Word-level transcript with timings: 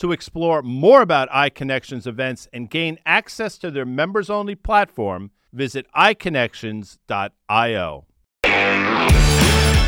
To 0.00 0.12
explore 0.12 0.60
more 0.60 1.00
about 1.00 1.30
iConnections 1.30 2.06
events 2.06 2.46
and 2.52 2.68
gain 2.68 2.98
access 3.06 3.56
to 3.58 3.70
their 3.70 3.86
members 3.86 4.28
only 4.28 4.54
platform, 4.54 5.30
visit 5.54 5.86
iConnections.io. 5.96 8.04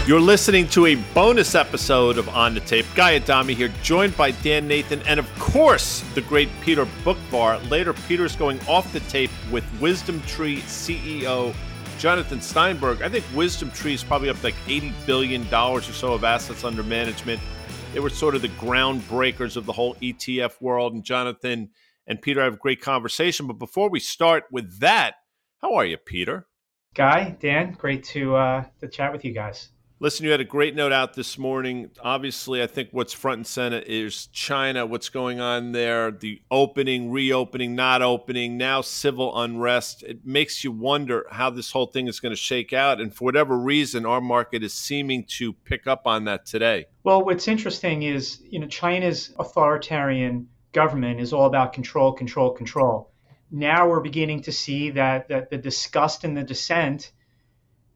You're 0.06 0.20
listening 0.20 0.66
to 0.68 0.86
a 0.86 0.94
bonus 1.12 1.54
episode 1.54 2.16
of 2.16 2.26
On 2.30 2.54
the 2.54 2.60
Tape. 2.60 2.86
Guy 2.94 3.16
Adami 3.16 3.52
here, 3.52 3.68
joined 3.82 4.16
by 4.16 4.30
Dan 4.30 4.66
Nathan, 4.66 5.02
and 5.02 5.20
of 5.20 5.28
course, 5.38 6.02
the 6.14 6.22
great 6.22 6.48
Peter 6.62 6.86
Boockvar. 7.04 7.68
Later, 7.68 7.92
Peter's 7.92 8.34
going 8.34 8.58
off 8.66 8.90
the 8.94 9.00
tape 9.00 9.30
with 9.52 9.64
Wisdom 9.78 10.22
Tree 10.22 10.62
CEO 10.62 11.54
Jonathan 11.98 12.40
Steinberg. 12.40 13.02
I 13.02 13.10
think 13.10 13.26
Wisdom 13.34 13.70
Tree 13.72 13.92
is 13.92 14.02
probably 14.02 14.30
up 14.30 14.42
like 14.42 14.54
$80 14.66 14.94
billion 15.04 15.42
or 15.52 15.82
so 15.82 16.14
of 16.14 16.24
assets 16.24 16.64
under 16.64 16.82
management. 16.82 17.42
They 17.92 18.00
were 18.00 18.10
sort 18.10 18.34
of 18.34 18.42
the 18.42 18.48
groundbreakers 18.48 19.56
of 19.56 19.64
the 19.64 19.72
whole 19.72 19.94
ETF 19.96 20.60
world. 20.60 20.92
And 20.92 21.02
Jonathan 21.02 21.70
and 22.06 22.20
Peter 22.20 22.42
have 22.42 22.54
a 22.54 22.58
great 22.58 22.80
conversation. 22.80 23.46
But 23.46 23.58
before 23.58 23.88
we 23.90 23.98
start 23.98 24.44
with 24.52 24.80
that, 24.80 25.14
how 25.62 25.74
are 25.74 25.86
you, 25.86 25.96
Peter? 25.96 26.46
Guy, 26.94 27.36
Dan, 27.40 27.72
great 27.72 28.04
to 28.04 28.36
uh, 28.36 28.64
to 28.80 28.88
chat 28.88 29.12
with 29.12 29.24
you 29.24 29.32
guys. 29.32 29.70
Listen, 30.00 30.24
you 30.24 30.30
had 30.30 30.40
a 30.40 30.44
great 30.44 30.76
note 30.76 30.92
out 30.92 31.14
this 31.14 31.36
morning. 31.36 31.90
Obviously, 32.00 32.62
I 32.62 32.68
think 32.68 32.90
what's 32.92 33.12
front 33.12 33.38
and 33.38 33.46
center 33.46 33.78
is 33.78 34.26
China, 34.28 34.86
what's 34.86 35.08
going 35.08 35.40
on 35.40 35.72
there, 35.72 36.12
the 36.12 36.40
opening, 36.52 37.10
reopening, 37.10 37.74
not 37.74 38.00
opening, 38.00 38.56
now 38.56 38.80
civil 38.80 39.36
unrest. 39.40 40.04
It 40.04 40.24
makes 40.24 40.62
you 40.62 40.70
wonder 40.70 41.26
how 41.32 41.50
this 41.50 41.72
whole 41.72 41.86
thing 41.86 42.06
is 42.06 42.20
going 42.20 42.30
to 42.30 42.36
shake 42.36 42.72
out. 42.72 43.00
And 43.00 43.12
for 43.12 43.24
whatever 43.24 43.58
reason, 43.58 44.06
our 44.06 44.20
market 44.20 44.62
is 44.62 44.72
seeming 44.72 45.24
to 45.30 45.52
pick 45.52 45.88
up 45.88 46.06
on 46.06 46.26
that 46.26 46.46
today. 46.46 46.86
Well, 47.02 47.24
what's 47.24 47.48
interesting 47.48 48.04
is, 48.04 48.40
you 48.48 48.60
know, 48.60 48.68
China's 48.68 49.34
authoritarian 49.40 50.48
government 50.72 51.18
is 51.18 51.32
all 51.32 51.46
about 51.46 51.72
control, 51.72 52.12
control, 52.12 52.52
control 52.52 53.10
now 53.50 53.88
we're 53.88 54.00
beginning 54.00 54.42
to 54.42 54.52
see 54.52 54.90
that, 54.90 55.28
that 55.28 55.50
the 55.50 55.56
disgust 55.56 56.24
and 56.24 56.36
the 56.36 56.42
dissent 56.42 57.12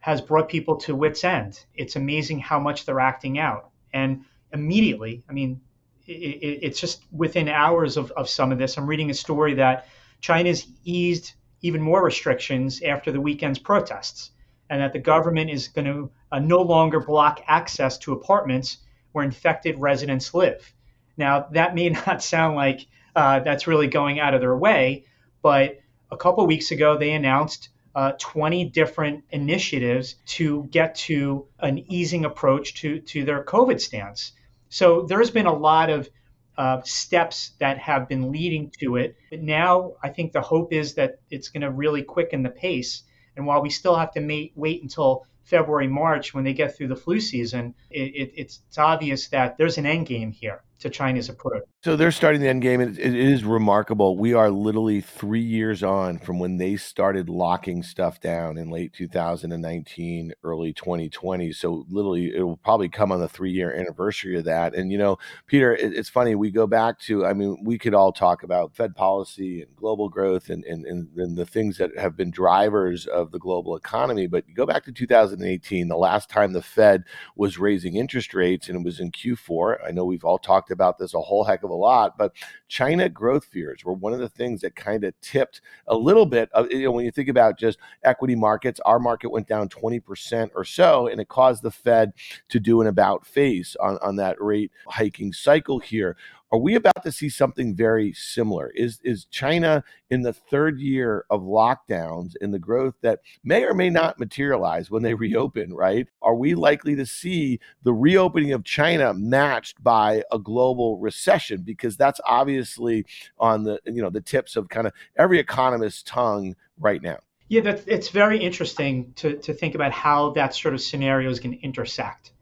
has 0.03 0.21
brought 0.21 0.49
people 0.49 0.77
to 0.77 0.97
wits 0.97 1.23
end. 1.23 1.65
It's 1.77 1.95
amazing 1.95 2.41
how 2.41 2.59
much 2.59 2.85
they're 2.85 2.99
acting 2.99 3.39
out. 3.39 3.71
And 3.95 4.25
immediately, 4.53 5.23
I 5.29 5.33
mean, 5.33 5.61
it, 6.09 6.13
it, 6.13 6.59
it's 6.63 6.81
just 6.81 7.05
within 7.13 7.49
hours 7.49 7.97
of, 7.97 8.11
of 8.13 8.29
some 8.29 8.51
of 8.51 8.59
this. 8.59 8.77
I'm 8.77 8.89
reading 8.89 9.11
a 9.11 9.15
story 9.15 9.55
that 9.55 9.87
China's 10.21 10.67
eased 10.83 11.35
even 11.61 11.81
more 11.81 12.05
restrictions 12.05 12.83
after 12.83 13.13
the 13.13 13.21
weekend's 13.21 13.61
protests, 13.61 14.33
and 14.69 14.81
that 14.81 14.93
the 14.93 14.99
government 14.99 15.51
is 15.51 15.69
going 15.69 15.85
to 15.85 16.11
uh, 16.33 16.41
no 16.41 16.63
longer 16.63 16.99
block 16.99 17.41
access 17.47 17.97
to 17.99 18.13
apartments 18.13 18.79
where 19.13 19.25
infected 19.25 19.79
residents 19.79 20.35
live. 20.35 20.75
Now, 21.17 21.47
that 21.53 21.77
may 21.77 21.89
not 22.07 22.25
sound 22.25 22.57
like 22.57 22.87
uh, 23.15 23.39
that's 23.39 23.69
really 23.69 23.87
going 23.87 24.19
out 24.19 24.35
of 24.35 24.41
their 24.41 24.57
way, 24.57 25.05
but 25.43 25.79
a 26.11 26.17
couple 26.17 26.45
weeks 26.45 26.73
ago, 26.73 26.99
they 26.99 27.13
announced 27.13 27.69
uh, 27.95 28.13
20 28.19 28.67
different 28.67 29.25
initiatives 29.31 30.17
to 30.25 30.65
get 30.71 30.95
to 30.95 31.47
an 31.59 31.79
easing 31.93 32.25
approach 32.25 32.75
to, 32.75 33.01
to 33.01 33.25
their 33.25 33.45
COVID 33.45 33.81
stance. 33.81 34.33
So 34.69 35.03
there's 35.03 35.31
been 35.31 35.47
a 35.47 35.53
lot 35.53 35.91
of 35.91 36.09
uh, 36.57 36.81
steps 36.85 37.53
that 37.61 37.79
have 37.79 38.09
been 38.09 38.31
leading 38.31 38.71
to 38.81 38.97
it. 38.97 39.17
But 39.31 39.43
now 39.43 39.93
I 40.03 40.09
think 40.09 40.33
the 40.33 40.41
hope 40.41 40.73
is 40.73 40.95
that 40.95 41.21
it's 41.31 41.49
going 41.49 41.63
to 41.63 41.71
really 41.71 42.03
quicken 42.03 42.43
the 42.43 42.51
pace. 42.51 43.03
And 43.37 43.47
while 43.47 43.63
we 43.63 43.71
still 43.71 43.97
have 43.97 44.13
to 44.13 44.21
mate, 44.21 44.53
wait 44.55 44.83
until 44.83 45.27
February, 45.45 45.89
March, 45.89 46.33
when 46.33 46.45
they 46.45 46.53
get 46.53 46.77
through 46.77 46.89
the 46.89 46.97
flu 46.97 47.21
season, 47.21 47.75
it, 47.91 48.15
it, 48.15 48.33
it's, 48.37 48.61
it's 48.69 48.79
obvious 48.79 49.29
that 49.29 49.57
there's 49.59 49.79
an 49.79 49.87
end 49.87 50.07
game 50.07 50.33
here 50.33 50.63
to 50.83 50.91
China's 50.91 51.29
approach. 51.29 51.63
So 51.85 51.97
they're 51.97 52.13
starting 52.13 52.41
the 52.41 52.49
end 52.49 52.63
game. 52.63 52.81
It, 52.81 52.99
is 52.99 53.45
remarkable. 53.45 54.17
We 54.17 54.35
are 54.35 54.51
literally 54.51 55.01
three 55.01 55.41
years 55.41 55.83
on 55.83 56.19
from 56.19 56.39
when 56.39 56.57
they 56.57 56.77
started 56.77 57.29
locking 57.29 57.83
stuff 57.83 58.21
down 58.21 58.59
in 58.59 58.71
late 58.71 58.93
2019, 58.93 60.33
early 60.45 60.73
2020. 60.73 61.53
So 61.53 61.87
literally, 61.89 62.35
it 62.35 62.43
will 62.43 62.57
probably 62.57 62.89
come 62.89 63.13
on 63.13 63.21
the 63.21 63.29
three 63.29 63.51
year 63.51 63.73
anniversary 63.75 64.39
of 64.39 64.45
that. 64.45 64.75
And 64.75 64.93
you 64.93 64.99
know, 64.99 65.19
Peter, 65.47 65.75
it, 65.75 65.93
it's 65.93 66.09
funny. 66.09 66.35
We 66.35 66.51
go 66.51 66.67
back 66.67 66.99
to. 67.01 67.25
I 67.25 67.33
mean, 67.33 67.59
we 67.65 67.79
could 67.79 67.95
all 67.95 68.13
talk 68.13 68.43
about 68.43 68.75
Fed 68.75 68.95
policy 68.95 69.63
and 69.63 69.75
global 69.77 70.09
growth 70.09 70.51
and 70.51 70.65
and 70.65 70.85
and, 70.85 71.09
and 71.17 71.37
the 71.37 71.47
things 71.47 71.79
that 71.79 71.97
have 71.97 72.17
been 72.17 72.31
drivers 72.31 73.07
of 73.07 73.31
the 73.31 73.39
global 73.39 73.77
economy. 73.77 74.27
But 74.27 74.45
go 74.55 74.67
back 74.67 74.85
to 74.85 74.93
2018, 74.93 75.89
the 75.89 75.97
last 75.97 76.29
time 76.29 76.53
the 76.53 76.63
Fed 76.63 77.05
was 77.37 77.59
raising 77.59 77.97
interest 77.97 78.35
rates, 78.35 78.69
and 78.69 78.77
it 78.79 78.85
was 78.85 78.99
in 78.99 79.13
Q4. 79.13 79.77
I 79.87 79.93
know 79.93 80.05
we've 80.05 80.25
all 80.25 80.39
talked 80.39 80.72
about 80.73 80.99
this 80.99 81.15
a 81.15 81.21
whole 81.21 81.45
heck 81.45 81.63
of 81.63 81.71
a 81.71 81.75
lot, 81.75 82.19
but 82.19 82.33
China 82.69 83.09
growth 83.09 83.45
fears 83.45 83.85
were 83.85 83.93
one 83.93 84.13
of 84.13 84.19
the 84.19 84.29
things 84.29 84.61
that 84.63 84.75
kind 84.75 85.05
of 85.05 85.15
tipped 85.21 85.61
a 85.87 85.95
little 85.95 86.27
bit 86.27 86.51
of, 86.53 86.71
you 86.73 86.85
know, 86.85 86.91
when 86.91 87.05
you 87.05 87.11
think 87.11 87.29
about 87.29 87.59
just 87.59 87.79
equity 88.03 88.35
markets, 88.35 88.81
our 88.85 88.99
market 88.99 89.31
went 89.31 89.47
down 89.47 89.69
20% 89.69 90.51
or 90.55 90.65
so, 90.65 91.07
and 91.07 91.21
it 91.21 91.29
caused 91.29 91.63
the 91.63 91.71
Fed 91.71 92.13
to 92.49 92.59
do 92.59 92.81
an 92.81 92.87
about 92.87 93.27
face 93.27 93.77
on, 93.77 93.99
on 94.03 94.17
that 94.17 94.41
rate 94.41 94.73
hiking 94.87 95.33
cycle 95.33 95.79
here. 95.79 96.17
Are 96.53 96.59
we 96.59 96.75
about 96.75 97.03
to 97.05 97.11
see 97.11 97.31
something 97.31 97.75
very 97.75 98.13
similar? 98.13 98.71
Is 98.75 99.01
is 99.03 99.25
China 99.25 99.83
in 100.11 100.21
the 100.21 100.35
third 100.35 100.79
year 100.79 101.25
of 101.31 101.41
lockdowns 101.41 102.35
in 102.43 102.51
the 102.51 102.59
growth 102.59 102.95
that 103.01 103.21
may 103.43 103.65
or 103.65 103.73
may 103.73 103.89
not 103.89 104.19
materialize 104.19 104.91
when 104.91 105.03
they 105.03 105.15
reopen, 105.15 105.73
right? 105.73 106.07
Are 106.21 106.35
we 106.35 106.55
likely 106.55 106.95
to 106.97 107.07
see 107.07 107.59
the 107.85 107.95
reopening 107.95 108.53
of 108.53 108.65
China 108.65 109.15
matched 109.15 109.83
by 109.83 110.25
a 110.31 110.39
global 110.39 110.99
recession 110.99 111.63
because 111.63 111.97
that's 111.97 112.21
obviously 112.27 113.07
on 113.39 113.65
the 113.65 113.81
you 113.87 114.03
know 114.03 114.11
the 114.11 114.21
tips 114.21 114.55
of 114.55 114.69
kind 114.69 114.87
of 114.87 114.93
every 115.17 115.39
economist's 115.39 116.03
tongue 116.03 116.55
right 116.79 117.03
now. 117.03 117.19
Yeah, 117.49 117.63
that, 117.63 117.85
it's 117.87 118.11
very 118.11 118.39
interesting 118.39 119.13
to, 119.17 119.39
to 119.39 119.55
think 119.55 119.75
about 119.75 119.93
how 119.93 120.31
that 120.33 120.55
sort 120.55 120.75
of 120.75 120.83
scenario 120.83 121.31
is 121.31 121.41
going 121.41 121.57
to 121.57 121.63
intersect. 121.63 122.33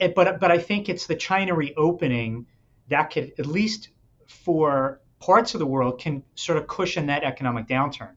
It, 0.00 0.16
but 0.16 0.40
but 0.40 0.50
I 0.50 0.58
think 0.58 0.88
it's 0.88 1.06
the 1.06 1.14
China 1.14 1.54
reopening 1.54 2.46
that 2.90 3.10
could, 3.10 3.32
at 3.38 3.46
least 3.46 3.88
for 4.26 5.00
parts 5.18 5.54
of 5.54 5.60
the 5.60 5.66
world, 5.66 6.00
can 6.00 6.22
sort 6.34 6.58
of 6.58 6.66
cushion 6.66 7.06
that 7.06 7.24
economic 7.24 7.66
downturn. 7.66 8.14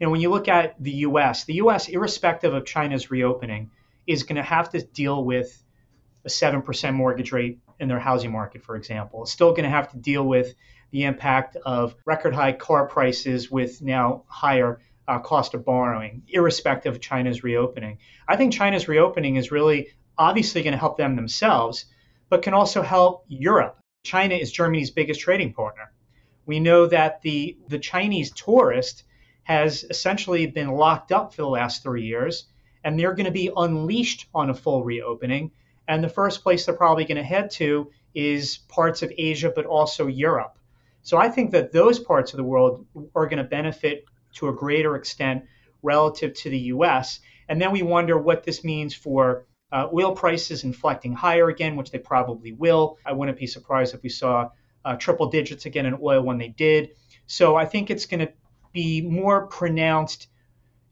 And 0.00 0.10
when 0.10 0.20
you 0.20 0.30
look 0.30 0.48
at 0.48 0.82
the 0.82 0.92
US, 1.06 1.44
the 1.44 1.54
US, 1.54 1.88
irrespective 1.88 2.54
of 2.54 2.64
China's 2.64 3.10
reopening, 3.10 3.70
is 4.06 4.24
going 4.24 4.36
to 4.36 4.42
have 4.42 4.70
to 4.70 4.82
deal 4.82 5.24
with 5.24 5.62
a 6.24 6.28
7% 6.28 6.94
mortgage 6.94 7.32
rate 7.32 7.58
in 7.78 7.88
their 7.88 7.98
housing 7.98 8.32
market, 8.32 8.64
for 8.64 8.76
example. 8.76 9.22
It's 9.22 9.32
still 9.32 9.50
going 9.50 9.64
to 9.64 9.70
have 9.70 9.90
to 9.92 9.98
deal 9.98 10.24
with 10.24 10.54
the 10.90 11.04
impact 11.04 11.56
of 11.56 11.94
record 12.04 12.34
high 12.34 12.52
car 12.52 12.86
prices 12.86 13.50
with 13.50 13.80
now 13.82 14.24
higher 14.26 14.80
uh, 15.08 15.18
cost 15.18 15.54
of 15.54 15.64
borrowing, 15.64 16.22
irrespective 16.28 16.94
of 16.94 17.00
China's 17.00 17.42
reopening. 17.42 17.98
I 18.28 18.36
think 18.36 18.52
China's 18.52 18.88
reopening 18.88 19.36
is 19.36 19.50
really 19.50 19.88
obviously 20.16 20.62
going 20.62 20.72
to 20.72 20.78
help 20.78 20.96
them 20.96 21.16
themselves, 21.16 21.86
but 22.28 22.42
can 22.42 22.54
also 22.54 22.82
help 22.82 23.24
Europe. 23.28 23.78
China 24.02 24.34
is 24.34 24.50
Germany's 24.50 24.90
biggest 24.90 25.20
trading 25.20 25.52
partner. 25.52 25.92
We 26.44 26.58
know 26.58 26.86
that 26.86 27.22
the, 27.22 27.56
the 27.68 27.78
Chinese 27.78 28.32
tourist 28.32 29.04
has 29.44 29.84
essentially 29.84 30.46
been 30.46 30.72
locked 30.72 31.12
up 31.12 31.32
for 31.32 31.42
the 31.42 31.48
last 31.48 31.82
three 31.82 32.04
years, 32.04 32.46
and 32.82 32.98
they're 32.98 33.14
going 33.14 33.26
to 33.26 33.30
be 33.30 33.52
unleashed 33.56 34.26
on 34.34 34.50
a 34.50 34.54
full 34.54 34.82
reopening. 34.82 35.52
And 35.86 36.02
the 36.02 36.08
first 36.08 36.42
place 36.42 36.66
they're 36.66 36.74
probably 36.76 37.04
going 37.04 37.16
to 37.16 37.22
head 37.22 37.50
to 37.52 37.90
is 38.14 38.58
parts 38.68 39.02
of 39.02 39.12
Asia, 39.16 39.52
but 39.54 39.66
also 39.66 40.08
Europe. 40.08 40.58
So 41.02 41.16
I 41.16 41.28
think 41.28 41.52
that 41.52 41.72
those 41.72 41.98
parts 41.98 42.32
of 42.32 42.36
the 42.36 42.44
world 42.44 42.86
are 43.14 43.26
going 43.26 43.38
to 43.38 43.44
benefit 43.44 44.04
to 44.34 44.48
a 44.48 44.52
greater 44.52 44.96
extent 44.96 45.44
relative 45.82 46.34
to 46.34 46.50
the 46.50 46.58
US. 46.58 47.20
And 47.48 47.60
then 47.60 47.70
we 47.70 47.82
wonder 47.82 48.18
what 48.18 48.44
this 48.44 48.64
means 48.64 48.94
for 48.94 49.46
uh, 49.72 49.88
oil 49.92 50.12
prices 50.14 50.64
inflecting 50.64 51.14
higher 51.14 51.48
again, 51.48 51.76
which 51.76 51.90
they 51.90 51.98
probably 51.98 52.52
will. 52.52 52.98
I 53.04 53.12
wouldn't 53.12 53.38
be 53.38 53.46
surprised 53.46 53.94
if 53.94 54.02
we 54.02 54.10
saw 54.10 54.50
uh, 54.84 54.96
triple 54.96 55.28
digits 55.28 55.66
again 55.66 55.86
in 55.86 55.98
oil 56.00 56.22
when 56.22 56.38
they 56.38 56.48
did. 56.48 56.90
So 57.26 57.56
I 57.56 57.64
think 57.64 57.90
it's 57.90 58.06
going 58.06 58.20
to 58.20 58.32
be 58.72 59.00
more 59.00 59.46
pronounced 59.46 60.28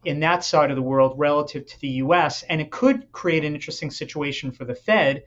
in 0.03 0.21
that 0.21 0.43
side 0.43 0.71
of 0.71 0.75
the 0.75 0.81
world 0.81 1.13
relative 1.17 1.65
to 1.67 1.79
the 1.79 1.89
US. 1.89 2.43
And 2.43 2.59
it 2.59 2.71
could 2.71 3.11
create 3.11 3.45
an 3.45 3.53
interesting 3.53 3.91
situation 3.91 4.51
for 4.51 4.65
the 4.65 4.75
Fed 4.75 5.23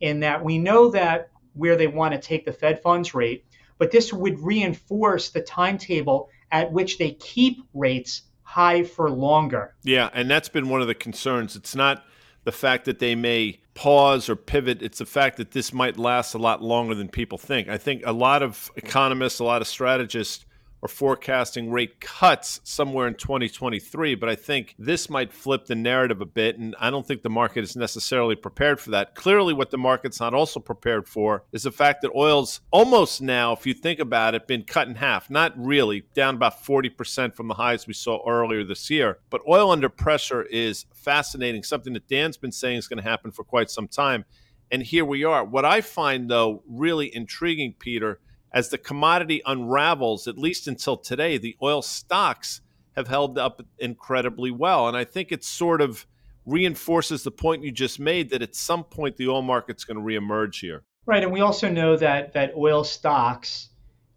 in 0.00 0.20
that 0.20 0.44
we 0.44 0.58
know 0.58 0.90
that 0.90 1.30
where 1.54 1.76
they 1.76 1.86
want 1.86 2.12
to 2.12 2.20
take 2.20 2.44
the 2.44 2.52
Fed 2.52 2.82
funds 2.82 3.14
rate, 3.14 3.46
but 3.78 3.90
this 3.90 4.12
would 4.12 4.40
reinforce 4.40 5.30
the 5.30 5.40
timetable 5.40 6.28
at 6.50 6.72
which 6.72 6.98
they 6.98 7.12
keep 7.12 7.62
rates 7.72 8.22
high 8.42 8.82
for 8.82 9.10
longer. 9.10 9.74
Yeah, 9.82 10.10
and 10.12 10.30
that's 10.30 10.48
been 10.48 10.68
one 10.68 10.80
of 10.80 10.86
the 10.86 10.94
concerns. 10.94 11.56
It's 11.56 11.74
not 11.74 12.04
the 12.46 12.52
fact 12.52 12.84
that 12.84 13.00
they 13.00 13.16
may 13.16 13.58
pause 13.74 14.28
or 14.28 14.36
pivot, 14.36 14.80
it's 14.80 14.98
the 14.98 15.04
fact 15.04 15.36
that 15.36 15.50
this 15.50 15.72
might 15.72 15.98
last 15.98 16.32
a 16.32 16.38
lot 16.38 16.62
longer 16.62 16.94
than 16.94 17.08
people 17.08 17.38
think. 17.38 17.68
I 17.68 17.76
think 17.76 18.02
a 18.06 18.12
lot 18.12 18.40
of 18.40 18.70
economists, 18.76 19.40
a 19.40 19.44
lot 19.44 19.62
of 19.62 19.66
strategists 19.66 20.46
forecasting 20.88 21.70
rate 21.70 22.00
cuts 22.00 22.60
somewhere 22.64 23.06
in 23.06 23.14
2023. 23.14 24.14
But 24.14 24.28
I 24.28 24.34
think 24.34 24.74
this 24.78 25.08
might 25.08 25.32
flip 25.32 25.66
the 25.66 25.74
narrative 25.74 26.20
a 26.20 26.26
bit. 26.26 26.58
And 26.58 26.74
I 26.78 26.90
don't 26.90 27.06
think 27.06 27.22
the 27.22 27.30
market 27.30 27.64
is 27.64 27.76
necessarily 27.76 28.34
prepared 28.34 28.80
for 28.80 28.90
that. 28.90 29.14
Clearly, 29.14 29.54
what 29.54 29.70
the 29.70 29.78
market's 29.78 30.20
not 30.20 30.34
also 30.34 30.60
prepared 30.60 31.08
for 31.08 31.44
is 31.52 31.64
the 31.64 31.72
fact 31.72 32.02
that 32.02 32.12
oil's 32.14 32.60
almost 32.70 33.22
now, 33.22 33.52
if 33.52 33.66
you 33.66 33.74
think 33.74 33.98
about 34.00 34.34
it, 34.34 34.46
been 34.46 34.64
cut 34.64 34.88
in 34.88 34.96
half. 34.96 35.30
Not 35.30 35.52
really, 35.56 36.04
down 36.14 36.36
about 36.36 36.64
40% 36.64 37.34
from 37.34 37.48
the 37.48 37.54
highs 37.54 37.86
we 37.86 37.94
saw 37.94 38.20
earlier 38.28 38.64
this 38.64 38.90
year. 38.90 39.18
But 39.30 39.42
oil 39.48 39.70
under 39.70 39.88
pressure 39.88 40.42
is 40.42 40.86
fascinating, 40.94 41.62
something 41.62 41.92
that 41.92 42.08
Dan's 42.08 42.36
been 42.36 42.52
saying 42.52 42.78
is 42.78 42.88
going 42.88 43.02
to 43.02 43.08
happen 43.08 43.30
for 43.30 43.44
quite 43.44 43.70
some 43.70 43.88
time. 43.88 44.24
And 44.70 44.82
here 44.82 45.04
we 45.04 45.22
are. 45.24 45.44
What 45.44 45.64
I 45.64 45.80
find, 45.80 46.28
though, 46.28 46.62
really 46.68 47.14
intriguing, 47.14 47.74
Peter, 47.78 48.18
as 48.56 48.70
the 48.70 48.78
commodity 48.78 49.42
unravels, 49.44 50.26
at 50.26 50.38
least 50.38 50.66
until 50.66 50.96
today, 50.96 51.36
the 51.36 51.54
oil 51.62 51.82
stocks 51.82 52.62
have 52.96 53.06
held 53.06 53.36
up 53.36 53.60
incredibly 53.78 54.50
well. 54.50 54.88
And 54.88 54.96
I 54.96 55.04
think 55.04 55.30
it 55.30 55.44
sort 55.44 55.82
of 55.82 56.06
reinforces 56.46 57.22
the 57.22 57.30
point 57.30 57.62
you 57.62 57.70
just 57.70 58.00
made 58.00 58.30
that 58.30 58.40
at 58.40 58.54
some 58.54 58.82
point 58.82 59.18
the 59.18 59.28
oil 59.28 59.42
market's 59.42 59.84
going 59.84 59.98
to 59.98 60.02
reemerge 60.02 60.60
here. 60.60 60.84
Right. 61.04 61.22
And 61.22 61.32
we 61.32 61.42
also 61.42 61.68
know 61.68 61.98
that, 61.98 62.32
that 62.32 62.54
oil 62.56 62.82
stocks, 62.82 63.68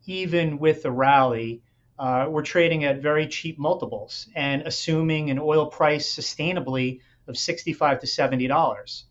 even 0.05 0.57
with 0.57 0.83
the 0.83 0.91
rally, 0.91 1.61
uh, 1.97 2.27
we're 2.29 2.41
trading 2.41 2.85
at 2.85 3.01
very 3.01 3.27
cheap 3.27 3.59
multiples 3.59 4.29
and 4.35 4.61
assuming 4.61 5.31
an 5.31 5.39
oil 5.39 5.65
price 5.65 6.15
sustainably 6.15 7.01
of 7.27 7.37
65 7.37 7.99
to 7.99 8.07
$70. 8.07 9.03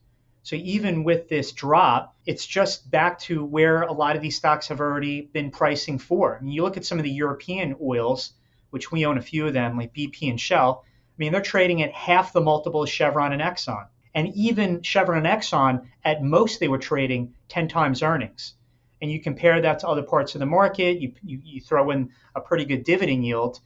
So 0.48 0.56
even 0.56 1.04
with 1.04 1.28
this 1.28 1.52
drop, 1.52 2.16
it's 2.24 2.46
just 2.46 2.90
back 2.90 3.18
to 3.18 3.44
where 3.44 3.82
a 3.82 3.92
lot 3.92 4.16
of 4.16 4.22
these 4.22 4.36
stocks 4.36 4.68
have 4.68 4.80
already 4.80 5.20
been 5.20 5.50
pricing 5.50 5.98
for. 5.98 6.38
I 6.38 6.40
mean, 6.40 6.54
you 6.54 6.62
look 6.62 6.78
at 6.78 6.86
some 6.86 6.96
of 6.96 7.04
the 7.04 7.10
European 7.10 7.76
oils, 7.82 8.32
which 8.70 8.90
we 8.90 9.04
own 9.04 9.18
a 9.18 9.20
few 9.20 9.46
of 9.46 9.52
them, 9.52 9.76
like 9.76 9.92
BP 9.92 10.30
and 10.30 10.40
Shell. 10.40 10.84
I 10.86 11.14
mean, 11.18 11.32
they're 11.32 11.42
trading 11.42 11.82
at 11.82 11.92
half 11.92 12.32
the 12.32 12.40
multiple 12.40 12.82
of 12.82 12.88
Chevron 12.88 13.34
and 13.34 13.42
Exxon. 13.42 13.88
And 14.14 14.34
even 14.34 14.80
Chevron 14.80 15.26
and 15.26 15.26
Exxon, 15.26 15.84
at 16.02 16.22
most, 16.22 16.60
they 16.60 16.68
were 16.68 16.78
trading 16.78 17.34
10 17.50 17.68
times 17.68 18.02
earnings. 18.02 18.54
And 19.02 19.12
you 19.12 19.20
compare 19.20 19.60
that 19.60 19.80
to 19.80 19.88
other 19.88 20.02
parts 20.02 20.34
of 20.34 20.38
the 20.38 20.46
market, 20.46 20.98
you, 20.98 21.12
you, 21.22 21.42
you 21.44 21.60
throw 21.60 21.90
in 21.90 22.08
a 22.34 22.40
pretty 22.40 22.64
good 22.64 22.84
dividend 22.84 23.22
yield. 23.22 23.60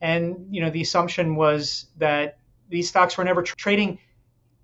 And, 0.00 0.48
you 0.50 0.62
know, 0.62 0.70
the 0.70 0.82
assumption 0.82 1.36
was 1.36 1.86
that 1.98 2.38
these 2.68 2.88
stocks 2.88 3.16
were 3.16 3.22
never 3.22 3.42
trading 3.42 4.00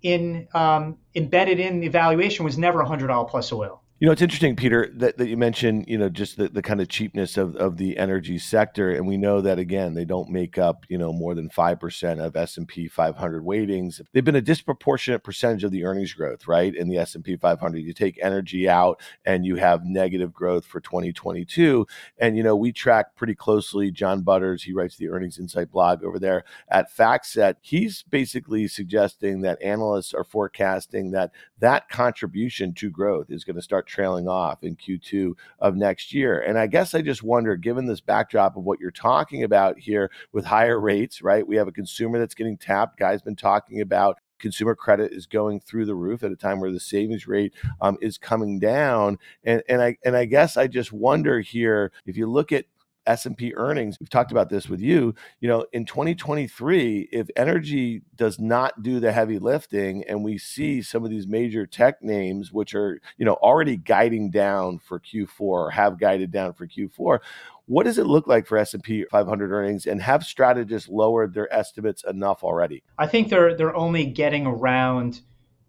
in 0.01 0.47
um, 0.53 0.97
embedded 1.15 1.59
in 1.59 1.79
the 1.79 1.87
evaluation 1.87 2.45
was 2.45 2.57
never 2.57 2.83
$100 2.83 3.29
plus 3.29 3.51
oil. 3.51 3.80
You 4.01 4.07
know, 4.07 4.13
it's 4.13 4.21
interesting, 4.23 4.55
Peter, 4.55 4.89
that, 4.95 5.19
that 5.19 5.27
you 5.27 5.37
mentioned, 5.37 5.85
you 5.87 5.95
know, 5.95 6.09
just 6.09 6.35
the, 6.35 6.49
the 6.49 6.63
kind 6.63 6.81
of 6.81 6.87
cheapness 6.87 7.37
of, 7.37 7.55
of 7.57 7.77
the 7.77 7.99
energy 7.99 8.39
sector. 8.39 8.89
And 8.89 9.05
we 9.05 9.15
know 9.15 9.41
that, 9.41 9.59
again, 9.59 9.93
they 9.93 10.05
don't 10.05 10.31
make 10.31 10.57
up, 10.57 10.87
you 10.89 10.97
know, 10.97 11.13
more 11.13 11.35
than 11.35 11.49
5% 11.49 12.19
of 12.19 12.35
S&P 12.35 12.87
500 12.87 13.45
weightings. 13.45 14.01
They've 14.11 14.25
been 14.25 14.35
a 14.35 14.41
disproportionate 14.41 15.23
percentage 15.23 15.63
of 15.63 15.69
the 15.69 15.83
earnings 15.83 16.13
growth, 16.13 16.47
right? 16.47 16.73
In 16.73 16.89
the 16.89 16.97
S&P 16.97 17.37
500, 17.37 17.77
you 17.77 17.93
take 17.93 18.17
energy 18.23 18.67
out 18.67 18.99
and 19.23 19.45
you 19.45 19.57
have 19.57 19.85
negative 19.85 20.33
growth 20.33 20.65
for 20.65 20.79
2022. 20.79 21.85
And, 22.17 22.35
you 22.35 22.41
know, 22.41 22.55
we 22.55 22.71
track 22.71 23.15
pretty 23.15 23.35
closely 23.35 23.91
John 23.91 24.23
Butters. 24.23 24.63
He 24.63 24.73
writes 24.73 24.97
the 24.97 25.09
Earnings 25.09 25.37
Insight 25.37 25.69
blog 25.69 26.03
over 26.03 26.17
there 26.17 26.43
at 26.69 26.91
FactSet. 26.91 27.57
He's 27.61 28.01
basically 28.01 28.67
suggesting 28.67 29.41
that 29.41 29.61
analysts 29.61 30.15
are 30.15 30.23
forecasting 30.23 31.11
that 31.11 31.29
that 31.59 31.87
contribution 31.87 32.73
to 32.73 32.89
growth 32.89 33.27
is 33.29 33.43
going 33.43 33.57
to 33.57 33.61
start 33.61 33.90
trailing 33.91 34.27
off 34.27 34.63
in 34.63 34.75
Q2 34.75 35.33
of 35.59 35.75
next 35.75 36.13
year. 36.13 36.39
And 36.39 36.57
I 36.57 36.67
guess 36.67 36.95
I 36.95 37.01
just 37.01 37.21
wonder, 37.21 37.55
given 37.55 37.85
this 37.85 38.01
backdrop 38.01 38.55
of 38.55 38.63
what 38.63 38.79
you're 38.79 38.91
talking 38.91 39.43
about 39.43 39.77
here 39.77 40.09
with 40.31 40.45
higher 40.45 40.79
rates, 40.79 41.21
right? 41.21 41.45
We 41.45 41.57
have 41.57 41.67
a 41.67 41.71
consumer 41.73 42.17
that's 42.17 42.35
getting 42.35 42.57
tapped. 42.57 42.97
Guy's 42.97 43.21
been 43.21 43.35
talking 43.35 43.81
about 43.81 44.17
consumer 44.39 44.73
credit 44.75 45.13
is 45.13 45.27
going 45.27 45.59
through 45.59 45.85
the 45.85 45.95
roof 45.95 46.23
at 46.23 46.31
a 46.31 46.35
time 46.35 46.59
where 46.59 46.71
the 46.71 46.79
savings 46.79 47.27
rate 47.27 47.53
um, 47.79 47.97
is 48.01 48.17
coming 48.17 48.59
down. 48.59 49.19
And, 49.43 49.61
and 49.69 49.81
I 49.81 49.97
and 50.03 50.15
I 50.15 50.25
guess 50.25 50.57
I 50.57 50.67
just 50.67 50.91
wonder 50.91 51.39
here 51.39 51.91
if 52.05 52.17
you 52.17 52.27
look 52.27 52.51
at 52.51 52.65
S&P 53.05 53.53
earnings. 53.55 53.97
We've 53.99 54.09
talked 54.09 54.31
about 54.31 54.49
this 54.49 54.69
with 54.69 54.79
you. 54.79 55.15
You 55.39 55.49
know, 55.49 55.65
in 55.73 55.85
2023, 55.85 57.09
if 57.11 57.27
energy 57.35 58.01
does 58.15 58.39
not 58.39 58.83
do 58.83 58.99
the 58.99 59.11
heavy 59.11 59.39
lifting 59.39 60.03
and 60.07 60.23
we 60.23 60.37
see 60.37 60.81
some 60.81 61.03
of 61.03 61.09
these 61.09 61.27
major 61.27 61.65
tech 61.65 62.01
names 62.01 62.51
which 62.51 62.75
are, 62.75 62.99
you 63.17 63.25
know, 63.25 63.33
already 63.33 63.77
guiding 63.77 64.29
down 64.29 64.79
for 64.79 64.99
Q4 64.99 65.39
or 65.39 65.71
have 65.71 65.99
guided 65.99 66.31
down 66.31 66.53
for 66.53 66.67
Q4, 66.67 67.19
what 67.65 67.83
does 67.85 67.97
it 67.97 68.05
look 68.05 68.27
like 68.27 68.47
for 68.47 68.57
S&P 68.57 69.05
500 69.09 69.51
earnings 69.51 69.85
and 69.85 70.01
have 70.01 70.23
strategists 70.23 70.89
lowered 70.89 71.33
their 71.33 71.51
estimates 71.53 72.03
enough 72.03 72.43
already? 72.43 72.83
I 72.97 73.07
think 73.07 73.29
they're 73.29 73.55
they're 73.55 73.75
only 73.75 74.05
getting 74.05 74.45
around 74.45 75.21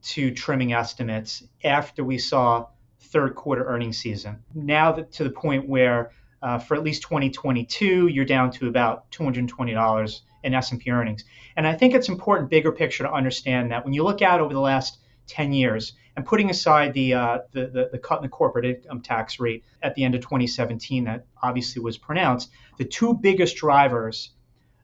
to 0.02 0.32
trimming 0.32 0.72
estimates 0.72 1.44
after 1.62 2.02
we 2.02 2.18
saw 2.18 2.66
third 3.00 3.34
quarter 3.34 3.64
earnings 3.64 3.98
season. 3.98 4.42
Now 4.54 4.92
that 4.92 5.12
to 5.12 5.24
the 5.24 5.30
point 5.30 5.68
where 5.68 6.10
uh, 6.42 6.58
for 6.58 6.76
at 6.76 6.82
least 6.82 7.02
2022, 7.02 8.08
you're 8.08 8.24
down 8.24 8.50
to 8.50 8.68
about 8.68 9.10
$220 9.10 10.20
in 10.42 10.54
S&P 10.54 10.90
earnings. 10.90 11.24
And 11.56 11.66
I 11.66 11.74
think 11.74 11.94
it's 11.94 12.08
important, 12.08 12.50
bigger 12.50 12.72
picture, 12.72 13.04
to 13.04 13.12
understand 13.12 13.70
that 13.70 13.84
when 13.84 13.94
you 13.94 14.02
look 14.02 14.22
out 14.22 14.40
over 14.40 14.52
the 14.52 14.60
last 14.60 14.98
10 15.28 15.52
years, 15.52 15.92
and 16.16 16.26
putting 16.26 16.50
aside 16.50 16.92
the, 16.92 17.14
uh, 17.14 17.38
the, 17.52 17.66
the, 17.66 17.88
the, 17.92 17.98
cut 17.98 18.18
in 18.18 18.22
the 18.22 18.28
corporate 18.28 18.64
income 18.64 19.00
tax 19.00 19.40
rate 19.40 19.64
at 19.82 19.94
the 19.94 20.04
end 20.04 20.14
of 20.14 20.20
2017 20.20 21.04
that 21.04 21.24
obviously 21.42 21.80
was 21.80 21.96
pronounced, 21.96 22.50
the 22.76 22.84
two 22.84 23.14
biggest 23.14 23.56
drivers 23.56 24.30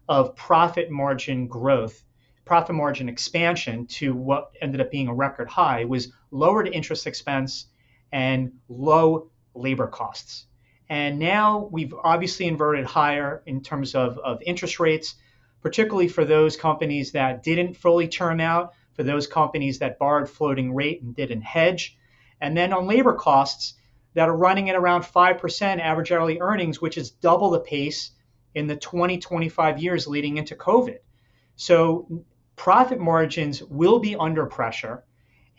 of 0.08 0.34
profit 0.36 0.90
margin 0.90 1.46
growth, 1.46 2.02
profit 2.46 2.74
margin 2.74 3.08
expansion 3.08 3.86
to 3.86 4.14
what 4.14 4.52
ended 4.62 4.80
up 4.80 4.90
being 4.90 5.08
a 5.08 5.14
record 5.14 5.48
high 5.48 5.84
was 5.84 6.12
lowered 6.30 6.66
interest 6.66 7.06
expense 7.06 7.66
and 8.10 8.52
low 8.68 9.30
labor 9.54 9.86
costs. 9.86 10.46
And 10.88 11.18
now 11.18 11.68
we've 11.70 11.92
obviously 11.92 12.46
inverted 12.46 12.86
higher 12.86 13.42
in 13.46 13.62
terms 13.62 13.94
of, 13.94 14.18
of 14.18 14.40
interest 14.42 14.80
rates, 14.80 15.14
particularly 15.60 16.08
for 16.08 16.24
those 16.24 16.56
companies 16.56 17.12
that 17.12 17.42
didn't 17.42 17.74
fully 17.74 18.08
term 18.08 18.40
out, 18.40 18.72
for 18.94 19.02
those 19.02 19.26
companies 19.26 19.78
that 19.80 19.98
borrowed 19.98 20.28
floating 20.28 20.74
rate 20.74 21.02
and 21.02 21.14
didn't 21.14 21.42
hedge. 21.42 21.96
And 22.40 22.56
then 22.56 22.72
on 22.72 22.86
labor 22.86 23.14
costs 23.14 23.74
that 24.14 24.28
are 24.28 24.36
running 24.36 24.70
at 24.70 24.76
around 24.76 25.02
5% 25.02 25.80
average 25.80 26.10
hourly 26.10 26.40
earnings, 26.40 26.80
which 26.80 26.96
is 26.96 27.10
double 27.10 27.50
the 27.50 27.60
pace 27.60 28.12
in 28.54 28.66
the 28.66 28.76
20, 28.76 29.18
25 29.18 29.82
years 29.82 30.06
leading 30.06 30.38
into 30.38 30.56
COVID. 30.56 30.98
So 31.56 32.24
profit 32.56 32.98
margins 32.98 33.62
will 33.62 33.98
be 33.98 34.16
under 34.16 34.46
pressure. 34.46 35.04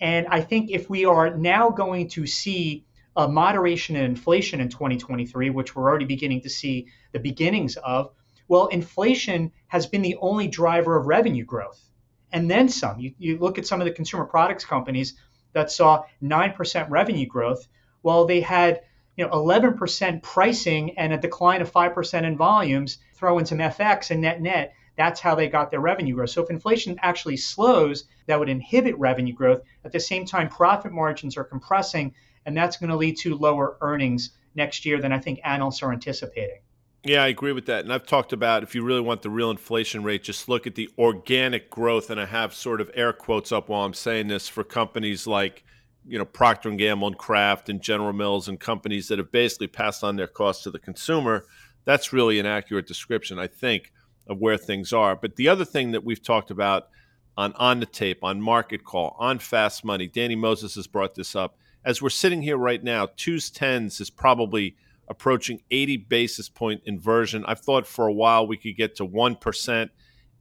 And 0.01 0.27
I 0.27 0.41
think 0.41 0.71
if 0.71 0.89
we 0.89 1.05
are 1.05 1.35
now 1.37 1.69
going 1.69 2.09
to 2.09 2.25
see 2.25 2.85
a 3.19 3.27
moderation 3.27 3.97
in 3.97 4.05
inflation 4.05 4.61
in 4.61 4.69
2023, 4.69 5.49
which 5.49 5.75
we're 5.75 5.89
already 5.89 6.05
beginning 6.05 6.39
to 6.41 6.49
see 6.49 6.87
the 7.11 7.19
beginnings 7.19 7.75
of, 7.75 8.11
Well, 8.47 8.67
inflation 8.67 9.51
has 9.67 9.87
been 9.87 10.01
the 10.01 10.15
only 10.21 10.47
driver 10.47 10.95
of 10.95 11.05
revenue 11.05 11.43
growth. 11.43 11.83
And 12.31 12.49
then 12.49 12.69
some. 12.69 12.97
You, 12.97 13.13
you 13.17 13.37
look 13.37 13.57
at 13.57 13.67
some 13.67 13.81
of 13.81 13.85
the 13.85 13.91
consumer 13.91 14.23
products 14.23 14.63
companies 14.63 15.15
that 15.51 15.69
saw 15.69 16.05
9% 16.23 16.89
revenue 16.89 17.27
growth. 17.27 17.67
Well, 18.03 18.25
they 18.25 18.39
had 18.39 18.81
you 19.17 19.25
know 19.25 19.31
11% 19.31 20.23
pricing 20.23 20.97
and 20.97 21.11
a 21.11 21.17
decline 21.17 21.61
of 21.61 21.69
5% 21.69 22.23
in 22.23 22.37
volumes, 22.37 22.99
throw 23.15 23.37
in 23.37 23.45
some 23.45 23.57
FX 23.57 24.11
and 24.11 24.21
net 24.21 24.41
net, 24.41 24.73
that's 24.99 25.21
how 25.21 25.33
they 25.33 25.47
got 25.47 25.71
their 25.71 25.79
revenue 25.79 26.13
growth. 26.13 26.31
So 26.31 26.43
if 26.43 26.49
inflation 26.49 26.99
actually 27.01 27.37
slows, 27.37 28.03
that 28.27 28.37
would 28.37 28.49
inhibit 28.49 28.99
revenue 28.99 29.33
growth. 29.33 29.61
At 29.85 29.93
the 29.93 29.99
same 30.01 30.25
time, 30.25 30.49
profit 30.49 30.91
margins 30.91 31.37
are 31.37 31.45
compressing, 31.45 32.13
and 32.45 32.55
that's 32.55 32.77
going 32.77 32.89
to 32.89 32.95
lead 32.95 33.17
to 33.17 33.35
lower 33.35 33.77
earnings 33.81 34.31
next 34.55 34.85
year 34.85 34.99
than 35.01 35.11
I 35.11 35.19
think 35.19 35.39
analysts 35.43 35.83
are 35.83 35.91
anticipating. 35.91 36.59
Yeah, 37.03 37.23
I 37.23 37.27
agree 37.27 37.53
with 37.53 37.65
that. 37.67 37.85
And 37.85 37.93
I've 37.93 38.05
talked 38.05 38.33
about 38.33 38.61
if 38.61 38.75
you 38.75 38.83
really 38.83 39.01
want 39.01 39.21
the 39.21 39.29
real 39.29 39.51
inflation 39.51 40.03
rate, 40.03 40.23
just 40.23 40.49
look 40.49 40.67
at 40.67 40.75
the 40.75 40.89
organic 40.97 41.69
growth. 41.69 42.09
And 42.09 42.19
I 42.19 42.25
have 42.25 42.53
sort 42.53 42.81
of 42.81 42.91
air 42.93 43.13
quotes 43.13 43.51
up 43.51 43.69
while 43.69 43.85
I'm 43.85 43.93
saying 43.93 44.27
this 44.27 44.49
for 44.49 44.65
companies 44.65 45.25
like, 45.25 45.63
you 46.05 46.17
know, 46.17 46.25
Procter 46.25 46.69
and 46.69 46.77
Gamble 46.77 47.07
and 47.07 47.17
Kraft 47.17 47.69
and 47.69 47.81
General 47.81 48.11
Mills 48.11 48.49
and 48.49 48.59
companies 48.59 49.07
that 49.07 49.17
have 49.17 49.31
basically 49.31 49.67
passed 49.67 50.03
on 50.03 50.17
their 50.17 50.27
costs 50.27 50.63
to 50.63 50.71
the 50.71 50.79
consumer. 50.79 51.45
That's 51.85 52.11
really 52.11 52.37
an 52.37 52.45
accurate 52.45 52.87
description, 52.87 53.39
I 53.39 53.47
think, 53.47 53.93
of 54.27 54.39
where 54.39 54.57
things 54.57 54.91
are. 54.91 55.15
But 55.15 55.37
the 55.37 55.47
other 55.47 55.65
thing 55.65 55.91
that 55.91 56.03
we've 56.03 56.21
talked 56.21 56.51
about 56.51 56.89
on 57.37 57.53
on 57.53 57.79
the 57.79 57.85
tape, 57.85 58.23
on 58.23 58.41
market 58.41 58.83
call, 58.83 59.15
on 59.17 59.39
fast 59.39 59.85
money, 59.85 60.07
Danny 60.07 60.35
Moses 60.35 60.75
has 60.75 60.87
brought 60.87 61.15
this 61.15 61.33
up. 61.33 61.57
As 61.89 62.01
we're 62.01 62.09
sitting 62.09 62.41
here 62.41 62.57
right 62.57 62.83
now, 62.83 63.07
twos 63.17 63.49
tens 63.49 63.99
is 63.99 64.09
probably– 64.09 64.75
approaching 65.09 65.61
80 65.71 65.97
basis 65.97 66.47
point 66.47 66.81
inversion. 66.85 67.43
I've 67.47 67.59
thought 67.59 67.87
for 67.87 68.07
a 68.07 68.13
while 68.13 68.47
we 68.47 68.57
could 68.57 68.77
get 68.77 68.95
to 68.97 69.07
1% 69.07 69.89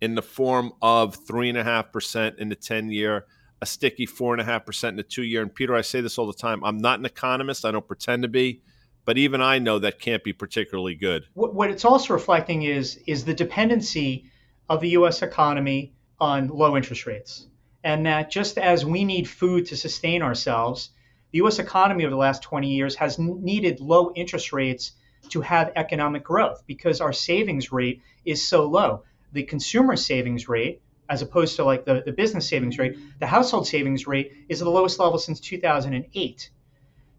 in 0.00 0.14
the 0.14 0.22
form 0.22 0.72
of 0.80 1.24
3.5% 1.26 2.38
in 2.38 2.50
the 2.50 2.54
10 2.54 2.90
year, 2.90 3.24
a 3.60 3.66
sticky 3.66 4.06
4.5% 4.06 4.88
in 4.90 4.96
the 4.96 5.02
two 5.02 5.22
year. 5.22 5.42
And 5.42 5.52
Peter, 5.52 5.74
I 5.74 5.80
say 5.80 6.00
this 6.00 6.18
all 6.18 6.26
the 6.26 6.34
time 6.34 6.62
I'm 6.62 6.78
not 6.78 6.98
an 6.98 7.06
economist, 7.06 7.64
I 7.64 7.70
don't 7.72 7.86
pretend 7.86 8.22
to 8.22 8.28
be. 8.28 8.60
But 9.04 9.16
even 9.16 9.40
I 9.40 9.58
know 9.58 9.78
that 9.78 10.00
can't 10.00 10.22
be 10.22 10.34
particularly 10.34 10.94
good. 10.94 11.24
What, 11.32 11.70
it's 11.70 11.86
also 11.86 12.12
reflecting 12.12 12.64
is 12.64 13.00
is 13.06 13.24
the 13.24 13.32
dependency 13.32 14.26
of 14.68 14.82
the 14.82 14.90
U.S. 14.90 15.22
economy 15.22 15.94
on 16.20 16.48
low 16.48 16.76
interest 16.76 17.06
rates, 17.06 17.46
and 17.82 18.04
that 18.04 18.30
just 18.30 18.58
as 18.58 18.84
we 18.84 19.04
need 19.04 19.26
food 19.26 19.64
to 19.66 19.78
sustain 19.78 20.20
ourselves, 20.20 20.90
the 21.30 21.38
US 21.38 21.58
economy 21.58 22.04
over 22.04 22.10
the 22.10 22.16
last 22.16 22.42
20 22.42 22.68
years 22.68 22.94
has 22.96 23.18
needed 23.18 23.80
low 23.80 24.12
interest 24.14 24.52
rates 24.52 24.92
to 25.30 25.40
have 25.40 25.72
economic 25.76 26.24
growth 26.24 26.62
because 26.66 27.00
our 27.00 27.12
savings 27.12 27.72
rate 27.72 28.02
is 28.24 28.46
so 28.46 28.66
low. 28.66 29.02
The 29.32 29.42
consumer 29.42 29.96
savings 29.96 30.48
rate, 30.48 30.80
as 31.08 31.22
opposed 31.22 31.56
to 31.56 31.64
like 31.64 31.84
the, 31.84 32.02
the 32.04 32.12
business 32.12 32.48
savings 32.48 32.78
rate, 32.78 32.96
the 33.18 33.26
household 33.26 33.66
savings 33.66 34.06
rate 34.06 34.32
is 34.48 34.60
at 34.62 34.64
the 34.64 34.70
lowest 34.70 34.98
level 34.98 35.18
since 35.18 35.40
2008. 35.40 36.50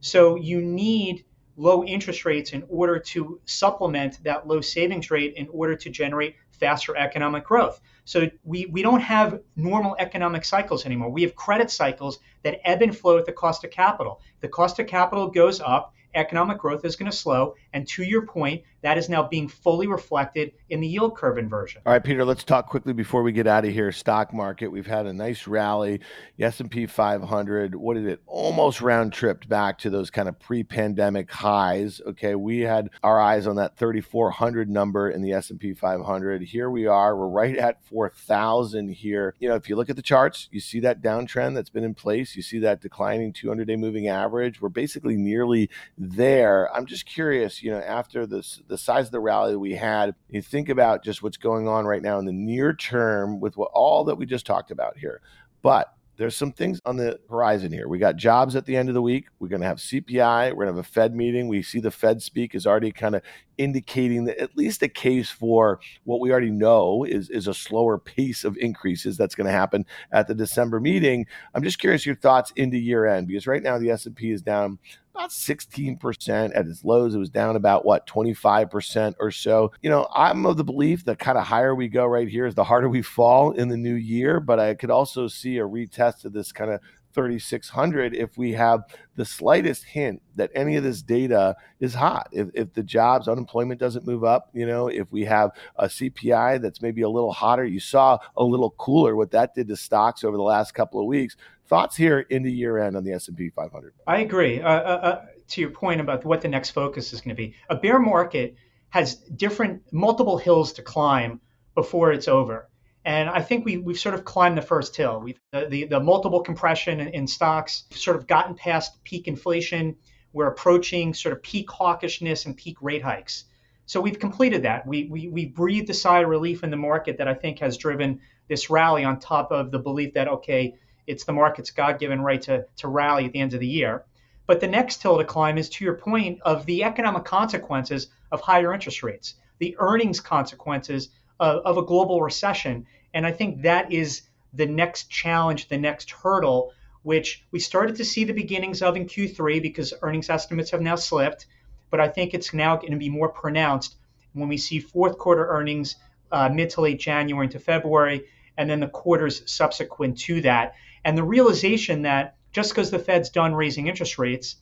So 0.01 0.36
you 0.36 0.62
need 0.62 1.25
low 1.60 1.84
interest 1.84 2.24
rates 2.24 2.54
in 2.54 2.63
order 2.70 2.98
to 2.98 3.39
supplement 3.46 4.24
that 4.24 4.48
low 4.48 4.62
savings 4.62 5.12
rate 5.12 5.34
in 5.36 5.48
order 5.51 5.75
to 5.75 5.89
generate 5.89 6.36
faster 6.51 6.96
economic 6.96 7.44
growth. 7.44 7.82
So 8.06 8.30
we, 8.44 8.66
we 8.68 8.82
don't 8.82 9.01
have 9.01 9.42
normal 9.56 9.96
economic 10.00 10.46
cycles 10.46 10.86
anymore. 10.86 11.10
We 11.10 11.22
have 11.24 11.36
credit 11.36 11.70
cycles 11.70 12.20
that 12.44 12.60
ebb 12.63 12.82
and 12.82 12.98
flow 12.98 13.18
at 13.18 13.25
the 13.25 13.34
cost 13.34 13.63
of 13.66 13.72
capital. 13.72 14.22
The 14.39 14.48
cost 14.48 14.80
of 14.80 14.88
capital 14.88 15.28
goes 15.28 15.60
up, 15.60 15.94
economic 16.16 16.58
growth 16.58 16.86
is 16.86 16.96
going 16.96 17.12
to 17.12 17.16
slow. 17.16 17.56
And 17.74 17.88
to 17.89 18.04
your 18.04 18.25
point, 18.25 18.63
that 18.81 18.98
is 18.98 19.09
now 19.09 19.27
being 19.27 19.48
fully 19.48 19.88
reflected 19.88 20.53
in 20.69 20.79
the 20.79 20.88
yield 20.88 21.15
curve 21.15 21.38
inversion. 21.38 21.81
All 21.86 21.93
right, 21.93 22.03
Peter, 22.03 22.24
let's 22.24 22.43
talk 22.43 22.67
quickly 22.67 22.93
before 22.93 23.24
we 23.24 23.31
get 23.31 23.48
out 23.48 23.65
of 23.65 23.71
here. 23.71 23.91
Stock 23.91 24.33
market, 24.33 24.67
we've 24.69 24.88
had 24.88 25.05
a 25.05 25.13
nice 25.13 25.48
rally. 25.48 26.00
The 26.38 26.45
S&P 26.45 26.86
500, 26.86 27.75
what 27.75 27.95
did 27.95 28.07
it? 28.07 28.21
Almost 28.25 28.81
round 28.81 29.13
tripped 29.13 29.50
back 29.50 29.79
to 29.79 29.89
those 29.89 30.09
kind 30.09 30.29
of 30.29 30.39
pre-pandemic 30.39 31.31
highs. 31.31 32.01
Okay, 32.07 32.36
we 32.36 32.59
had 32.59 32.89
our 33.03 33.19
eyes 33.19 33.48
on 33.48 33.57
that 33.57 33.77
3400 33.77 34.69
number 34.69 35.09
in 35.09 35.21
the 35.21 35.33
S&P 35.33 35.74
500. 35.74 36.41
Here 36.43 36.69
we 36.69 36.88
are. 36.88 37.15
We're 37.15 37.27
right 37.27 37.57
at 37.57 37.83
4000 37.86 38.89
here. 38.89 39.36
You 39.39 39.50
know, 39.50 39.55
if 39.55 39.69
you 39.69 39.75
look 39.75 39.89
at 39.89 39.95
the 39.95 40.01
charts, 40.01 40.48
you 40.51 40.59
see 40.59 40.79
that 40.81 41.01
downtrend 41.01 41.55
that's 41.55 41.69
been 41.69 41.83
in 41.83 41.95
place. 41.95 42.36
You 42.36 42.41
see 42.41 42.59
that 42.59 42.81
declining 42.81 43.33
200-day 43.33 43.75
moving 43.75 44.07
average. 44.07 44.62
We're 44.62 44.69
basically 44.69 45.17
nearly 45.17 45.69
there. 45.98 46.74
I'm 46.75 46.86
just 46.86 47.05
curious, 47.05 47.62
you 47.62 47.71
know, 47.71 47.79
after 47.79 48.25
this 48.25 48.62
the 48.69 48.77
size 48.77 49.07
of 49.07 49.11
the 49.11 49.19
rally 49.19 49.55
we 49.55 49.73
had, 49.73 50.15
you 50.29 50.41
think 50.41 50.69
about 50.69 51.03
just 51.03 51.21
what's 51.21 51.38
going 51.38 51.67
on 51.67 51.85
right 51.85 52.01
now 52.01 52.19
in 52.19 52.25
the 52.25 52.31
near 52.31 52.73
term 52.73 53.39
with 53.39 53.57
what 53.57 53.71
all 53.73 54.05
that 54.05 54.15
we 54.15 54.25
just 54.25 54.45
talked 54.45 54.71
about 54.71 54.97
here. 54.97 55.21
But 55.61 55.93
there's 56.19 56.35
some 56.35 56.51
things 56.51 56.81
on 56.85 56.97
the 56.97 57.17
horizon 57.29 57.71
here. 57.71 57.88
We 57.88 57.97
got 57.97 58.17
jobs 58.17 58.57
at 58.57 58.65
the 58.65 58.75
end 58.75 58.89
of 58.89 58.93
the 58.93 59.01
week. 59.01 59.27
We're 59.39 59.47
going 59.47 59.61
to 59.61 59.67
have 59.67 59.77
CPI. 59.77 60.49
We're 60.49 60.65
going 60.65 60.67
to 60.67 60.73
have 60.73 60.85
a 60.85 60.89
Fed 60.89 61.15
meeting. 61.15 61.47
We 61.47 61.63
see 61.63 61.79
the 61.79 61.91
Fed 61.91 62.21
speak 62.21 62.53
is 62.53 62.67
already 62.67 62.91
kind 62.91 63.15
of 63.15 63.21
indicating 63.57 64.25
that 64.25 64.38
at 64.38 64.57
least 64.57 64.83
a 64.83 64.89
case 64.89 65.29
for 65.29 65.79
what 66.03 66.19
we 66.19 66.29
already 66.29 66.51
know 66.51 67.05
is, 67.05 67.29
is 67.29 67.47
a 67.47 67.53
slower 67.53 67.97
pace 67.97 68.43
of 68.43 68.57
increases 68.57 69.15
that's 69.15 69.33
going 69.33 69.47
to 69.47 69.53
happen 69.53 69.85
at 70.11 70.27
the 70.27 70.35
December 70.35 70.81
meeting. 70.81 71.25
I'm 71.55 71.63
just 71.63 71.79
curious 71.79 72.05
your 72.05 72.15
thoughts 72.15 72.51
into 72.57 72.77
year 72.77 73.05
end 73.05 73.27
because 73.27 73.47
right 73.47 73.63
now 73.63 73.77
the 73.77 73.91
S&P 73.91 74.31
is 74.31 74.41
down 74.41 74.77
about 75.16 75.32
16% 75.32 76.51
at 76.56 76.68
its 76.68 76.84
lows. 76.84 77.16
It 77.16 77.20
was 77.20 77.30
down 77.30 77.56
about 77.56 77.86
what 77.86 78.08
25% 78.08 79.16
or 79.20 79.32
so. 79.32 79.72
You 79.82 79.89
know, 79.89 80.08
I'm 80.13 80.46
of 80.46 80.58
the 80.58 80.63
belief 80.63 81.06
that 81.06 81.20
kind 81.20 81.38
of 81.38 81.46
higher 81.46 81.75
we 81.75 81.88
go 81.88 82.06
right 82.06 82.28
here 82.28 82.46
is 82.46 82.56
the 82.56 82.63
harder 82.63 82.89
we 82.89 83.01
fall 83.01 83.51
in 83.51 83.68
the 83.68 83.78
new 83.78 83.96
year. 83.96 84.39
But 84.39 84.60
I 84.60 84.74
could 84.74 84.92
also 84.92 85.28
see 85.28 85.58
a 85.58 85.68
retest 85.68 86.25
of 86.25 86.34
this 86.34 86.51
kind 86.51 86.72
of 86.72 86.80
3600 87.13 88.16
if 88.16 88.38
we 88.38 88.54
have 88.54 88.84
the 89.16 89.25
slightest 89.25 89.84
hint 89.84 90.22
that 90.36 90.51
any 90.56 90.75
of 90.75 90.84
this 90.84 91.01
data 91.01 91.56
is 91.80 91.94
hot. 91.94 92.30
If, 92.32 92.50
if 92.54 92.74
the 92.74 92.84
jobs 92.84 93.28
unemployment 93.28 93.80
doesn't 93.80 94.06
move 94.06 94.24
up 94.24 94.50
you 94.54 94.66
know 94.66 94.88
if 94.88 95.12
we 95.12 95.25
have 95.25 95.51
a 95.75 95.88
cpi 95.88 96.62
that's 96.62 96.82
maybe 96.82 97.01
a 97.01 97.10
little 97.10 97.32
hotter 97.32 97.66
you 97.66 97.80
saw 97.80 98.20
a 98.38 98.44
little 98.44 98.72
cooler 98.72 99.16
what 99.16 99.32
that 99.32 99.56
did 99.56 99.68
to 99.68 99.75
stocks 99.75 100.24
over 100.24 100.38
the 100.38 100.44
last 100.44 100.74
couple 100.74 101.00
of 101.00 101.06
weeks. 101.06 101.36
Thoughts 101.68 101.96
here 101.96 102.20
into 102.20 102.50
year 102.50 102.78
end 102.78 102.96
on 102.96 103.04
the 103.04 103.13
s&p 103.13 103.50
500 103.50 103.94
i 104.08 104.20
agree. 104.20 104.62
Uh, 104.62 104.70
uh, 104.70 104.72
uh, 104.72 105.25
to 105.50 105.62
your 105.62 105.72
point 105.72 106.00
about 106.01 106.24
what 106.25 106.42
the 106.42 106.48
next 106.48 106.72
focus 106.72 107.13
is 107.13 107.22
going 107.22 107.36
to 107.36 107.42
be 107.42 107.56
a 107.70 107.75
bear 107.75 108.00
market 108.00 108.56
has 108.89 109.16
different 109.16 109.82
multiple 109.92 110.38
hills 110.38 110.74
to 110.74 110.82
climb 110.82 111.42
before 111.75 112.12
it's 112.12 112.28
over 112.28 112.68
and 113.06 113.29
I 113.29 113.41
think 113.41 113.65
we, 113.65 113.77
we've 113.77 114.00
sort 114.00 114.15
of 114.15 114.25
climbed 114.25 114.58
the 114.58 114.62
first 114.62 114.96
hill. 114.96 115.22
We've 115.22 115.39
the, 115.51 115.68
the, 115.70 115.86
the 115.86 116.00
multiple 116.00 116.41
compression 116.41 117.00
in, 117.00 117.08
in, 117.10 117.27
stocks 117.27 117.86
sort 117.91 118.18
of 118.18 118.27
gotten 118.27 118.56
past 118.56 119.03
peak 119.03 119.27
inflation. 119.27 119.96
We're 120.34 120.48
approaching 120.48 121.13
sort 121.13 121.34
of 121.34 121.41
peak 121.41 121.70
hawkishness 121.70 122.46
and 122.46 122.56
peak 122.56 122.77
rate 122.82 123.01
hikes. 123.01 123.46
So 123.86 124.01
we've 124.01 124.20
completed 124.20 124.63
that. 124.63 124.86
We, 124.86 125.06
we, 125.06 125.27
we 125.29 125.46
breathed 125.46 125.89
a 125.89 125.94
sigh 125.94 126.20
of 126.20 126.29
relief 126.29 126.63
in 126.63 126.70
the 126.70 126.77
market 126.77 127.18
that 127.18 127.27
I 127.27 127.34
think 127.34 127.60
has 127.60 127.77
driven 127.77 128.20
this 128.48 128.70
rally 128.70 129.03
on 129.03 129.20
top 129.20 129.51
of 129.51 129.72
the 129.72 129.79
belief 129.79 130.13
that, 130.13 130.27
okay, 130.27 130.75
it's 131.08 131.24
the 131.24 131.34
market's 131.34 131.72
God 131.72 132.00
given 132.00 132.22
right 132.22 132.41
to, 132.44 132.65
to 132.77 132.88
rally 132.88 133.25
at 133.25 133.32
the 133.32 133.39
end 133.39 133.56
of 133.56 133.60
the 133.60 133.68
year. 133.68 134.06
But 134.46 134.60
the 134.60 134.68
next 134.68 135.01
hill 135.01 135.18
to 135.18 135.24
climb 135.24 135.58
is 135.58 135.70
to 135.70 135.86
your 135.86 135.96
point 135.96 136.39
of 136.41 136.65
the 136.65 136.84
economic 136.84 137.24
consequences 137.24 138.08
of 138.32 138.41
higher 138.41 138.74
interest 138.74 139.01
rates, 139.01 139.36
the 139.58 139.75
earnings 139.79 140.20
consequences 140.20 141.10
of, 141.39 141.62
of 141.65 141.77
a 141.77 141.84
global 141.84 142.22
recession. 142.22 142.86
And 143.13 143.25
I 143.25 143.31
think 143.31 143.62
that 143.63 143.91
is 143.91 144.24
the 144.53 144.65
next 144.65 145.10
challenge, 145.10 145.67
the 145.67 145.77
next 145.77 146.12
hurdle, 146.12 146.74
which 147.03 147.43
we 147.51 147.60
started 147.60 147.96
to 147.98 148.05
see 148.05 148.24
the 148.24 148.34
beginnings 148.34 148.81
of 148.81 148.96
in 148.96 149.05
Q3 149.05 149.62
because 149.62 149.93
earnings 150.01 150.29
estimates 150.29 150.72
have 150.72 150.81
now 150.81 150.96
slipped. 150.96 151.46
But 151.89 152.00
I 152.00 152.08
think 152.08 152.34
it's 152.34 152.53
now 152.53 152.75
going 152.75 152.91
to 152.91 152.98
be 152.98 153.10
more 153.10 153.29
pronounced 153.29 153.96
when 154.34 154.50
we 154.50 154.58
see 154.58 154.79
fourth 154.79 155.17
quarter 155.17 155.48
earnings 155.48 155.96
uh, 156.31 156.50
mid 156.50 156.69
to 156.72 156.81
late 156.81 157.00
January 157.00 157.48
into 157.48 157.60
February, 157.60 158.25
and 158.58 158.69
then 158.69 158.79
the 158.79 158.88
quarters 158.88 159.41
subsequent 159.51 160.19
to 160.19 160.41
that. 160.41 160.75
And 161.03 161.17
the 161.17 161.24
realization 161.24 162.03
that 162.03 162.36
just 162.51 162.72
because 162.72 162.91
the 162.91 163.00
Fed's 163.00 163.29
done 163.29 163.55
raising 163.55 163.88
interest 163.88 164.17
rates, 164.17 164.58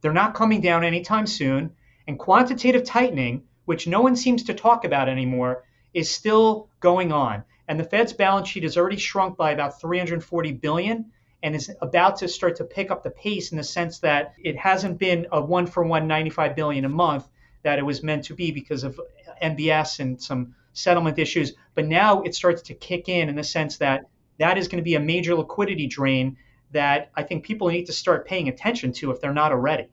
they're 0.00 0.12
not 0.12 0.34
coming 0.34 0.60
down 0.60 0.84
anytime 0.84 1.26
soon. 1.26 1.70
And 2.06 2.18
quantitative 2.18 2.84
tightening, 2.84 3.42
which 3.64 3.86
no 3.86 4.00
one 4.00 4.16
seems 4.16 4.44
to 4.44 4.54
talk 4.54 4.84
about 4.84 5.08
anymore, 5.08 5.64
is 5.98 6.10
still 6.10 6.68
going 6.80 7.12
on. 7.12 7.44
And 7.66 7.78
the 7.78 7.84
Fed's 7.84 8.12
balance 8.12 8.48
sheet 8.48 8.62
has 8.62 8.76
already 8.76 8.96
shrunk 8.96 9.36
by 9.36 9.50
about 9.50 9.80
340 9.80 10.52
billion 10.52 11.06
and 11.42 11.54
is 11.54 11.70
about 11.82 12.16
to 12.16 12.28
start 12.28 12.56
to 12.56 12.64
pick 12.64 12.90
up 12.90 13.02
the 13.02 13.10
pace 13.10 13.52
in 13.52 13.58
the 13.58 13.64
sense 13.64 13.98
that 13.98 14.34
it 14.42 14.56
hasn't 14.56 14.98
been 14.98 15.26
a 15.32 15.40
one 15.40 15.66
for 15.66 15.84
one 15.84 16.06
95 16.06 16.56
billion 16.56 16.84
a 16.84 16.88
month 16.88 17.28
that 17.62 17.78
it 17.78 17.84
was 17.84 18.02
meant 18.02 18.24
to 18.24 18.34
be 18.34 18.50
because 18.52 18.84
of 18.84 19.00
MBS 19.42 20.00
and 20.00 20.22
some 20.22 20.54
settlement 20.72 21.18
issues. 21.18 21.54
But 21.74 21.86
now 21.86 22.22
it 22.22 22.34
starts 22.34 22.62
to 22.62 22.74
kick 22.74 23.08
in 23.08 23.28
in 23.28 23.34
the 23.34 23.44
sense 23.44 23.78
that 23.78 24.06
that 24.38 24.56
is 24.56 24.68
going 24.68 24.82
to 24.82 24.88
be 24.88 24.94
a 24.94 25.00
major 25.00 25.34
liquidity 25.34 25.86
drain 25.86 26.36
that 26.70 27.10
I 27.14 27.22
think 27.24 27.44
people 27.44 27.68
need 27.68 27.86
to 27.86 27.92
start 27.92 28.26
paying 28.26 28.48
attention 28.48 28.92
to 28.94 29.10
if 29.10 29.20
they're 29.20 29.32
not 29.32 29.52
already. 29.52 29.88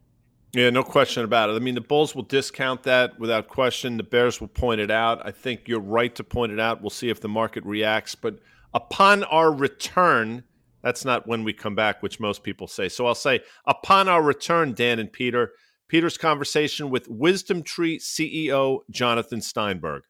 Yeah, 0.56 0.70
no 0.70 0.84
question 0.84 1.26
about 1.26 1.50
it. 1.50 1.54
I 1.54 1.60
mean, 1.60 1.76
the 1.76 1.82
Bulls 1.82 2.16
will 2.16 2.24
discount 2.24 2.84
that 2.84 3.20
without 3.20 3.50
question. 3.50 3.98
The 3.98 4.04
Bears 4.04 4.40
will 4.40 4.48
point 4.48 4.80
it 4.80 4.90
out. 4.90 5.20
I 5.26 5.32
think 5.32 5.68
you're 5.68 5.82
right 5.82 6.16
to 6.16 6.24
point 6.24 6.54
it 6.54 6.62
out. 6.62 6.82
We'll 6.82 6.92
see 6.92 7.10
if 7.10 7.20
the 7.20 7.28
market 7.28 7.66
reacts. 7.66 8.16
But 8.16 8.40
upon 8.74 9.26
our 9.26 9.52
return, 9.52 10.46
that's 10.82 11.04
not 11.04 11.28
when 11.28 11.44
we 11.44 11.52
come 11.52 11.76
back, 11.76 12.02
which 12.02 12.22
most 12.22 12.42
people 12.42 12.68
say. 12.68 12.88
So 12.88 13.06
I'll 13.06 13.16
say, 13.16 13.42
upon 13.66 14.08
our 14.08 14.24
return, 14.24 14.74
Dan 14.74 14.98
and 14.98 15.12
Peter, 15.12 15.52
Peter's 15.90 16.18
conversation 16.18 16.90
with 16.90 17.10
Wisdom 17.10 17.62
Tree 17.62 18.00
CEO 18.00 18.80
Jonathan 18.90 19.42
Steinberg. 19.42 20.04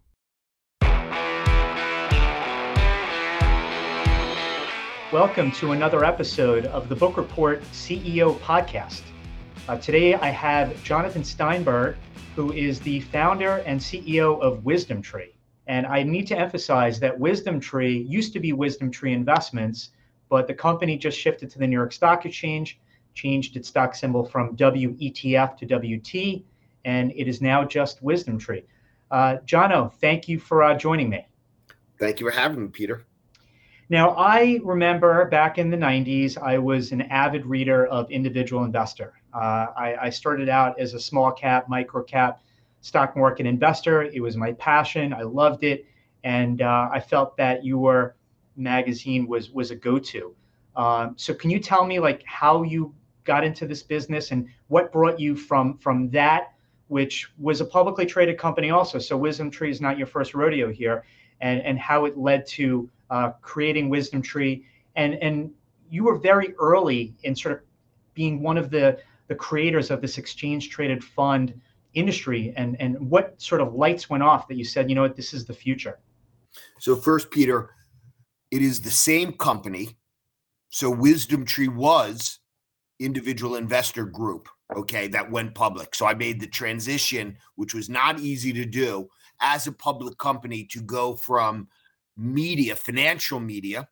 Welcome 5.13 5.51
to 5.53 5.73
another 5.73 6.05
episode 6.05 6.67
of 6.67 6.89
the 6.89 6.95
Boock 6.95 7.17
Report 7.17 7.63
CEO 7.73 8.39
podcast. 8.39 9.03
Uh, 9.69 9.77
today 9.77 10.15
I 10.15 10.29
have 10.29 10.81
Jonathan 10.85 11.25
Steinberg, 11.25 11.97
who 12.37 12.53
is 12.53 12.79
the 12.79 13.01
founder 13.01 13.57
and 13.67 13.81
CEO 13.81 14.41
of 14.41 14.65
Wisdom 14.65 15.03
Tree. 15.03 15.35
And 15.67 15.85
I 15.85 16.05
need 16.05 16.29
to 16.29 16.39
emphasize 16.39 17.01
that 17.01 17.19
Wisdom 17.19 17.59
Tree 17.59 17.99
used 18.03 18.33
to 18.35 18.39
be 18.39 18.53
Wisdom 18.53 18.89
Tree 18.89 19.13
Investments, 19.13 19.91
but 20.29 20.47
the 20.47 20.55
company 20.55 20.97
just 20.97 21.19
shifted 21.19 21.51
to 21.51 21.59
the 21.59 21.67
New 21.67 21.77
York 21.77 21.93
Stock 21.93 22.25
Exchange, 22.25 22.79
changed 23.13 23.57
its 23.57 23.67
stock 23.67 23.97
symbol 23.97 24.25
from 24.25 24.57
WETF 24.57 25.57
to 25.57 25.67
WT, 25.67 26.45
and 26.85 27.11
it 27.17 27.27
is 27.27 27.43
now 27.43 27.65
just 27.65 28.01
Wisdom 28.01 28.39
Tree. 28.39 28.63
Uh, 29.11 29.39
Jono, 29.45 29.93
thank 29.93 30.29
you 30.29 30.39
for 30.39 30.63
uh, 30.63 30.79
joining 30.79 31.11
me. 31.11 31.27
Thank 31.99 32.21
you 32.21 32.31
for 32.31 32.33
having 32.33 32.63
me, 32.63 32.69
Peter. 32.69 33.05
Now, 33.91 34.11
I 34.11 34.61
remember 34.63 35.25
back 35.27 35.59
in 35.59 35.69
the 35.69 35.77
90s, 35.77 36.39
I 36.39 36.59
was 36.59 36.93
an 36.93 37.03
avid 37.03 37.45
reader 37.45 37.87
of 37.87 38.09
Individual 38.09 38.63
Investor. 38.63 39.15
Uh, 39.35 39.67
I, 39.77 39.97
I, 40.03 40.11
started 40.11 40.49
out 40.49 40.79
as 40.79 40.95
a 40.95 41.01
small 41.01 41.33
cap, 41.33 41.69
micro 41.69 42.03
cap 42.05 42.41
stock 42.83 43.17
market 43.17 43.47
investor. 43.47 44.05
It 44.05 44.21
was 44.21 44.37
my 44.37 44.53
passion. 44.53 45.13
I 45.13 45.23
loved 45.23 45.65
it. 45.65 45.87
And 46.23 46.63
uh, 46.63 46.89
I 46.93 47.01
felt 47.01 47.37
that 47.37 47.65
your 47.65 48.15
magazine 48.57 49.27
was, 49.27 49.51
was 49.51 49.73
a 49.73 49.77
go 49.77 49.99
to. 49.99 50.35
Um, 50.77 51.15
so, 51.17 51.35
can 51.35 51.51
you 51.51 51.59
tell 51.59 51.85
me 51.85 51.99
like 51.99 52.23
how 52.27 52.63
you 52.63 52.95
got 53.25 53.43
into 53.43 53.67
this 53.67 53.83
business 53.83 54.31
and 54.31 54.49
what 54.69 54.93
brought 54.93 55.19
you 55.19 55.35
from, 55.35 55.77
from 55.79 56.11
that 56.11 56.53
which 56.87 57.31
was 57.39 57.61
a 57.61 57.65
publicly 57.65 58.05
traded 58.05 58.37
company 58.37 58.71
also. 58.71 58.99
So 58.99 59.17
Wisdom 59.17 59.49
Tree 59.49 59.71
is 59.71 59.81
not 59.81 59.97
your 59.97 60.09
first 60.09 60.35
rodeo 60.35 60.73
here, 60.73 61.05
and 61.41 61.61
and 61.63 61.79
how 61.79 62.05
it 62.05 62.19
led 62.19 62.45
to 62.49 62.91
uh, 63.11 63.31
creating 63.43 63.89
Wisdom 63.89 64.23
Tree, 64.23 64.65
and 64.97 65.15
and 65.15 65.51
you 65.89 66.05
were 66.05 66.19
very 66.19 66.55
early 66.55 67.15
in 67.23 67.35
sort 67.35 67.55
of 67.55 67.61
being 68.15 68.43
one 68.43 68.57
of 68.57 68.71
the 68.71 68.99
the 69.29 69.35
creators 69.35 69.91
of 69.91 70.01
this 70.01 70.19
exchange 70.19 70.71
traded 70.71 71.03
fund 71.03 71.59
industry, 71.95 72.53
and 72.57 72.81
and 72.81 72.99
what 73.11 73.41
sort 73.41 73.61
of 73.61 73.75
lights 73.75 74.09
went 74.11 74.23
off 74.23 74.49
that 74.49 74.57
you 74.57 74.65
said, 74.65 74.89
you 74.89 74.95
know 74.95 75.03
what, 75.03 75.17
this 75.17 75.35
is 75.35 75.45
the 75.45 75.55
future. 75.55 75.99
So 76.79 76.97
first, 76.97 77.31
Peter, 77.31 77.71
it 78.51 78.63
is 78.63 78.81
the 78.81 78.91
same 78.91 79.33
company. 79.33 79.97
So 80.71 80.91
Wisdom 80.91 81.45
Tree 81.45 81.69
was 81.69 82.39
individual 83.01 83.57
investor 83.57 84.05
group 84.05 84.49
okay, 84.77 85.09
that 85.09 85.31
went 85.31 85.55
public. 85.55 85.95
So 85.95 86.07
I 86.07 86.15
made 86.15 86.41
the 86.41 86.47
transition, 86.47 87.37
which 87.57 87.75
was 87.75 87.89
not 87.89 88.21
easy 88.21 88.53
to 88.53 88.65
do 88.65 89.09
as 89.41 89.67
a 89.67 89.73
public 89.73 90.19
company 90.19 90.65
to 90.65 90.81
go 90.81 91.15
from 91.15 91.69
media, 92.21 92.77
financial 92.77 93.41
media, 93.41 93.89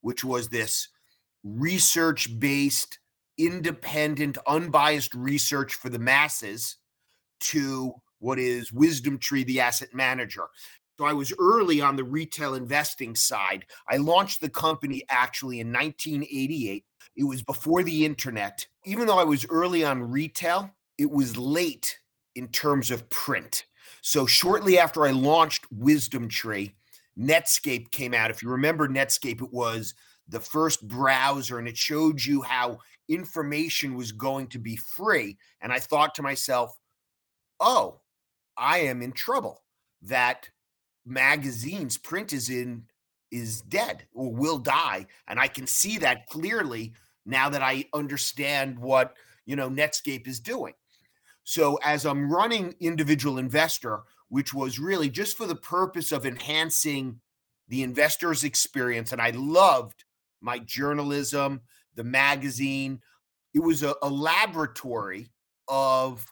which 0.00 0.24
was 0.24 0.48
this 0.48 0.88
research 1.42 2.38
based, 2.38 2.98
independent, 3.36 4.38
unbiased 4.46 5.14
research 5.14 5.74
for 5.74 5.88
the 5.88 5.98
masses, 5.98 6.76
to 7.40 7.92
what 8.20 8.38
is 8.38 8.72
Wisdom 8.72 9.18
Tree, 9.18 9.44
the 9.44 9.60
asset 9.60 9.92
manager. 9.92 10.44
So 10.96 11.04
I 11.04 11.12
was 11.12 11.34
early 11.40 11.80
on 11.80 11.96
the 11.96 12.04
retail 12.04 12.54
investing 12.54 13.16
side. 13.16 13.66
I 13.88 13.96
launched 13.96 14.40
the 14.40 14.48
company 14.48 15.02
actually 15.10 15.60
in 15.60 15.72
1988 15.72 16.84
it 17.16 17.24
was 17.24 17.42
before 17.42 17.82
the 17.82 18.04
internet. 18.04 18.66
Even 18.84 19.06
though 19.06 19.18
I 19.18 19.24
was 19.24 19.46
early 19.48 19.84
on 19.84 20.10
retail, 20.10 20.70
it 20.98 21.10
was 21.10 21.36
late 21.36 21.98
in 22.34 22.48
terms 22.48 22.90
of 22.90 23.08
print. 23.10 23.66
So 24.02 24.26
shortly 24.26 24.78
after 24.78 25.06
I 25.06 25.10
launched 25.10 25.66
Wisdom 25.70 26.28
Tree, 26.28 26.74
Netscape 27.18 27.90
came 27.90 28.14
out. 28.14 28.30
If 28.30 28.42
you 28.42 28.50
remember 28.50 28.88
Netscape, 28.88 29.42
it 29.42 29.52
was 29.52 29.94
the 30.28 30.40
first 30.40 30.86
browser 30.88 31.58
and 31.58 31.68
it 31.68 31.76
showed 31.76 32.22
you 32.22 32.42
how 32.42 32.78
information 33.08 33.94
was 33.94 34.12
going 34.12 34.46
to 34.48 34.58
be 34.58 34.76
free. 34.76 35.36
And 35.60 35.72
I 35.72 35.78
thought 35.78 36.14
to 36.16 36.22
myself, 36.22 36.78
oh, 37.60 38.00
I 38.56 38.78
am 38.78 39.02
in 39.02 39.12
trouble. 39.12 39.62
That 40.02 40.48
magazines, 41.06 41.98
print 41.98 42.32
is 42.32 42.50
in 42.50 42.84
is 43.30 43.62
dead 43.62 44.06
or 44.14 44.32
will 44.32 44.58
die. 44.58 45.06
And 45.26 45.40
I 45.40 45.48
can 45.48 45.66
see 45.66 45.98
that 45.98 46.26
clearly 46.28 46.92
now 47.26 47.48
that 47.48 47.62
I 47.62 47.86
understand 47.92 48.78
what, 48.78 49.16
you 49.44 49.56
know, 49.56 49.68
Netscape 49.68 50.28
is 50.28 50.38
doing. 50.38 50.74
So 51.42 51.78
as 51.82 52.06
I'm 52.06 52.32
running 52.32 52.74
individual 52.80 53.38
investor, 53.38 54.02
which 54.28 54.52
was 54.52 54.78
really 54.78 55.08
just 55.08 55.36
for 55.36 55.46
the 55.46 55.56
purpose 55.56 56.12
of 56.12 56.26
enhancing 56.26 57.20
the 57.68 57.82
investor's 57.82 58.44
experience, 58.44 59.12
and 59.12 59.20
I 59.20 59.30
loved 59.30 60.04
my 60.40 60.58
journalism, 60.58 61.62
the 61.94 62.04
magazine. 62.04 63.00
It 63.54 63.60
was 63.60 63.82
a, 63.82 63.94
a 64.02 64.08
laboratory 64.08 65.30
of 65.68 66.26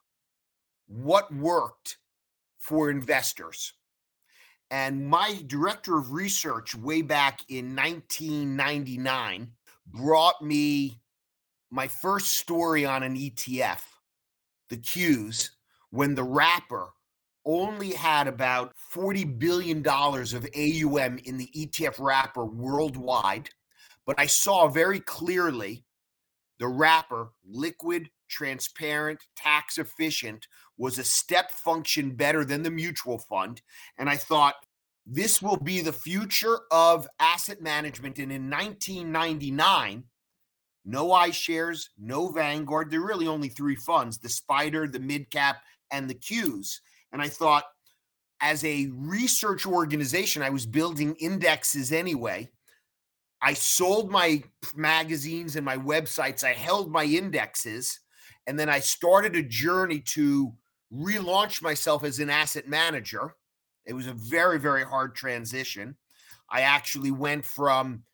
what 0.87 1.35
worked 1.35 1.98
for 2.59 2.90
investors. 2.90 3.72
And 4.70 5.07
my 5.07 5.42
director 5.46 5.98
of 5.98 6.12
research, 6.12 6.74
way 6.74 7.02
back 7.02 7.40
in 7.48 7.76
1999, 7.76 9.52
brought 9.87 10.40
me 10.42 11.00
my 11.70 11.88
first 11.88 12.35
story 12.38 12.85
on 12.85 13.02
an 13.02 13.16
ETF, 13.16 13.83
the 14.68 14.76
Qs, 14.76 15.50
when 15.90 16.14
the 16.14 16.24
wrapper 16.24 16.90
only 17.44 17.92
had 17.92 18.28
about 18.28 18.74
$40 18.94 19.38
billion 19.38 19.78
of 19.87 20.46
AUM 20.57 21.18
in 21.24 21.37
the 21.37 21.50
ETF 21.55 21.96
wrapper 21.98 22.44
worldwide. 22.44 23.50
But 24.07 24.18
I 24.18 24.26
saw 24.26 24.68
very 24.68 25.00
clearly 25.00 25.85
the 26.59 26.68
wrapper, 26.68 27.31
liquid, 27.44 28.11
transparent, 28.28 29.20
tax 29.37 29.78
efficient, 29.78 30.46
was 30.78 30.98
a 30.98 31.05
step 31.05 31.50
function 31.52 32.14
better 32.14 32.44
than 32.44 32.62
the 32.62 32.70
mutual 32.70 33.18
fund. 33.18 33.62
And 33.98 34.09
I 34.09 34.16
thought, 34.16 34.55
this 35.05 35.42
will 35.42 35.57
be 35.57 35.81
the 35.81 35.92
future 35.92 36.61
of 36.70 37.09
asset 37.18 37.61
management. 37.61 38.18
And 38.18 38.31
in 38.31 38.48
1999, 38.48 40.05
no 40.85 41.09
iShares, 41.09 41.88
no 41.98 42.28
Vanguard. 42.28 42.90
There 42.90 43.00
are 43.00 43.07
really 43.07 43.26
only 43.26 43.48
three 43.48 43.76
funds 43.76 44.18
the 44.18 44.28
Spider, 44.28 44.87
the 44.88 45.00
Midcap, 45.00 45.57
and 45.90 46.09
the 46.09 46.14
Qs. 46.14 46.78
And 47.12 47.20
I 47.20 47.29
thought, 47.29 47.64
as 48.40 48.64
a 48.64 48.90
research 48.92 49.66
organization, 49.66 50.42
I 50.42 50.51
was 50.51 50.66
building 50.66 51.14
indexes 51.20 51.92
anyway. 51.92 52.51
I 53.40 53.55
sold 53.55 54.11
my 54.11 54.42
magazines 54.75 55.57
and 55.57 55.64
my 55.64 55.77
websites, 55.77 56.44
I 56.44 56.53
held 56.53 56.90
my 56.90 57.05
indexes, 57.05 58.01
and 58.46 58.59
then 58.59 58.68
I 58.68 58.81
started 58.81 59.37
a 59.37 59.42
journey 59.42 60.01
to 60.11 60.53
relaunch 60.92 61.62
myself 61.62 62.05
as 62.05 62.18
an 62.18 62.31
asset 62.31 62.68
manager. 62.68 63.35
It 63.85 63.94
was 63.94 64.07
a 64.07 64.12
very, 64.12 64.59
very 64.59 64.85
hard 64.85 65.14
transition. 65.14 65.96
I 66.51 66.62
actually 66.62 67.11
went 67.11 67.44
from 67.44 68.05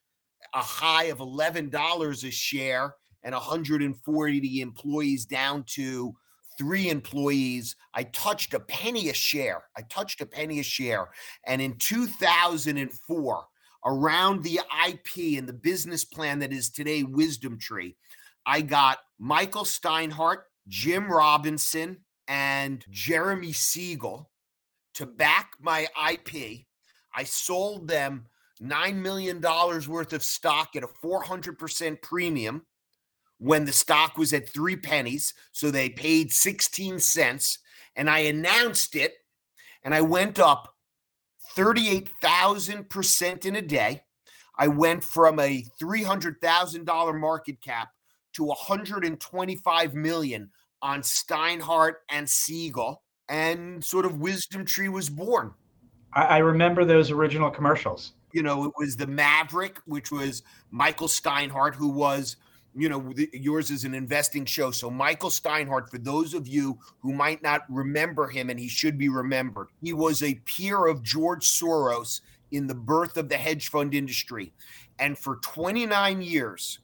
a 0.54 0.62
high 0.62 1.04
of 1.04 1.18
$11 1.18 2.24
a 2.24 2.30
share 2.30 2.94
and 3.22 3.34
140 3.34 4.60
employees 4.60 5.26
down 5.26 5.64
to 5.68 6.14
three 6.58 6.90
employees. 6.90 7.76
I 7.94 8.02
touched 8.04 8.52
a 8.54 8.60
penny 8.60 9.08
a 9.08 9.14
share. 9.14 9.62
I 9.76 9.82
touched 9.82 10.20
a 10.20 10.26
penny 10.26 10.60
a 10.60 10.62
share. 10.62 11.08
And 11.46 11.62
in 11.62 11.76
2004, 11.78 13.44
around 13.86 14.42
the 14.42 14.60
IP 14.88 15.38
and 15.38 15.48
the 15.48 15.52
business 15.52 16.04
plan 16.04 16.40
that 16.40 16.52
is 16.52 16.70
today 16.70 17.04
Wisdom 17.04 17.58
Tree, 17.58 17.96
I 18.44 18.60
got 18.60 18.98
Michael 19.18 19.64
Steinhardt, 19.64 20.42
Jim 20.66 21.10
Robinson, 21.10 21.98
and 22.26 22.84
Jeremy 22.90 23.52
Siegel 23.52 24.30
to 24.94 25.06
back 25.06 25.52
my 25.60 25.86
IP. 26.10 26.66
I 27.14 27.24
sold 27.24 27.88
them 27.88 28.26
$9 28.62 28.96
million 28.96 29.40
worth 29.40 30.12
of 30.12 30.24
stock 30.24 30.70
at 30.76 30.82
a 30.82 30.88
400% 30.88 32.02
premium 32.02 32.62
when 33.38 33.64
the 33.64 33.72
stock 33.72 34.18
was 34.18 34.32
at 34.32 34.48
three 34.48 34.76
pennies. 34.76 35.34
So 35.52 35.70
they 35.70 35.88
paid 35.88 36.32
16 36.32 36.98
cents. 36.98 37.58
And 37.96 38.08
I 38.08 38.20
announced 38.20 38.94
it 38.94 39.14
and 39.82 39.94
I 39.94 40.02
went 40.02 40.38
up 40.38 40.74
38,000% 41.56 43.46
in 43.46 43.56
a 43.56 43.62
day. 43.62 44.02
I 44.58 44.68
went 44.68 45.04
from 45.04 45.38
a 45.38 45.64
$300,000 45.80 47.20
market 47.20 47.60
cap 47.62 47.88
to 48.34 48.44
125 48.44 49.94
million 49.94 50.50
on 50.82 51.00
Steinhardt 51.00 51.94
and 52.10 52.28
Siegel, 52.28 53.02
and 53.28 53.82
sort 53.84 54.04
of 54.04 54.20
Wisdom 54.20 54.64
Tree 54.64 54.88
was 54.88 55.08
born. 55.08 55.52
I, 56.12 56.24
I 56.24 56.38
remember 56.38 56.84
those 56.84 57.10
original 57.10 57.50
commercials. 57.50 58.12
You 58.32 58.42
know, 58.42 58.64
it 58.64 58.72
was 58.78 58.96
the 58.96 59.06
Maverick, 59.06 59.78
which 59.86 60.10
was 60.10 60.42
Michael 60.70 61.08
Steinhardt, 61.08 61.74
who 61.74 61.88
was 61.88 62.36
you 62.78 62.88
know, 62.88 63.12
the, 63.12 63.28
yours 63.32 63.70
is 63.70 63.84
an 63.84 63.94
investing 63.94 64.44
show. 64.44 64.70
So, 64.70 64.88
Michael 64.90 65.30
Steinhardt, 65.30 65.90
for 65.90 65.98
those 65.98 66.32
of 66.32 66.46
you 66.46 66.78
who 67.00 67.12
might 67.12 67.42
not 67.42 67.62
remember 67.68 68.28
him, 68.28 68.50
and 68.50 68.58
he 68.58 68.68
should 68.68 68.96
be 68.96 69.08
remembered, 69.08 69.68
he 69.82 69.92
was 69.92 70.22
a 70.22 70.36
peer 70.46 70.86
of 70.86 71.02
George 71.02 71.46
Soros 71.46 72.20
in 72.52 72.66
the 72.66 72.74
birth 72.74 73.16
of 73.16 73.28
the 73.28 73.36
hedge 73.36 73.68
fund 73.68 73.94
industry. 73.94 74.52
And 74.98 75.18
for 75.18 75.36
29 75.36 76.22
years, 76.22 76.78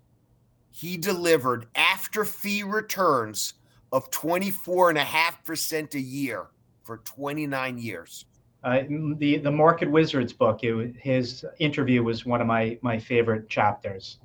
he 0.71 0.97
delivered 0.97 1.67
after 1.75 2.25
fee 2.25 2.65
returns 2.65 3.55
of 3.93 4.11
24.5% 4.11 5.95
a 5.95 6.01
year 6.01 6.49
for 6.83 6.99
29 6.99 7.79
years. 7.79 8.27
Uh, 8.65 8.83
the 9.19 9.39
the 9.39 9.51
Market 9.51 9.91
Wizards 9.91 10.33
book, 10.33 10.65
it, 10.65 10.95
his 10.99 11.45
interview 11.59 12.03
was 12.03 12.25
one 12.25 12.41
of 12.41 12.47
my 12.47 12.79
my 12.81 12.99
favorite 12.99 13.49
chapters. 13.49 14.19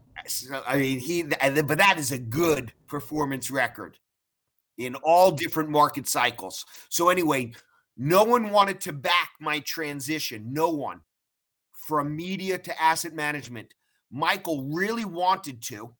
I 0.66 0.78
mean, 0.78 1.00
he, 1.00 1.24
but 1.24 1.78
that 1.78 1.96
is 1.98 2.12
a 2.12 2.18
good 2.18 2.74
performance 2.88 3.50
record 3.52 3.98
in 4.78 4.96
all 4.96 5.32
different 5.32 5.70
market 5.70 6.08
cycles. 6.08 6.66
So, 6.90 7.10
anyway, 7.10 7.54
no 7.98 8.24
one 8.24 8.50
wanted 8.50 8.80
to 8.82 8.94
back 8.94 9.32
my 9.40 9.60
transition. 9.60 10.54
No 10.54 10.70
one 10.70 11.02
from 11.74 12.16
media 12.16 12.58
to 12.58 12.82
asset 12.82 13.14
management. 13.14 13.74
Michael 14.12 14.64
really 14.72 15.06
wanted 15.06 15.62
to, 15.64 15.94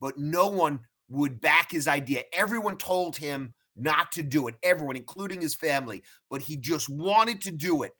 but 0.00 0.18
no 0.18 0.48
one 0.48 0.80
would 1.08 1.40
back 1.40 1.70
his 1.70 1.88
idea. 1.88 2.22
Everyone 2.32 2.76
told 2.76 3.16
him 3.16 3.54
not 3.76 4.10
to 4.12 4.22
do 4.22 4.48
it, 4.48 4.56
everyone, 4.62 4.96
including 4.96 5.40
his 5.40 5.54
family, 5.54 6.02
but 6.30 6.42
he 6.42 6.56
just 6.56 6.88
wanted 6.88 7.40
to 7.42 7.50
do 7.50 7.82
it. 7.82 7.92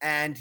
And 0.00 0.38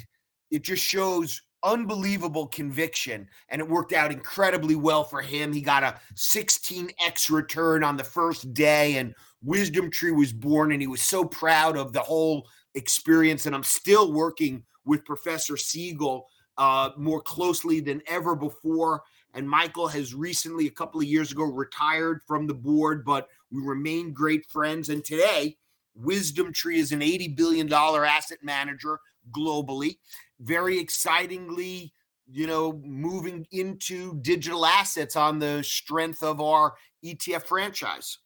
it 0.51 0.63
just 0.63 0.83
shows 0.83 1.41
unbelievable 1.65 2.45
conviction 2.47 3.27
and 3.49 3.59
it 3.59 3.67
worked 3.67 3.91
out 3.91 4.11
incredibly 4.11 4.75
well 4.75 5.03
for 5.03 5.21
him. 5.21 5.51
He 5.51 5.61
got 5.61 5.83
a 5.83 5.99
16x 6.13 7.31
return 7.31 7.83
on 7.83 7.97
the 7.97 8.03
first 8.03 8.53
day 8.53 8.97
and 8.97 9.15
Wisdom 9.43 9.89
Tree 9.89 10.11
was 10.11 10.31
born 10.31 10.71
and 10.71 10.81
he 10.81 10.87
was 10.87 11.01
so 11.01 11.25
proud 11.25 11.75
of 11.75 11.91
the 11.91 11.99
whole 11.99 12.47
experience 12.75 13.47
and 13.47 13.55
I'm 13.55 13.63
still 13.63 14.13
working 14.13 14.63
with 14.85 15.03
Professor 15.05 15.57
Siegel 15.57 16.27
uh, 16.57 16.91
more 16.97 17.21
closely 17.21 17.79
than 17.79 18.01
ever 18.07 18.35
before 18.35 19.01
and 19.33 19.49
Michael 19.49 19.87
has 19.87 20.13
recently 20.13 20.67
a 20.67 20.71
couple 20.71 21.01
of 21.01 21.07
years 21.07 21.31
ago 21.31 21.43
retired 21.43 22.21
from 22.27 22.45
the 22.47 22.53
board 22.53 23.03
but 23.03 23.27
we 23.51 23.61
remain 23.61 24.13
great 24.13 24.45
friends 24.49 24.89
and 24.89 25.03
today 25.03 25.57
Wisdom 25.95 26.53
Tree 26.53 26.79
is 26.79 26.91
an 26.91 27.01
80 27.01 27.29
billion 27.29 27.67
dollar 27.67 28.05
asset 28.05 28.39
manager 28.43 28.99
globally 29.31 29.97
very 30.39 30.79
excitingly, 30.79 31.93
you 32.27 32.47
know, 32.47 32.81
moving 32.83 33.45
into 33.51 34.15
digital 34.21 34.65
assets 34.65 35.15
on 35.15 35.39
the 35.39 35.63
strength 35.63 36.23
of 36.23 36.41
our 36.41 36.73
ETF 37.03 37.43
franchise. 37.43 38.17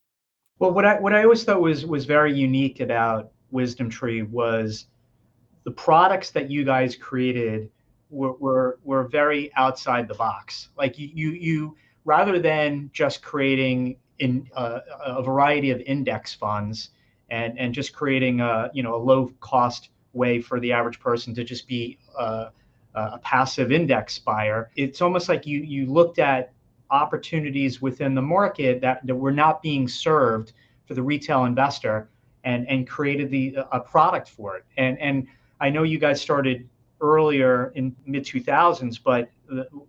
Well, 0.59 0.71
what 0.71 0.85
I 0.85 0.99
what 0.99 1.13
I 1.13 1.23
always 1.23 1.43
thought 1.43 1.61
was 1.61 1.85
was 1.85 2.05
very 2.05 2.33
unique 2.33 2.79
about 2.79 3.31
Wisdom 3.51 3.89
Tree 3.89 4.23
was 4.23 4.87
the 5.63 5.71
products 5.71 6.31
that 6.31 6.49
you 6.49 6.65
guys 6.65 6.95
created 6.95 7.69
were 8.09 8.33
were, 8.33 8.79
were 8.83 9.07
very 9.07 9.51
outside 9.55 10.07
the 10.07 10.15
box. 10.15 10.69
Like 10.77 10.97
you 10.97 11.31
you, 11.31 11.77
rather 12.05 12.39
than 12.39 12.89
just 12.93 13.21
creating 13.21 13.97
in 14.19 14.49
uh, 14.55 14.79
a 15.05 15.23
variety 15.23 15.71
of 15.71 15.79
index 15.81 16.33
funds 16.33 16.89
and 17.29 17.57
and 17.57 17.73
just 17.73 17.93
creating 17.93 18.41
a 18.41 18.69
you 18.73 18.83
know 18.83 18.95
a 18.95 19.01
low 19.01 19.31
cost 19.39 19.89
way 20.13 20.41
for 20.41 20.59
the 20.59 20.71
average 20.71 20.99
person 20.99 21.33
to 21.35 21.43
just 21.43 21.67
be 21.67 21.97
uh, 22.17 22.49
a 22.95 23.19
passive 23.19 23.71
index 23.71 24.19
buyer. 24.19 24.71
It's 24.75 25.01
almost 25.01 25.29
like 25.29 25.45
you 25.45 25.59
you 25.59 25.85
looked 25.85 26.19
at 26.19 26.51
opportunities 26.91 27.81
within 27.81 28.15
the 28.15 28.21
market 28.21 28.81
that, 28.81 29.05
that 29.05 29.15
were 29.15 29.31
not 29.31 29.61
being 29.61 29.87
served 29.87 30.53
for 30.85 30.95
the 30.95 31.03
retail 31.03 31.45
investor 31.45 32.09
and 32.43 32.67
and 32.67 32.87
created 32.87 33.29
the 33.29 33.57
a 33.71 33.79
product 33.79 34.29
for 34.29 34.57
it. 34.57 34.65
And 34.77 34.99
and 34.99 35.27
I 35.59 35.69
know 35.69 35.83
you 35.83 35.99
guys 35.99 36.21
started 36.21 36.67
earlier 37.01 37.71
in 37.75 37.95
mid 38.05 38.23
2000s, 38.25 38.99
but 39.03 39.29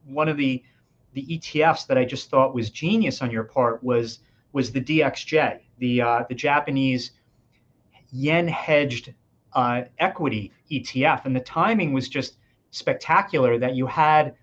one 0.05 0.29
of 0.29 0.37
the 0.37 0.63
the 1.13 1.27
ETFs 1.27 1.87
that 1.87 1.99
I 1.99 2.05
just 2.05 2.31
thought 2.31 2.55
was 2.55 2.71
genius 2.71 3.23
on 3.23 3.31
your 3.31 3.45
part 3.45 3.83
was 3.83 4.21
was 4.53 4.73
the 4.73 4.81
DXJ, 4.81 5.61
the 5.79 6.03
uh, 6.03 6.25
the 6.29 6.35
Japanese 6.35 7.13
yen 8.13 8.49
hedged 8.49 9.15
uh, 9.55 9.83
equity 9.99 10.53
ETF. 10.71 11.25
And 11.25 11.35
the 11.35 11.41
timing 11.41 11.93
was 11.93 12.09
just 12.09 12.37
spectacular 12.71 13.59
that 13.59 13.75
you 13.75 13.87
had 13.87 14.35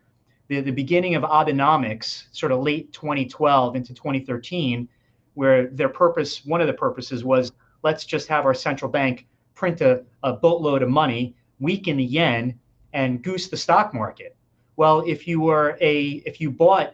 the, 0.48 0.62
the 0.62 0.72
beginning 0.72 1.15
of 1.15 1.24
Abenomics, 1.24 2.26
sort 2.32 2.52
of 2.52 2.60
late 2.60 2.93
2012 2.93 3.76
into 3.76 3.93
2013, 3.93 4.88
where 5.34 5.67
their 5.67 5.89
purpose, 5.89 6.46
one 6.46 6.62
of 6.62 6.67
the 6.67 6.74
purposes 6.74 7.24
was 7.24 7.52
let's 7.84 8.06
just 8.06 8.28
have 8.28 8.46
our 8.46 8.54
central 8.54 8.89
bank 8.89 9.28
print 9.56 9.82
a, 9.82 10.04
a 10.24 10.34
boatload 10.34 10.82
of 10.82 10.89
money, 10.89 11.36
weaken 11.60 11.98
the 11.98 12.04
yen, 12.04 12.58
and 12.93 13.24
goose 13.24 13.50
the 13.50 13.58
stock 13.58 13.93
market. 13.93 14.36
Well, 14.76 15.04
if 15.08 15.28
you 15.28 15.41
were 15.41 15.78
a 15.82 16.22
if 16.26 16.39
you 16.39 16.52
bought 16.52 16.93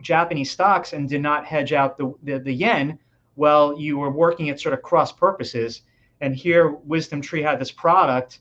Japanese 0.00 0.50
stocks 0.50 0.92
and 0.92 1.08
did 1.08 1.20
not 1.20 1.44
hedge 1.44 1.72
out 1.72 1.98
the, 1.98 2.14
the, 2.22 2.38
the 2.38 2.52
yen, 2.52 2.98
well, 3.36 3.78
you 3.78 3.98
were 3.98 4.10
working 4.10 4.48
at 4.48 4.60
sort 4.60 4.72
of 4.72 4.82
cross 4.82 5.12
purposes 5.12 5.82
and 6.20 6.34
here, 6.36 6.70
Wisdom 6.70 7.20
Tree 7.20 7.42
had 7.42 7.58
this 7.58 7.70
product 7.70 8.40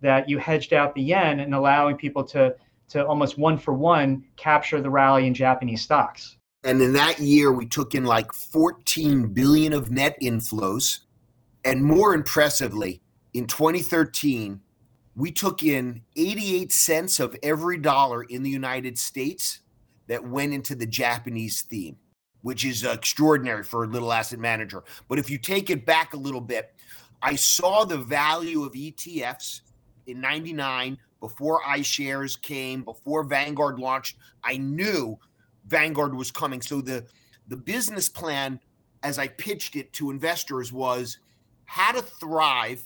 that 0.00 0.28
you 0.28 0.38
hedged 0.38 0.72
out 0.72 0.94
the 0.94 1.02
yen 1.02 1.40
and 1.40 1.54
allowing 1.54 1.96
people 1.96 2.24
to 2.24 2.54
to 2.88 3.06
almost 3.06 3.38
one 3.38 3.56
for 3.56 3.72
one 3.72 4.24
capture 4.36 4.80
the 4.80 4.90
rally 4.90 5.26
in 5.26 5.32
Japanese 5.32 5.80
stocks. 5.82 6.36
And 6.64 6.82
in 6.82 6.92
that 6.94 7.20
year, 7.20 7.52
we 7.52 7.64
took 7.64 7.94
in 7.94 8.04
like 8.04 8.32
14 8.32 9.28
billion 9.28 9.72
of 9.72 9.92
net 9.92 10.16
inflows. 10.20 10.98
And 11.64 11.84
more 11.84 12.14
impressively, 12.14 13.00
in 13.32 13.46
2013, 13.46 14.60
we 15.14 15.30
took 15.30 15.62
in 15.62 16.02
88 16.16 16.72
cents 16.72 17.20
of 17.20 17.36
every 17.44 17.78
dollar 17.78 18.24
in 18.24 18.42
the 18.42 18.50
United 18.50 18.98
States 18.98 19.60
that 20.08 20.26
went 20.26 20.52
into 20.52 20.74
the 20.74 20.86
Japanese 20.86 21.62
theme. 21.62 21.96
which 22.42 22.64
is 22.64 22.84
extraordinary 22.84 23.62
for 23.62 23.84
a 23.84 23.86
little 23.86 24.12
asset 24.12 24.38
manager. 24.38 24.82
But 25.08 25.18
if 25.18 25.30
you 25.30 25.38
take 25.38 25.70
it 25.70 25.84
back 25.84 26.14
a 26.14 26.16
little 26.16 26.40
bit, 26.40 26.74
I 27.22 27.36
saw 27.36 27.84
the 27.84 27.98
value 27.98 28.64
of 28.64 28.72
ETFs 28.72 29.60
in 30.06 30.20
99 30.20 30.98
before 31.20 31.62
iShares 31.62 32.40
came, 32.40 32.82
before 32.82 33.24
Vanguard 33.24 33.78
launched. 33.78 34.16
I 34.42 34.56
knew 34.56 35.18
Vanguard 35.66 36.14
was 36.14 36.30
coming. 36.30 36.62
So 36.62 36.80
the 36.80 37.04
the 37.48 37.56
business 37.56 38.08
plan 38.08 38.60
as 39.02 39.18
I 39.18 39.28
pitched 39.28 39.76
it 39.76 39.92
to 39.94 40.10
investors 40.10 40.72
was 40.72 41.18
how 41.64 41.92
to 41.92 42.02
thrive 42.02 42.82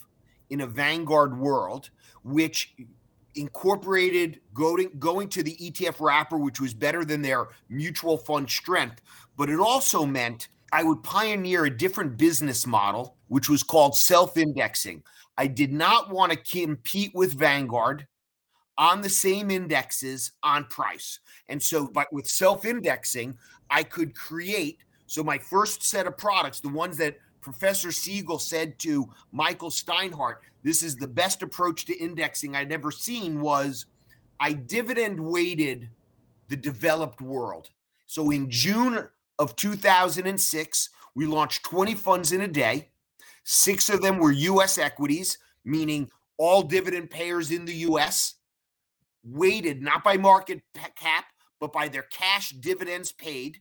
in 0.51 0.63
a 0.63 0.67
Vanguard 0.67 1.39
world, 1.39 1.91
which 2.23 2.75
incorporated 3.35 4.41
going, 4.53 4.91
going 4.99 5.29
to 5.29 5.43
the 5.43 5.57
ETF 5.57 6.01
wrapper, 6.01 6.39
which 6.39 6.61
was 6.61 6.73
better 6.73 7.05
than 7.05 7.21
their 7.21 7.49
mutual 7.69 8.17
fund 8.17 8.49
strength. 8.49 9.01
But 9.37 9.51
it 9.51 9.59
also 9.59 10.07
meant 10.07 10.49
I 10.75 10.83
would 10.83 11.05
pioneer 11.05 11.67
a 11.67 11.77
different 11.77 12.17
business 12.17 12.67
model, 12.67 13.17
which 13.29 13.49
was 13.49 13.63
called 13.63 13.95
self 13.95 14.37
indexing. 14.37 15.05
I 15.39 15.47
did 15.47 15.73
not 15.73 16.11
want 16.11 16.33
to 16.33 16.37
compete 16.39 17.13
with 17.15 17.33
Vanguard 17.33 18.09
on 18.77 19.01
the 19.01 19.09
same 19.09 19.53
indexes 19.53 20.33
on 20.43 20.65
price. 20.65 21.21
And 21.49 21.63
so, 21.63 21.87
but 21.87 22.13
with 22.13 22.27
self 22.27 22.65
indexing, 22.65 23.39
I 23.71 23.85
could 23.85 24.17
create. 24.17 24.79
So, 25.07 25.23
my 25.23 25.39
first 25.39 25.85
set 25.85 26.09
of 26.09 26.19
products, 26.19 26.59
the 26.59 26.69
ones 26.69 26.97
that 26.97 27.19
Professor 27.41 27.93
Siegel 27.93 28.41
said 28.41 28.77
to 28.81 29.09
Michael 29.31 29.71
Steinhardt, 29.71 30.39
this 30.65 30.83
is 30.83 30.97
the 30.97 31.07
best 31.07 31.45
approach 31.45 31.85
to 31.85 31.97
indexing 31.97 32.57
I'd 32.57 32.73
ever 32.73 32.91
seen, 32.91 33.41
was 33.41 33.87
I 34.41 34.55
dividend 34.55 35.21
weighted 35.21 35.89
the 36.49 36.57
developed 36.57 37.21
world. 37.21 37.71
So, 38.07 38.33
in 38.33 38.51
June 38.51 39.07
of 39.39 39.57
2006, 39.57 40.91
we 41.15 41.27
launched 41.27 41.65
20 41.65 41.95
funds 41.95 42.33
in 42.33 42.43
a 42.43 42.49
day. 42.49 42.89
Six 43.45 43.91
of 43.91 44.03
them 44.03 44.19
were 44.19 44.33
US 44.33 44.79
equities, 44.79 45.39
meaning 45.65 46.11
all 46.39 46.63
dividend 46.63 47.11
payers 47.11 47.51
in 47.51 47.65
the 47.65 47.75
US, 47.89 48.35
weighted 49.23 49.83
not 49.83 50.03
by 50.03 50.17
market 50.17 50.63
cap, 50.97 51.27
but 51.61 51.73
by 51.73 51.89
their 51.89 52.03
cash 52.03 52.51
dividends 52.51 53.13
paid. 53.13 53.61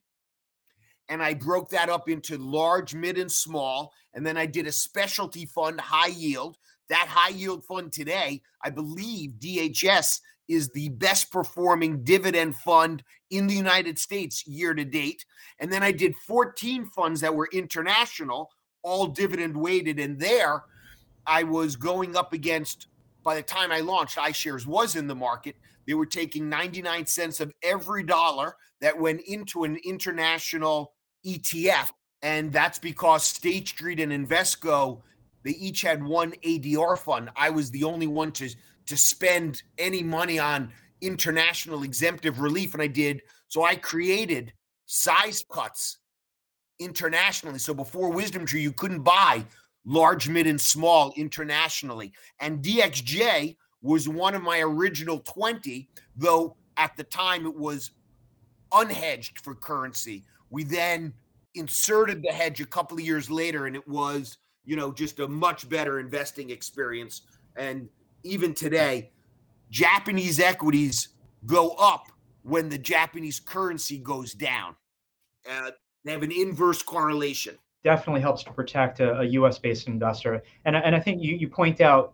And 1.10 1.22
I 1.22 1.34
broke 1.34 1.70
that 1.70 1.90
up 1.90 2.10
into 2.10 2.38
large, 2.38 2.96
mid, 2.96 3.18
and 3.18 3.32
small. 3.32 3.92
And 4.14 4.26
then 4.26 4.38
I 4.38 4.46
did 4.46 4.68
a 4.68 4.72
specialty 4.72 5.46
fund, 5.46 5.80
high 5.80 6.08
yield. 6.08 6.58
That 6.90 7.08
high 7.08 7.36
yield 7.36 7.66
fund 7.66 7.92
today, 7.92 8.42
I 8.64 8.70
believe 8.70 9.32
DHS 9.40 10.20
is 10.47 10.69
the 10.69 10.89
best 10.89 11.32
performing 11.32 12.03
dividend 12.03 12.56
fund 12.56 13.03
in 13.29 13.47
the 13.47 13.53
United 13.53 13.97
States 13.97 14.45
year 14.45 14.73
to 14.73 14.86
date. 14.86 15.25
And 15.60 15.71
then 15.71 15.84
I 15.84 15.91
did 15.91 16.15
14 16.27 16.86
funds 16.88 17.21
that 17.21 17.34
were 17.34 17.49
international, 17.51 18.49
all 18.84 19.08
dividend 19.08 19.56
weighted. 19.56 19.99
And 19.99 20.19
there 20.19 20.63
I 21.25 21.43
was 21.43 21.75
going 21.75 22.15
up 22.15 22.34
against, 22.34 22.88
by 23.23 23.36
the 23.36 23.41
time 23.41 23.71
I 23.71 23.79
launched, 23.79 24.17
iShares 24.17 24.65
was 24.65 24.95
in 24.95 25.08
the 25.08 25.15
market. 25.15 25.56
They 25.88 25.93
were 25.93 26.06
taking 26.06 26.49
99 26.49 27.06
cents 27.06 27.39
of 27.39 27.51
every 27.62 28.03
dollar 28.03 28.56
that 28.82 28.99
went 28.99 29.21
into 29.21 29.63
an 29.63 29.77
international 29.84 30.93
ETF. 31.25 31.91
And 32.21 32.51
that's 32.51 32.79
because 32.79 33.23
State 33.23 33.67
Street 33.67 33.99
and 33.99 34.12
Invesco, 34.12 35.01
they 35.43 35.51
each 35.51 35.82
had 35.82 36.03
one 36.03 36.32
ADR 36.45 36.97
fund. 36.97 37.29
I 37.36 37.49
was 37.49 37.69
the 37.71 37.84
only 37.84 38.08
one 38.08 38.32
to 38.34 38.53
to 38.86 38.98
spend 38.98 39.63
any 39.78 40.04
money 40.04 40.39
on 40.39 40.72
international 41.02 41.84
exemptive 41.84 42.39
relief. 42.39 42.74
And 42.74 42.82
I 42.82 42.88
did. 42.88 43.22
So 43.48 43.63
I 43.63 43.76
created 43.76 44.54
size 44.86 45.43
cuts 45.52 45.98
internationally. 46.80 47.60
So 47.60 47.74
before 47.74 48.12
Wisdom 48.12 48.46
Tree, 48.46 48.62
you 48.62 48.72
couldn't 48.72 49.04
buy 49.04 49.46
large, 49.86 50.30
mid, 50.30 50.48
and 50.48 50.60
small 50.60 51.13
internationally. 51.15 52.13
And 52.39 52.63
DXJ 52.63 53.56
was 53.82 54.08
one 54.08 54.34
of 54.34 54.41
my 54.41 54.60
original 54.60 55.19
20, 55.19 55.89
though 56.15 56.56
at 56.78 56.96
the 56.96 57.04
time 57.04 57.46
it 57.46 57.56
was 57.56 57.91
unhedged 58.72 59.39
for 59.39 59.56
currency. 59.56 60.24
We 60.50 60.63
then 60.63 61.13
inserted 61.56 62.24
the 62.24 62.32
hedge 62.32 62.62
a 62.62 62.65
couple 62.65 62.98
of 62.98 63.04
years 63.04 63.30
later, 63.30 63.67
and 63.67 63.76
it 63.76 63.88
was, 63.88 64.38
you 64.65 64.76
know, 64.76 64.91
just 64.91 65.19
a 65.19 65.28
much 65.28 65.67
better 65.69 66.00
investing 66.00 66.50
experience. 66.50 67.24
And 67.56 67.89
even 68.24 68.54
today, 68.54 69.12
Japanese 69.70 70.40
equities 70.40 71.10
go 71.46 71.70
up 71.72 72.08
when 72.44 72.70
the 72.70 72.78
Japanese 72.78 73.40
currency 73.40 73.98
goes 73.98 74.34
down. 74.34 74.76
Uh, 75.50 75.72
they 76.04 76.12
have 76.12 76.24
an 76.24 76.32
inverse 76.32 76.82
correlation. 76.82 77.58
Definitely 77.84 78.22
helps 78.22 78.44
to 78.44 78.52
protect 78.54 79.00
a, 79.00 79.20
a 79.20 79.24
U.S. 79.26 79.60
based 79.60 79.88
investor, 79.88 80.42
and 80.64 80.76
and 80.76 80.96
I 80.96 81.00
think 81.00 81.22
you, 81.22 81.36
you 81.36 81.50
point 81.50 81.82
out, 81.82 82.14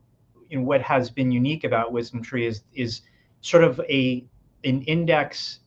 you 0.50 0.58
know, 0.58 0.64
what 0.64 0.82
has 0.82 1.12
been 1.12 1.32
unique 1.32 1.64
about 1.64 1.92
Wisdom 1.92 2.24
Tree 2.24 2.48
is 2.48 2.64
is 2.74 3.02
sort 3.42 3.64
of 3.64 3.80
a 3.82 4.26
an 4.64 4.82
index 4.84 5.60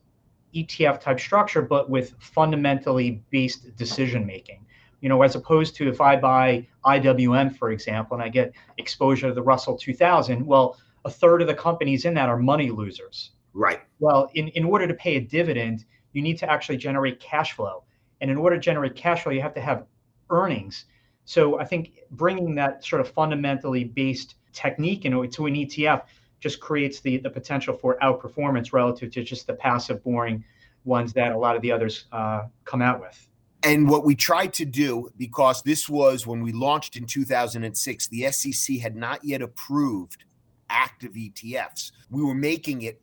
ETF 0.54 1.00
type 1.00 1.20
structure, 1.20 1.62
but 1.62 1.88
with 1.88 2.14
fundamentally 2.18 3.22
based 3.30 3.76
decision 3.76 4.26
making 4.26 4.66
you 5.02 5.08
know, 5.08 5.20
as 5.22 5.34
opposed 5.34 5.74
to 5.76 5.88
if 5.88 6.00
I 6.00 6.16
buy 6.16 6.66
IWM, 6.86 7.58
for 7.58 7.72
example, 7.72 8.14
and 8.14 8.22
I 8.22 8.28
get 8.28 8.52
exposure 8.78 9.28
to 9.28 9.34
the 9.34 9.42
Russell 9.42 9.76
2000, 9.76 10.46
well, 10.46 10.78
a 11.04 11.10
third 11.10 11.42
of 11.42 11.48
the 11.48 11.54
companies 11.54 12.04
in 12.04 12.14
that 12.14 12.28
are 12.28 12.38
money 12.38 12.70
losers. 12.70 13.32
Right. 13.52 13.80
Well, 13.98 14.30
in, 14.34 14.48
in 14.48 14.64
order 14.64 14.86
to 14.86 14.94
pay 14.94 15.16
a 15.16 15.20
dividend, 15.20 15.84
you 16.12 16.22
need 16.22 16.38
to 16.38 16.50
actually 16.50 16.76
generate 16.76 17.18
cash 17.18 17.52
flow. 17.52 17.82
And 18.20 18.30
in 18.30 18.36
order 18.36 18.56
to 18.56 18.62
generate 18.62 18.94
cash 18.94 19.24
flow, 19.24 19.32
you 19.32 19.42
have 19.42 19.54
to 19.54 19.60
have 19.60 19.86
earnings. 20.30 20.84
So 21.24 21.58
I 21.58 21.64
think 21.64 21.98
bringing 22.12 22.54
that 22.54 22.84
sort 22.84 23.00
of 23.00 23.08
fundamentally 23.08 23.82
based 23.82 24.36
technique 24.52 25.04
into 25.04 25.26
to 25.26 25.46
an 25.46 25.54
ETF 25.54 26.02
just 26.38 26.60
creates 26.60 27.00
the, 27.00 27.16
the 27.18 27.30
potential 27.30 27.74
for 27.74 27.98
outperformance 28.02 28.72
relative 28.72 29.10
to 29.12 29.24
just 29.24 29.48
the 29.48 29.54
passive, 29.54 30.02
boring 30.04 30.44
ones 30.84 31.12
that 31.14 31.32
a 31.32 31.38
lot 31.38 31.56
of 31.56 31.62
the 31.62 31.72
others 31.72 32.04
uh, 32.12 32.42
come 32.64 32.82
out 32.82 33.00
with. 33.00 33.28
And 33.64 33.88
what 33.88 34.04
we 34.04 34.16
tried 34.16 34.52
to 34.54 34.64
do, 34.64 35.10
because 35.16 35.62
this 35.62 35.88
was 35.88 36.26
when 36.26 36.42
we 36.42 36.52
launched 36.52 36.96
in 36.96 37.06
2006, 37.06 38.08
the 38.08 38.30
SEC 38.32 38.78
had 38.78 38.96
not 38.96 39.24
yet 39.24 39.40
approved 39.40 40.24
active 40.68 41.12
ETFs. 41.12 41.92
We 42.10 42.22
were 42.22 42.34
making 42.34 42.82
it 42.82 43.00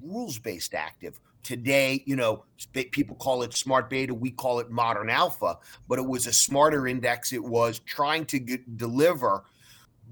rules 0.00 0.38
based 0.38 0.72
active. 0.72 1.20
Today, 1.42 2.02
you 2.06 2.16
know, 2.16 2.44
people 2.72 3.16
call 3.16 3.42
it 3.42 3.52
smart 3.52 3.90
beta, 3.90 4.14
we 4.14 4.30
call 4.30 4.60
it 4.60 4.70
modern 4.70 5.10
alpha, 5.10 5.58
but 5.86 5.98
it 5.98 6.06
was 6.06 6.26
a 6.26 6.32
smarter 6.32 6.86
index. 6.86 7.34
It 7.34 7.44
was 7.44 7.80
trying 7.80 8.24
to 8.26 8.38
get, 8.38 8.78
deliver 8.78 9.44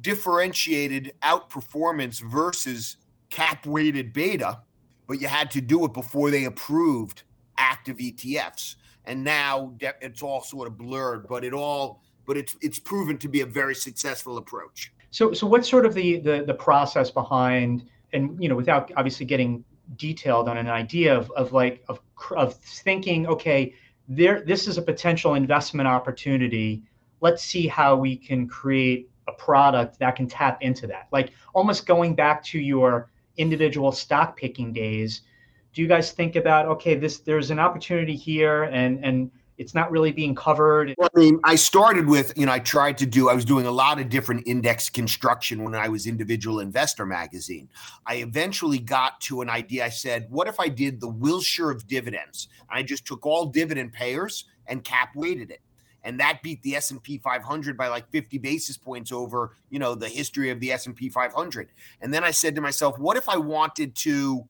differentiated 0.02 1.14
outperformance 1.22 2.20
versus 2.20 2.98
cap 3.30 3.64
weighted 3.64 4.12
beta, 4.12 4.60
but 5.06 5.20
you 5.22 5.28
had 5.28 5.50
to 5.52 5.62
do 5.62 5.86
it 5.86 5.94
before 5.94 6.30
they 6.30 6.44
approved 6.44 7.22
active 7.56 7.96
ETFs 7.96 8.74
and 9.06 9.22
now 9.22 9.72
it's 9.80 10.22
all 10.22 10.42
sort 10.42 10.68
of 10.68 10.78
blurred 10.78 11.26
but 11.28 11.44
it 11.44 11.52
all 11.52 12.02
but 12.26 12.36
it's 12.36 12.56
it's 12.60 12.78
proven 12.78 13.18
to 13.18 13.28
be 13.28 13.40
a 13.40 13.46
very 13.46 13.74
successful 13.74 14.38
approach. 14.38 14.92
So 15.10 15.32
so 15.32 15.46
what's 15.46 15.68
sort 15.68 15.86
of 15.86 15.94
the 15.94 16.18
the, 16.20 16.44
the 16.46 16.54
process 16.54 17.10
behind 17.10 17.84
and 18.12 18.40
you 18.42 18.48
know 18.48 18.56
without 18.56 18.90
obviously 18.96 19.26
getting 19.26 19.64
detailed 19.96 20.48
on 20.48 20.56
an 20.56 20.68
idea 20.68 21.16
of, 21.16 21.30
of 21.32 21.52
like 21.52 21.84
of, 21.88 22.00
of 22.36 22.54
thinking 22.54 23.26
okay 23.26 23.74
there 24.08 24.42
this 24.42 24.66
is 24.68 24.78
a 24.78 24.82
potential 24.82 25.34
investment 25.34 25.88
opportunity. 25.88 26.82
Let's 27.20 27.42
see 27.42 27.66
how 27.66 27.96
we 27.96 28.16
can 28.16 28.48
create 28.48 29.08
a 29.28 29.32
product 29.32 29.98
that 30.00 30.16
can 30.16 30.26
tap 30.26 30.60
into 30.60 30.86
that. 30.88 31.06
Like 31.12 31.30
almost 31.54 31.86
going 31.86 32.14
back 32.14 32.42
to 32.44 32.58
your 32.58 33.10
individual 33.36 33.92
stock 33.92 34.36
picking 34.36 34.72
days 34.72 35.22
do 35.72 35.82
you 35.82 35.88
guys 35.88 36.12
think 36.12 36.36
about 36.36 36.66
okay 36.66 36.94
this 36.94 37.18
there's 37.18 37.50
an 37.50 37.58
opportunity 37.58 38.16
here 38.16 38.64
and 38.64 39.04
and 39.04 39.30
it's 39.58 39.74
not 39.74 39.90
really 39.90 40.10
being 40.10 40.34
covered? 40.34 40.94
Well, 40.98 41.08
i 41.14 41.18
mean 41.18 41.40
i 41.44 41.54
started 41.54 42.06
with 42.06 42.32
you 42.36 42.46
know 42.46 42.52
i 42.52 42.58
tried 42.58 42.98
to 42.98 43.06
do 43.06 43.28
i 43.28 43.34
was 43.34 43.44
doing 43.44 43.66
a 43.66 43.70
lot 43.70 44.00
of 44.00 44.08
different 44.08 44.46
index 44.46 44.90
construction 44.90 45.62
when 45.62 45.74
i 45.74 45.88
was 45.88 46.06
individual 46.06 46.60
investor 46.60 47.06
magazine. 47.06 47.68
I 48.06 48.16
eventually 48.16 48.78
got 48.78 49.20
to 49.22 49.40
an 49.42 49.50
idea. 49.50 49.84
I 49.84 49.90
said 49.90 50.26
what 50.30 50.48
if 50.48 50.58
i 50.58 50.68
did 50.68 51.00
the 51.00 51.08
wilshire 51.08 51.70
of 51.70 51.86
dividends? 51.86 52.48
I 52.68 52.82
just 52.82 53.06
took 53.06 53.26
all 53.26 53.46
dividend 53.46 53.92
payers 53.92 54.46
and 54.66 54.84
cap 54.84 55.10
weighted 55.14 55.50
it. 55.50 55.60
And 56.04 56.18
that 56.18 56.42
beat 56.42 56.60
the 56.62 56.74
S&P 56.74 57.18
500 57.18 57.76
by 57.76 57.86
like 57.86 58.10
50 58.10 58.38
basis 58.38 58.76
points 58.76 59.12
over, 59.12 59.56
you 59.70 59.78
know, 59.78 59.94
the 59.94 60.08
history 60.08 60.50
of 60.50 60.58
the 60.58 60.72
S&P 60.72 61.08
500. 61.08 61.70
And 62.00 62.12
then 62.12 62.24
I 62.24 62.32
said 62.32 62.56
to 62.56 62.60
myself, 62.60 62.98
what 62.98 63.16
if 63.16 63.28
I 63.28 63.36
wanted 63.36 63.94
to 63.96 64.48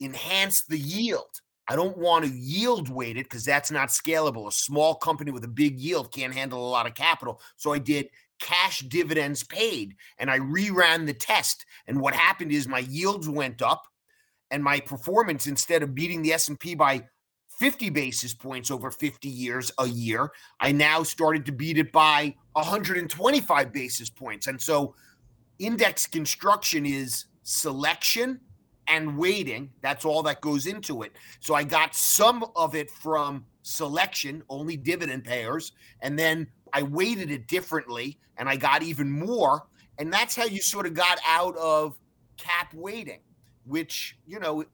enhance 0.00 0.62
the 0.62 0.78
yield. 0.78 1.40
I 1.68 1.76
don't 1.76 1.96
want 1.96 2.24
to 2.24 2.30
yield 2.32 2.88
weight 2.88 3.16
it 3.16 3.26
because 3.26 3.44
that's 3.44 3.70
not 3.70 3.90
scalable. 3.90 4.48
A 4.48 4.52
small 4.52 4.96
company 4.96 5.30
with 5.30 5.44
a 5.44 5.48
big 5.48 5.78
yield 5.78 6.12
can't 6.12 6.34
handle 6.34 6.66
a 6.66 6.68
lot 6.68 6.86
of 6.86 6.94
capital. 6.94 7.40
So 7.56 7.72
I 7.72 7.78
did 7.78 8.08
cash 8.40 8.80
dividends 8.80 9.44
paid 9.44 9.94
and 10.18 10.30
I 10.30 10.40
reran 10.40 11.06
the 11.06 11.14
test. 11.14 11.64
And 11.86 12.00
what 12.00 12.14
happened 12.14 12.50
is 12.50 12.66
my 12.66 12.80
yields 12.80 13.28
went 13.28 13.62
up 13.62 13.84
and 14.50 14.64
my 14.64 14.80
performance 14.80 15.46
instead 15.46 15.82
of 15.84 15.94
beating 15.94 16.22
the 16.22 16.32
S&P 16.32 16.74
by 16.74 17.04
50 17.60 17.90
basis 17.90 18.34
points 18.34 18.70
over 18.70 18.90
50 18.90 19.28
years 19.28 19.70
a 19.78 19.86
year. 19.86 20.30
I 20.58 20.72
now 20.72 21.02
started 21.02 21.46
to 21.46 21.52
beat 21.52 21.78
it 21.78 21.92
by 21.92 22.34
125 22.54 23.72
basis 23.72 24.10
points. 24.10 24.46
And 24.46 24.60
so 24.60 24.94
index 25.58 26.06
construction 26.06 26.84
is 26.84 27.26
selection 27.42 28.40
and 28.90 29.16
weighting. 29.16 29.70
That's 29.80 30.04
all 30.04 30.22
that 30.24 30.40
goes 30.40 30.66
into 30.66 31.02
it. 31.02 31.12
So 31.38 31.54
I 31.54 31.64
got 31.64 31.94
some 31.94 32.44
of 32.56 32.74
it 32.74 32.90
from 32.90 33.46
selection, 33.62 34.42
only 34.50 34.76
dividend 34.76 35.24
payers, 35.24 35.72
and 36.02 36.18
then 36.18 36.48
I 36.72 36.82
weighted 36.82 37.30
it 37.30 37.46
differently 37.46 38.18
and 38.36 38.48
I 38.48 38.56
got 38.56 38.82
even 38.82 39.10
more. 39.10 39.66
And 39.98 40.12
that's 40.12 40.34
how 40.34 40.44
you 40.44 40.60
sort 40.60 40.86
of 40.86 40.94
got 40.94 41.18
out 41.26 41.56
of 41.56 41.96
cap 42.36 42.72
weighting, 42.74 43.20
which, 43.64 44.16
you 44.26 44.40
know, 44.40 44.64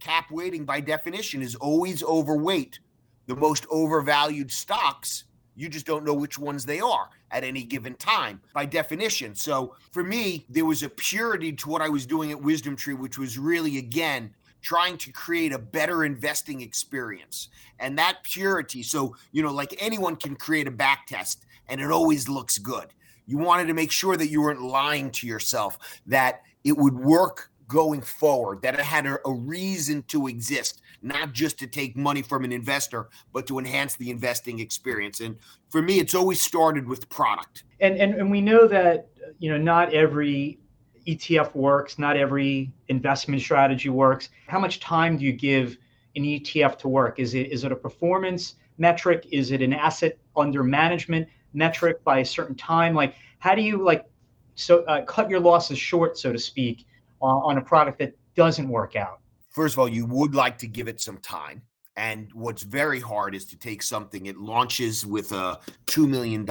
cap 0.00 0.30
weighting 0.30 0.64
by 0.64 0.80
definition 0.80 1.40
is 1.40 1.54
always 1.54 2.02
overweight 2.02 2.78
the 3.26 3.36
most 3.36 3.66
overvalued 3.70 4.50
stocks. 4.50 5.24
You 5.54 5.68
just 5.68 5.86
don't 5.86 6.04
know 6.04 6.14
which 6.14 6.38
ones 6.38 6.64
they 6.64 6.80
are 6.80 7.08
at 7.30 7.44
any 7.44 7.62
given 7.62 7.94
time 7.94 8.40
by 8.54 8.64
definition. 8.64 9.34
So 9.34 9.76
for 9.90 10.02
me, 10.02 10.46
there 10.48 10.64
was 10.64 10.82
a 10.82 10.88
purity 10.88 11.52
to 11.52 11.68
what 11.68 11.82
I 11.82 11.88
was 11.88 12.06
doing 12.06 12.30
at 12.30 12.40
Wisdom 12.40 12.76
Tree, 12.76 12.94
which 12.94 13.18
was 13.18 13.38
really, 13.38 13.78
again, 13.78 14.34
trying 14.62 14.96
to 14.96 15.12
create 15.12 15.52
a 15.52 15.58
better 15.58 16.04
investing 16.04 16.60
experience. 16.62 17.48
And 17.78 17.98
that 17.98 18.22
purity, 18.22 18.82
so, 18.82 19.14
you 19.32 19.42
know, 19.42 19.52
like 19.52 19.74
anyone 19.78 20.16
can 20.16 20.36
create 20.36 20.68
a 20.68 20.70
back 20.70 21.06
test 21.06 21.44
and 21.68 21.80
it 21.80 21.90
always 21.90 22.28
looks 22.28 22.58
good. 22.58 22.86
You 23.26 23.38
wanted 23.38 23.66
to 23.66 23.74
make 23.74 23.92
sure 23.92 24.16
that 24.16 24.28
you 24.28 24.40
weren't 24.40 24.62
lying 24.62 25.10
to 25.12 25.26
yourself, 25.26 26.00
that 26.06 26.42
it 26.64 26.76
would 26.76 26.94
work 26.94 27.50
going 27.72 28.02
forward, 28.02 28.60
that 28.62 28.74
it 28.74 28.80
had 28.80 29.06
a, 29.06 29.18
a, 29.26 29.32
reason 29.32 30.02
to 30.08 30.26
exist, 30.26 30.82
not 31.00 31.32
just 31.32 31.58
to 31.58 31.66
take 31.66 31.96
money 31.96 32.20
from 32.20 32.44
an 32.44 32.52
investor, 32.52 33.08
but 33.32 33.46
to 33.46 33.58
enhance 33.58 33.96
the 33.96 34.10
investing 34.10 34.60
experience. 34.60 35.20
And 35.20 35.36
for 35.70 35.80
me, 35.80 35.98
it's 35.98 36.14
always 36.14 36.40
started 36.40 36.86
with 36.86 37.08
product. 37.08 37.64
And 37.80 37.96
and, 37.96 38.14
and 38.14 38.30
we 38.30 38.40
know 38.42 38.68
that 38.68 39.08
you 39.38 39.50
know 39.50 39.56
not 39.56 39.94
every 39.94 40.58
ETF 41.06 41.54
works, 41.54 41.98
not 41.98 42.16
every 42.16 42.70
investment 42.88 43.40
strategy 43.40 43.88
works. 43.88 44.28
How 44.48 44.60
much 44.60 44.78
time 44.80 45.16
do 45.16 45.24
you 45.24 45.32
give 45.32 45.78
an 46.14 46.24
ETF 46.24 46.78
to 46.80 46.88
work? 46.88 47.18
Is 47.18 47.34
it 47.34 47.50
is 47.50 47.64
it 47.64 47.72
a 47.72 47.76
performance 47.76 48.56
metric? 48.76 49.26
Is 49.32 49.50
it 49.50 49.62
an 49.62 49.72
asset 49.72 50.18
under 50.36 50.62
management 50.62 51.26
metric 51.54 52.04
by 52.04 52.18
a 52.18 52.24
certain 52.24 52.54
time? 52.54 52.94
Like 52.94 53.14
how 53.38 53.54
do 53.54 53.62
you 53.62 53.82
like 53.82 54.04
so 54.54 54.84
uh, 54.84 55.02
cut 55.06 55.30
your 55.30 55.40
losses 55.40 55.78
short, 55.78 56.18
so 56.18 56.32
to 56.32 56.38
speak, 56.38 56.86
uh, 57.22 57.26
on 57.26 57.58
a 57.58 57.62
product 57.62 57.98
that 58.00 58.14
doesn't 58.34 58.68
work 58.68 58.96
out? 58.96 59.20
First 59.50 59.74
of 59.74 59.78
all, 59.78 59.88
you 59.88 60.06
would 60.06 60.34
like 60.34 60.58
to 60.58 60.66
give 60.66 60.88
it 60.88 61.00
some 61.00 61.18
time. 61.18 61.62
And 61.96 62.30
what's 62.32 62.62
very 62.62 63.00
hard 63.00 63.34
is 63.34 63.44
to 63.46 63.56
take 63.56 63.82
something, 63.82 64.26
it 64.26 64.38
launches 64.38 65.04
with 65.04 65.32
a 65.32 65.58
$2 65.86 66.08
million. 66.08 66.46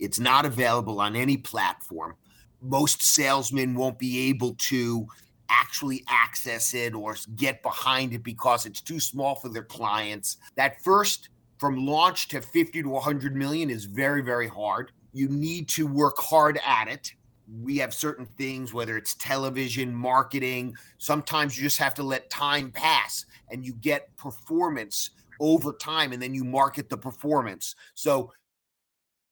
It's 0.00 0.18
not 0.18 0.44
available 0.44 1.00
on 1.00 1.14
any 1.14 1.36
platform. 1.36 2.16
Most 2.60 3.02
salesmen 3.02 3.74
won't 3.74 3.98
be 3.98 4.28
able 4.28 4.54
to 4.54 5.06
actually 5.48 6.04
access 6.08 6.74
it 6.74 6.94
or 6.94 7.16
get 7.36 7.62
behind 7.62 8.12
it 8.12 8.22
because 8.22 8.66
it's 8.66 8.80
too 8.80 9.00
small 9.00 9.34
for 9.34 9.48
their 9.48 9.64
clients. 9.64 10.36
That 10.56 10.82
first 10.82 11.28
from 11.58 11.86
launch 11.86 12.28
to 12.28 12.40
50 12.40 12.82
to 12.82 12.88
100 12.88 13.36
million 13.36 13.70
is 13.70 13.84
very, 13.84 14.22
very 14.22 14.48
hard. 14.48 14.92
You 15.12 15.28
need 15.28 15.68
to 15.70 15.86
work 15.86 16.18
hard 16.18 16.58
at 16.66 16.88
it 16.88 17.12
we 17.58 17.78
have 17.78 17.92
certain 17.92 18.26
things, 18.26 18.72
whether 18.72 18.96
it's 18.96 19.14
television, 19.14 19.94
marketing, 19.94 20.74
sometimes 20.98 21.56
you 21.56 21.64
just 21.64 21.78
have 21.78 21.94
to 21.94 22.02
let 22.02 22.30
time 22.30 22.70
pass 22.70 23.26
and 23.50 23.64
you 23.64 23.72
get 23.74 24.14
performance 24.16 25.10
over 25.40 25.72
time 25.72 26.12
and 26.12 26.22
then 26.22 26.34
you 26.34 26.44
market 26.44 26.88
the 26.88 26.96
performance. 26.96 27.74
So 27.94 28.32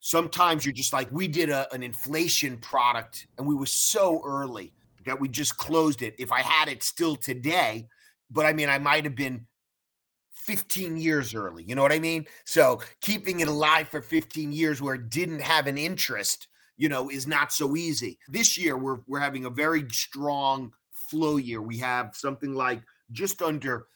sometimes 0.00 0.64
you're 0.64 0.72
just 0.72 0.92
like, 0.92 1.10
we 1.12 1.28
did 1.28 1.50
a, 1.50 1.72
an 1.72 1.82
inflation 1.82 2.56
product 2.58 3.26
and 3.36 3.46
we 3.46 3.54
were 3.54 3.66
so 3.66 4.22
early 4.24 4.72
that 5.04 5.18
we 5.18 5.28
just 5.28 5.56
closed 5.56 6.02
it. 6.02 6.14
If 6.18 6.32
I 6.32 6.40
had 6.40 6.68
it 6.68 6.82
still 6.82 7.14
today, 7.14 7.86
but 8.30 8.46
I 8.46 8.52
mean, 8.52 8.68
I 8.68 8.78
might 8.78 9.04
have 9.04 9.14
been 9.14 9.46
15 10.32 10.96
years 10.96 11.34
early. 11.34 11.62
You 11.62 11.74
know 11.74 11.82
what 11.82 11.92
I 11.92 11.98
mean? 11.98 12.26
So 12.44 12.80
keeping 13.00 13.40
it 13.40 13.48
alive 13.48 13.88
for 13.88 14.00
15 14.00 14.50
years 14.52 14.80
where 14.80 14.94
it 14.94 15.10
didn't 15.10 15.42
have 15.42 15.66
an 15.66 15.78
interest 15.78 16.48
you 16.78 16.88
know, 16.88 17.10
is 17.10 17.26
not 17.26 17.52
so 17.52 17.76
easy. 17.76 18.18
This 18.28 18.56
year 18.56 18.78
we're 18.78 19.00
we're 19.06 19.20
having 19.20 19.44
a 19.44 19.50
very 19.50 19.84
strong 19.90 20.72
flow 20.92 21.36
year. 21.36 21.60
We 21.60 21.76
have 21.78 22.14
something 22.14 22.54
like 22.54 22.80
just 23.12 23.42
under 23.42 23.86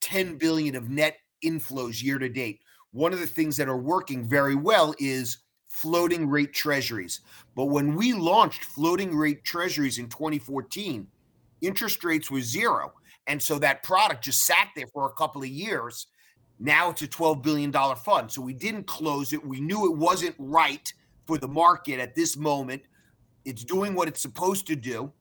10 0.00 0.38
billion 0.38 0.74
of 0.74 0.88
net 0.88 1.18
inflows 1.44 2.02
year 2.02 2.18
to 2.18 2.28
date. 2.28 2.60
One 2.92 3.12
of 3.12 3.20
the 3.20 3.26
things 3.26 3.56
that 3.58 3.68
are 3.68 3.78
working 3.78 4.28
very 4.28 4.54
well 4.54 4.94
is 4.98 5.38
floating 5.68 6.28
rate 6.28 6.52
treasuries. 6.52 7.20
But 7.54 7.66
when 7.66 7.94
we 7.94 8.12
launched 8.12 8.64
floating 8.64 9.14
rate 9.16 9.44
treasuries 9.44 9.98
in 9.98 10.08
2014, 10.08 11.06
interest 11.60 12.02
rates 12.02 12.30
were 12.30 12.40
zero. 12.40 12.92
And 13.26 13.40
so 13.40 13.58
that 13.58 13.82
product 13.82 14.24
just 14.24 14.44
sat 14.44 14.68
there 14.74 14.88
for 14.92 15.06
a 15.06 15.12
couple 15.12 15.42
of 15.42 15.48
years. 15.48 16.06
Now 16.58 16.90
it's 16.90 17.02
a 17.02 17.08
$12 17.08 17.42
billion 17.42 17.72
fund. 17.72 18.30
So 18.30 18.42
we 18.42 18.54
didn't 18.54 18.86
close 18.86 19.32
it. 19.32 19.46
We 19.46 19.60
knew 19.60 19.86
it 19.86 19.96
wasn't 19.96 20.34
right 20.38 20.92
for 21.30 21.38
the 21.38 21.46
market 21.46 22.00
at 22.00 22.16
this 22.16 22.36
moment. 22.36 22.82
It's 23.44 23.62
doing 23.62 23.94
what 23.94 24.08
it's 24.08 24.20
supposed 24.20 24.66
to 24.66 24.74
do. 24.74 25.12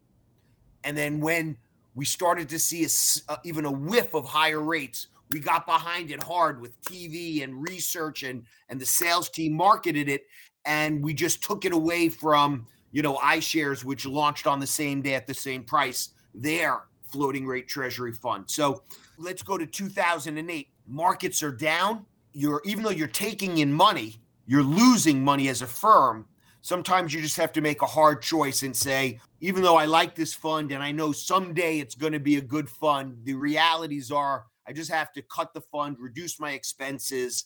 And 0.84 0.98
then 0.98 1.20
when 1.20 1.56
we 1.94 2.04
started 2.04 2.50
to 2.50 2.58
see 2.58 2.84
a, 2.84 3.32
uh, 3.32 3.38
even 3.44 3.66
a 3.66 3.72
whiff 3.72 4.16
of 4.16 4.26
higher 4.26 4.60
rates, 4.60 5.10
we 5.32 5.40
got 5.40 5.68
behind 5.68 6.10
it 6.10 6.24
hard 6.24 6.60
with 6.60 6.82
TV 6.82 7.44
and 7.44 7.62
research 7.62 8.24
and 8.24 8.44
and 8.70 8.82
the 8.82 8.88
sales 8.88 9.30
team 9.30 9.54
marketed 9.54 10.10
it 10.10 10.24
and 10.66 11.04
we 11.04 11.14
just 11.14 11.44
took 11.44 11.64
it 11.64 11.74
away 11.74 12.10
from, 12.10 12.66
you 12.92 13.04
know, 13.04 13.18
iShares 13.18 13.84
which 13.84 14.08
launched 14.08 14.48
on 14.48 14.60
the 14.60 14.68
same 14.68 15.04
day 15.04 15.14
at 15.14 15.28
the 15.28 15.34
same 15.36 15.64
price, 15.64 16.10
their 16.34 16.86
floating 17.12 17.46
rate 17.46 17.68
treasury 17.68 18.14
fund. 18.14 18.46
So, 18.48 18.82
let's 19.20 19.44
go 19.44 19.60
to 19.60 19.68
2008. 19.68 20.70
Markets 20.88 21.44
are 21.44 21.52
down. 21.52 22.08
You're 22.34 22.64
even 22.66 22.84
though 22.84 22.90
you're 22.90 23.08
taking 23.08 23.60
in 23.60 23.72
money, 23.72 24.20
you're 24.50 24.64
losing 24.64 25.24
money 25.24 25.48
as 25.48 25.62
a 25.62 25.68
firm. 25.68 26.26
Sometimes 26.62 27.14
you 27.14 27.22
just 27.22 27.38
have 27.38 27.52
to 27.52 27.62
make 27.62 27.84
a 27.84 27.86
hard 27.86 28.20
choice 28.20 28.64
and 28.64 28.76
say, 28.76 29.20
even 29.42 29.62
though 29.62 29.76
I 29.78 29.86
like 29.86 30.16
this 30.16 30.34
fund 30.34 30.72
and 30.72 30.82
I 30.82 30.92
know 30.92 31.12
someday 31.12 31.78
it's 31.78 31.94
going 31.94 32.14
to 32.14 32.20
be 32.20 32.38
a 32.38 32.42
good 32.42 32.68
fund, 32.68 33.20
the 33.26 33.36
realities 33.36 34.12
are 34.12 34.46
I 34.68 34.74
just 34.74 34.90
have 34.90 35.14
to 35.14 35.22
cut 35.22 35.54
the 35.54 35.62
fund, 35.62 35.98
reduce 36.00 36.40
my 36.40 36.54
expenses 36.54 37.46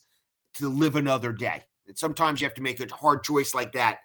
to 0.54 0.70
live 0.70 0.96
another 0.96 1.34
day. 1.34 1.64
And 1.88 1.98
sometimes 1.98 2.40
you 2.40 2.48
have 2.48 2.56
to 2.56 2.62
make 2.62 2.80
a 2.80 2.96
hard 2.96 3.22
choice 3.22 3.54
like 3.54 3.74
that. 3.74 4.00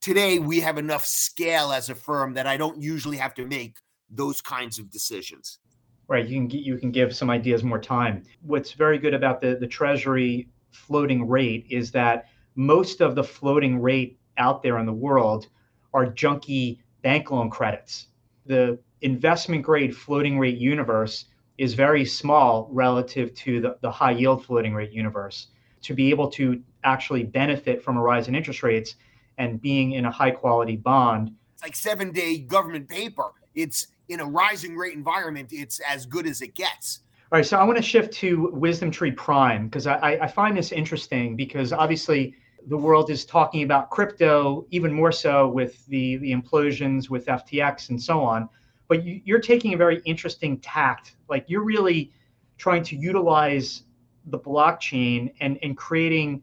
Today, 0.00 0.40
we 0.40 0.58
have 0.58 0.76
enough 0.76 1.06
scale 1.06 1.70
as 1.70 1.88
a 1.88 1.94
firm 1.94 2.34
that 2.34 2.48
I 2.48 2.56
don't 2.56 2.82
usually 2.82 3.16
have 3.18 3.34
to 3.34 3.46
make 3.46 3.76
those 4.10 4.40
kinds 4.40 4.80
of 4.80 4.90
decisions. 4.90 5.60
Right. 6.08 6.26
You 6.26 6.36
can 6.36 6.48
get, 6.48 6.62
you 6.62 6.78
can 6.78 6.90
give 6.90 7.14
some 7.14 7.30
ideas 7.30 7.62
more 7.62 7.78
time. 7.78 8.24
What's 8.42 8.72
very 8.72 8.98
good 8.98 9.14
about 9.14 9.40
the, 9.40 9.54
the 9.54 9.68
treasury 9.68 10.48
floating 10.72 11.28
rate 11.28 11.66
is 11.70 11.92
that 11.92 12.26
most 12.60 13.00
of 13.00 13.14
the 13.14 13.24
floating 13.24 13.80
rate 13.80 14.18
out 14.36 14.62
there 14.62 14.78
in 14.78 14.84
the 14.84 14.92
world 14.92 15.48
are 15.94 16.04
junky 16.04 16.78
bank 17.00 17.30
loan 17.30 17.48
credits. 17.48 18.08
The 18.44 18.78
investment 19.00 19.62
grade 19.62 19.96
floating 19.96 20.38
rate 20.38 20.58
universe 20.58 21.24
is 21.56 21.72
very 21.72 22.04
small 22.04 22.68
relative 22.70 23.34
to 23.34 23.62
the, 23.62 23.78
the 23.80 23.90
high 23.90 24.10
yield 24.10 24.44
floating 24.44 24.74
rate 24.74 24.92
universe. 24.92 25.46
To 25.82 25.94
be 25.94 26.10
able 26.10 26.30
to 26.32 26.62
actually 26.84 27.24
benefit 27.24 27.82
from 27.82 27.96
a 27.96 28.02
rise 28.02 28.28
in 28.28 28.34
interest 28.34 28.62
rates 28.62 28.96
and 29.38 29.58
being 29.62 29.92
in 29.92 30.04
a 30.04 30.10
high 30.10 30.30
quality 30.30 30.76
bond. 30.76 31.32
It's 31.54 31.62
like 31.62 31.74
seven 31.74 32.12
day 32.12 32.40
government 32.40 32.88
paper. 32.88 33.32
It's 33.54 33.86
in 34.10 34.20
a 34.20 34.26
rising 34.26 34.76
rate 34.76 34.92
environment, 34.92 35.48
it's 35.50 35.80
as 35.88 36.04
good 36.04 36.26
as 36.26 36.42
it 36.42 36.54
gets. 36.54 37.00
All 37.32 37.38
right, 37.38 37.46
so 37.46 37.56
I 37.56 37.64
want 37.64 37.78
to 37.78 37.82
shift 37.82 38.12
to 38.14 38.50
Wisdom 38.52 38.90
Tree 38.90 39.12
Prime 39.12 39.68
because 39.68 39.86
I, 39.86 40.18
I 40.20 40.26
find 40.26 40.54
this 40.54 40.72
interesting 40.72 41.36
because 41.36 41.72
obviously 41.72 42.34
the 42.68 42.76
world 42.76 43.10
is 43.10 43.24
talking 43.24 43.62
about 43.62 43.90
crypto 43.90 44.66
even 44.70 44.92
more 44.92 45.12
so 45.12 45.48
with 45.48 45.84
the 45.86 46.16
the 46.18 46.32
implosions 46.32 47.08
with 47.08 47.26
FTX 47.26 47.90
and 47.90 48.00
so 48.00 48.20
on. 48.20 48.48
But 48.88 49.04
you, 49.04 49.20
you're 49.24 49.40
taking 49.40 49.74
a 49.74 49.76
very 49.76 50.02
interesting 50.04 50.58
tact. 50.58 51.16
Like 51.28 51.44
you're 51.48 51.64
really 51.64 52.12
trying 52.58 52.82
to 52.84 52.96
utilize 52.96 53.84
the 54.26 54.38
blockchain 54.38 55.32
and 55.40 55.58
and 55.62 55.76
creating 55.76 56.42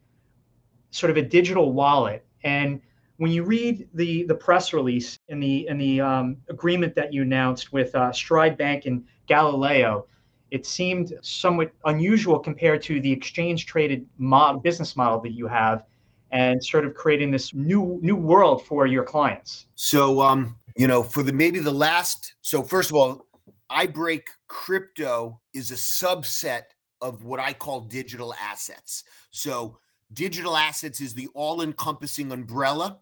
sort 0.91 1.09
of 1.09 1.17
a 1.17 1.21
digital 1.21 1.73
wallet. 1.73 2.25
And 2.43 2.81
when 3.17 3.31
you 3.31 3.43
read 3.43 3.87
the 3.93 4.23
the 4.23 4.35
press 4.35 4.73
release 4.73 5.17
and 5.29 5.41
the 5.41 5.67
and 5.67 5.79
the 5.79 6.01
um, 6.01 6.37
agreement 6.49 6.95
that 6.95 7.13
you 7.13 7.21
announced 7.21 7.73
with 7.73 7.93
uh, 7.95 8.11
Stride 8.11 8.57
Bank 8.57 8.85
and 8.85 9.05
Galileo 9.27 10.07
it 10.51 10.65
seemed 10.65 11.13
somewhat 11.21 11.71
unusual 11.85 12.39
compared 12.39 12.81
to 12.81 13.01
the 13.01 13.11
exchange 13.11 13.65
traded 13.65 14.07
business 14.63 14.95
model 14.95 15.19
that 15.19 15.31
you 15.31 15.47
have 15.47 15.83
and 16.31 16.63
sort 16.63 16.85
of 16.85 16.93
creating 16.93 17.31
this 17.31 17.53
new 17.53 17.99
new 18.01 18.15
world 18.15 18.65
for 18.65 18.85
your 18.85 19.03
clients 19.03 19.67
so 19.75 20.21
um 20.21 20.55
you 20.75 20.87
know 20.87 21.01
for 21.01 21.23
the 21.23 21.31
maybe 21.31 21.59
the 21.59 21.71
last 21.71 22.35
so 22.41 22.61
first 22.61 22.89
of 22.89 22.95
all 22.95 23.25
i 23.69 23.85
break 23.85 24.29
crypto 24.47 25.39
is 25.53 25.71
a 25.71 25.75
subset 25.75 26.63
of 27.01 27.23
what 27.23 27.39
I 27.39 27.53
call 27.53 27.81
digital 27.81 28.33
assets. 28.41 29.03
So, 29.31 29.77
digital 30.13 30.55
assets 30.55 31.01
is 31.01 31.13
the 31.13 31.27
all 31.33 31.61
encompassing 31.61 32.31
umbrella. 32.31 32.99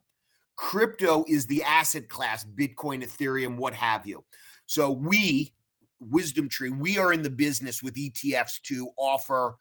Crypto 0.56 1.26
is 1.28 1.46
the 1.46 1.64
asset 1.64 2.10
class, 2.10 2.46
Bitcoin, 2.46 3.04
Ethereum, 3.04 3.58
what 3.58 3.74
have 3.74 4.06
you. 4.06 4.24
So, 4.66 4.92
we, 4.92 5.54
Wisdom 6.00 6.50
Tree, 6.50 6.72
we 6.72 6.98
are 6.98 7.14
in 7.14 7.22
the 7.22 7.30
business 7.30 7.82
with 7.82 7.96
ETFs 7.96 8.62
to 8.64 8.90
offer 8.98 9.58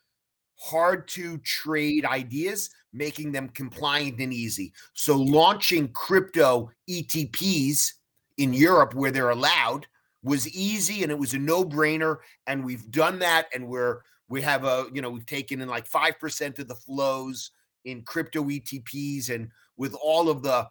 hard 0.56 1.08
to 1.08 1.38
trade 1.38 2.04
ideas, 2.04 2.70
making 2.92 3.32
them 3.32 3.48
compliant 3.48 4.20
and 4.20 4.32
easy. 4.32 4.72
So, 4.92 5.16
launching 5.16 5.88
crypto 5.88 6.70
ETPs 6.88 7.92
in 8.38 8.52
Europe 8.52 8.94
where 8.94 9.10
they're 9.10 9.30
allowed 9.30 9.86
was 10.22 10.48
easy 10.48 11.02
and 11.02 11.12
it 11.12 11.18
was 11.18 11.34
a 11.34 11.38
no-brainer 11.38 12.16
and 12.46 12.64
we've 12.64 12.90
done 12.90 13.18
that 13.18 13.46
and 13.54 13.68
we're 13.68 14.00
we 14.28 14.40
have 14.40 14.64
a 14.64 14.86
you 14.92 15.02
know 15.02 15.10
we've 15.10 15.26
taken 15.26 15.60
in 15.60 15.68
like 15.68 15.88
5% 15.88 16.58
of 16.58 16.66
the 16.66 16.74
flows 16.74 17.50
in 17.84 18.02
crypto 18.02 18.42
ETPs 18.44 19.28
and 19.28 19.48
with 19.76 19.94
all 20.02 20.30
of 20.30 20.42
the 20.42 20.66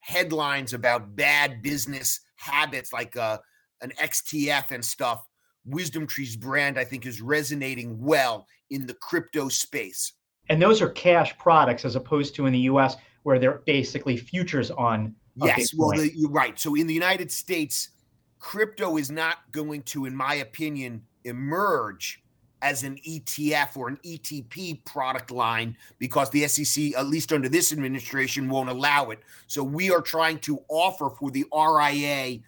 headlines 0.00 0.72
about 0.72 1.14
bad 1.16 1.62
business 1.62 2.20
habits 2.36 2.92
like 2.92 3.16
uh, 3.16 3.38
an 3.80 3.92
XTF 4.00 4.72
and 4.72 4.84
stuff 4.84 5.24
Wisdom 5.66 6.06
Tree's 6.06 6.36
brand 6.36 6.78
I 6.78 6.84
think 6.84 7.06
is 7.06 7.20
resonating 7.20 8.00
well 8.00 8.46
in 8.70 8.86
the 8.86 8.94
crypto 8.94 9.48
space. 9.48 10.12
And 10.48 10.62
those 10.62 10.80
are 10.80 10.90
cash 10.90 11.36
products 11.38 11.84
as 11.84 11.96
opposed 11.96 12.34
to 12.36 12.46
in 12.46 12.52
the 12.52 12.60
US 12.60 12.96
where 13.24 13.38
they're 13.38 13.62
basically 13.66 14.16
futures 14.16 14.70
on 14.70 15.14
yes 15.36 15.74
well 15.76 15.90
the, 15.90 16.10
you're 16.14 16.30
right. 16.30 16.58
So 16.58 16.74
in 16.74 16.86
the 16.86 16.94
United 16.94 17.30
States 17.30 17.90
crypto 18.38 18.96
is 18.96 19.10
not 19.10 19.38
going 19.50 19.82
to, 19.82 20.06
in 20.06 20.14
my 20.14 20.34
opinion, 20.34 21.02
emerge 21.24 22.22
as 22.62 22.82
an 22.82 22.96
ETF 23.06 23.76
or 23.76 23.88
an 23.88 23.98
ETP 24.04 24.84
product 24.84 25.30
line 25.30 25.76
because 25.98 26.30
the 26.30 26.46
SEC, 26.48 26.94
at 26.96 27.06
least 27.06 27.32
under 27.32 27.48
this 27.48 27.72
administration, 27.72 28.48
won't 28.48 28.70
allow 28.70 29.10
it. 29.10 29.20
So 29.46 29.62
we 29.62 29.90
are 29.90 30.00
trying 30.00 30.38
to 30.40 30.58
offer 30.68 31.10
for 31.10 31.30
the 31.30 31.44
RIA 31.52 32.38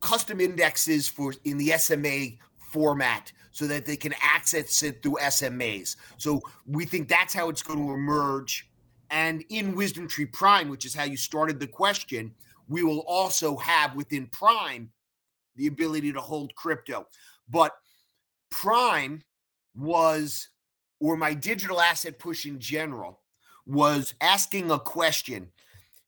custom 0.00 0.40
indexes 0.40 1.08
for 1.08 1.34
in 1.44 1.58
the 1.58 1.72
SMA 1.78 2.36
format 2.76 3.32
so 3.52 3.66
that 3.66 3.86
they 3.86 3.96
can 3.96 4.14
access 4.20 4.82
it 4.82 5.02
through 5.02 5.16
SMAs. 5.22 5.96
So 6.18 6.42
we 6.66 6.84
think 6.84 7.08
that's 7.08 7.32
how 7.32 7.48
it's 7.48 7.62
going 7.62 7.78
to 7.78 7.94
emerge. 7.94 8.68
And 9.10 9.42
in 9.48 9.74
Wisdom 9.74 10.06
Tree 10.06 10.26
Prime, 10.26 10.68
which 10.68 10.84
is 10.84 10.94
how 10.94 11.04
you 11.04 11.16
started 11.16 11.58
the 11.58 11.66
question, 11.66 12.34
we 12.68 12.82
will 12.82 13.00
also 13.08 13.56
have 13.56 13.94
within 13.94 14.26
Prime 14.26 14.90
the 15.54 15.68
ability 15.68 16.12
to 16.12 16.20
hold 16.20 16.54
crypto. 16.54 17.06
But 17.48 17.72
Prime 18.50 19.22
was, 19.74 20.50
or 21.00 21.16
my 21.16 21.32
digital 21.32 21.80
asset 21.80 22.18
push 22.18 22.44
in 22.44 22.60
general, 22.60 23.20
was 23.64 24.14
asking 24.20 24.70
a 24.70 24.78
question 24.78 25.48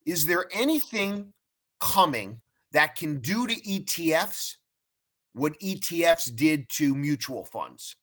Is 0.04 0.26
there 0.26 0.44
anything 0.52 1.32
coming 1.80 2.42
that 2.72 2.94
can 2.94 3.20
do 3.20 3.46
to 3.46 3.54
ETFs 3.54 4.56
what 5.38 5.58
ETFs 5.60 6.34
did 6.34 6.68
to 6.70 6.94
mutual 6.94 7.44
funds? 7.44 7.96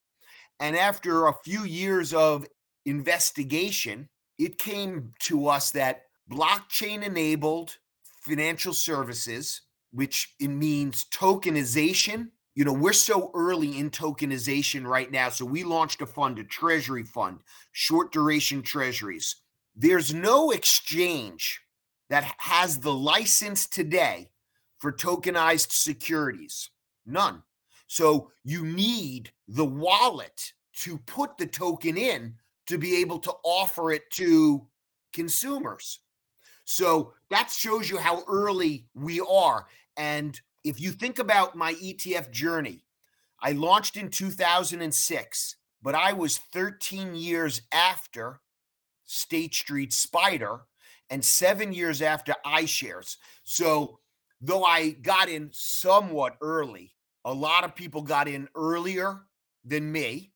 And 0.60 0.76
after 0.76 1.28
a 1.28 1.36
few 1.44 1.64
years 1.64 2.14
of 2.14 2.46
investigation, 2.86 4.10
it 4.40 4.58
came 4.58 5.14
to 5.20 5.48
us 5.48 5.72
that 5.72 6.04
blockchain 6.32 7.04
enabled 7.04 7.78
financial 8.22 8.74
services 8.74 9.62
which 9.96 10.36
it 10.42 10.50
means 10.50 11.06
tokenization. 11.06 12.28
You 12.54 12.66
know, 12.66 12.74
we're 12.74 12.92
so 12.92 13.32
early 13.34 13.80
in 13.80 13.90
tokenization 13.90 14.86
right 14.86 15.10
now. 15.10 15.30
So 15.30 15.46
we 15.46 15.64
launched 15.64 16.02
a 16.02 16.06
fund, 16.06 16.38
a 16.38 16.44
treasury 16.44 17.04
fund, 17.04 17.40
short 17.72 18.12
duration 18.12 18.62
treasuries. 18.62 19.38
There's 19.74 20.14
no 20.14 20.52
exchange 20.52 21.62
that 22.10 22.36
has 22.40 22.80
the 22.80 22.94
license 22.94 23.68
today 23.68 24.30
for 24.80 24.92
tokenized 24.92 25.72
securities. 25.72 26.70
None. 27.06 27.44
So 27.88 28.32
you 28.44 28.66
need 28.66 29.32
the 29.48 29.66
wallet 29.66 30.54
to 30.78 30.98
put 31.00 31.38
the 31.38 31.46
token 31.46 31.98
in 31.98 32.36
to 32.68 32.78
be 32.78 32.98
able 32.98 33.20
to 33.20 33.34
offer 33.44 33.92
it 33.92 34.10
to 34.12 34.68
consumers. 35.14 36.00
So 36.66 37.14
that 37.30 37.52
shows 37.52 37.90
you 37.90 37.98
how 37.98 38.24
early 38.28 38.88
we 38.96 39.22
are. 39.22 39.68
And 39.98 40.40
if 40.64 40.82
you 40.82 40.92
think 40.92 41.20
about 41.20 41.56
my 41.56 41.76
ETF 41.76 42.32
journey, 42.32 42.82
I 43.40 43.52
launched 43.52 43.98
in 43.98 44.10
2006, 44.10 45.56
but 45.84 45.94
I 45.94 46.14
was 46.14 46.40
13 46.52 47.16
years 47.16 47.62
after 47.72 48.42
State 49.04 49.54
Street 49.54 49.92
SPDR 49.92 50.62
and 51.12 51.24
seven 51.24 51.72
years 51.72 52.02
after 52.02 52.34
iShares. 52.44 53.18
So, 53.44 54.00
though 54.42 54.64
I 54.64 54.92
got 54.92 55.30
in 55.30 55.50
somewhat 55.52 56.38
early, 56.42 56.95
a 57.26 57.34
lot 57.34 57.64
of 57.64 57.76
people 57.76 58.02
got 58.02 58.28
in 58.28 58.48
earlier 58.56 59.22
than 59.66 59.92
me. 59.92 60.32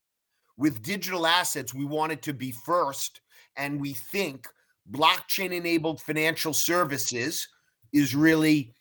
With 0.57 0.81
digital 0.81 1.25
assets, 1.25 1.73
we 1.73 1.85
wanted 1.85 2.21
to 2.23 2.33
be 2.33 2.51
first, 2.51 3.21
and 3.55 3.79
we 3.79 3.93
think 3.93 4.47
blockchain 4.91 5.51
enabled 5.53 6.01
financial 6.01 6.51
services 6.53 7.47
is 7.93 8.13
really 8.13 8.73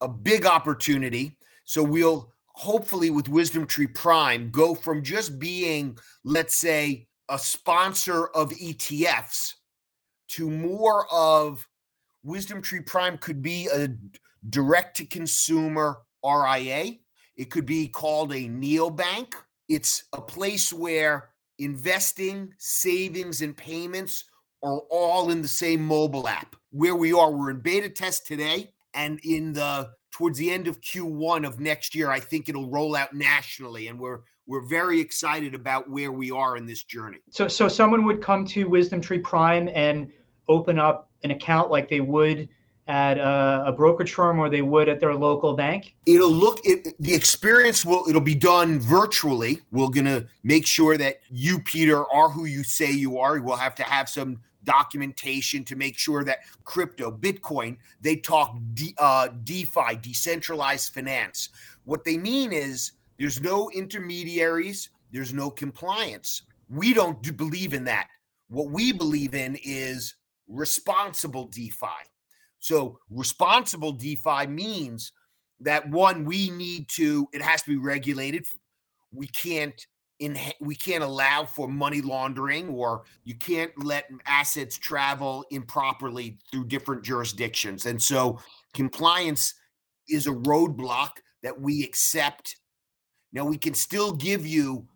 a 0.00 0.08
big 0.08 0.46
opportunity. 0.46 1.36
So 1.64 1.82
we'll 1.82 2.32
hopefully 2.54 3.10
with 3.10 3.28
Wisdom 3.28 3.66
Tree 3.66 3.86
Prime 3.86 4.50
go 4.50 4.74
from 4.74 5.02
just 5.02 5.38
being, 5.38 5.96
let's 6.24 6.56
say, 6.56 7.06
a 7.28 7.38
sponsor 7.38 8.26
of 8.28 8.50
ETFs 8.50 9.54
to 10.28 10.50
more 10.50 11.06
of 11.12 11.66
Wisdom 12.24 12.60
Tree 12.62 12.80
Prime 12.80 13.16
could 13.18 13.42
be 13.42 13.68
a 13.72 13.88
direct 14.50 14.96
to 14.96 15.04
consumer 15.04 15.98
RIA. 16.24 16.94
It 17.36 17.50
could 17.50 17.66
be 17.66 17.88
called 17.88 18.32
a 18.32 18.48
neobank. 18.48 19.34
It's 19.68 20.04
a 20.12 20.20
place 20.20 20.72
where 20.72 21.30
investing, 21.58 22.52
savings, 22.58 23.42
and 23.42 23.56
payments 23.56 24.24
are 24.62 24.80
all 24.90 25.30
in 25.30 25.42
the 25.42 25.48
same 25.48 25.84
mobile 25.84 26.28
app. 26.28 26.56
Where 26.70 26.96
we 26.96 27.12
are, 27.12 27.30
we're 27.30 27.50
in 27.50 27.60
beta 27.60 27.88
test 27.88 28.26
today 28.26 28.72
and 28.94 29.20
in 29.24 29.52
the 29.52 29.90
towards 30.12 30.38
the 30.38 30.50
end 30.50 30.68
of 30.68 30.80
Q1 30.80 31.46
of 31.46 31.58
next 31.58 31.94
year, 31.94 32.10
I 32.10 32.20
think 32.20 32.48
it'll 32.48 32.70
roll 32.70 32.94
out 32.94 33.14
nationally, 33.14 33.88
and 33.88 33.98
we're 33.98 34.20
we're 34.46 34.66
very 34.66 35.00
excited 35.00 35.54
about 35.54 35.88
where 35.88 36.12
we 36.12 36.30
are 36.30 36.56
in 36.56 36.66
this 36.66 36.82
journey. 36.82 37.18
So, 37.30 37.46
so 37.48 37.68
someone 37.68 38.04
would 38.04 38.20
come 38.20 38.44
to 38.46 38.68
Wisdom 38.68 39.00
Tree 39.00 39.20
Prime 39.20 39.68
and 39.72 40.10
open 40.48 40.78
up 40.78 41.10
an 41.22 41.30
account 41.30 41.70
like 41.70 41.88
they 41.88 42.00
would 42.00 42.48
at 42.92 43.16
a, 43.16 43.64
a 43.68 43.72
brokerage 43.72 44.12
firm 44.12 44.38
or 44.38 44.50
they 44.50 44.60
would 44.60 44.86
at 44.86 45.00
their 45.00 45.14
local 45.14 45.54
bank. 45.54 45.94
It'll 46.04 46.30
look 46.30 46.60
it, 46.62 46.94
the 47.00 47.14
experience 47.14 47.86
will 47.86 48.04
it'll 48.06 48.20
be 48.20 48.34
done 48.34 48.80
virtually. 48.80 49.62
We're 49.70 49.88
gonna 49.88 50.26
make 50.44 50.66
sure 50.66 50.98
that 50.98 51.20
you, 51.30 51.58
Peter, 51.60 52.04
are 52.12 52.28
who 52.28 52.44
you 52.44 52.62
say 52.62 52.92
you 52.92 53.18
are. 53.18 53.40
We'll 53.40 53.56
have 53.56 53.74
to 53.76 53.82
have 53.82 54.10
some 54.10 54.40
documentation 54.64 55.64
to 55.64 55.74
make 55.74 55.96
sure 55.96 56.22
that 56.24 56.40
crypto, 56.64 57.10
Bitcoin, 57.10 57.78
they 58.02 58.16
talk 58.16 58.58
de, 58.74 58.94
uh, 58.98 59.28
DeFi, 59.42 59.96
decentralized 60.02 60.92
finance. 60.92 61.48
What 61.84 62.04
they 62.04 62.18
mean 62.18 62.52
is 62.52 62.92
there's 63.18 63.40
no 63.40 63.70
intermediaries, 63.70 64.90
there's 65.10 65.32
no 65.32 65.48
compliance. 65.50 66.42
We 66.68 66.92
don't 66.92 67.36
believe 67.38 67.72
in 67.72 67.84
that. 67.84 68.08
What 68.50 68.68
we 68.68 68.92
believe 68.92 69.34
in 69.34 69.56
is 69.64 70.14
responsible 70.46 71.46
DeFi. 71.46 72.11
So, 72.62 73.00
responsible 73.10 73.90
DeFi 73.90 74.46
means 74.46 75.10
that 75.60 75.88
one, 75.90 76.24
we 76.24 76.48
need 76.50 76.88
to, 76.90 77.28
it 77.32 77.42
has 77.42 77.60
to 77.62 77.70
be 77.70 77.76
regulated. 77.76 78.46
We 79.12 79.26
can't 79.26 79.84
in 80.20 80.38
we 80.60 80.76
can't 80.76 81.02
allow 81.02 81.44
for 81.44 81.66
money 81.66 82.00
laundering 82.00 82.68
or 82.68 83.02
you 83.24 83.34
can't 83.34 83.72
let 83.84 84.08
assets 84.26 84.78
travel 84.78 85.44
improperly 85.50 86.38
through 86.50 86.64
different 86.64 87.02
jurisdictions 87.02 87.86
and 87.86 88.00
so 88.00 88.38
compliance 88.72 89.54
is 90.08 90.28
a 90.28 90.30
roadblock 90.30 91.10
that 91.42 91.58
we 91.58 91.82
accept 91.82 92.56
now 93.32 93.44
we 93.44 93.58
can 93.58 93.74
still 93.74 94.12
give 94.12 94.46
you 94.46 94.86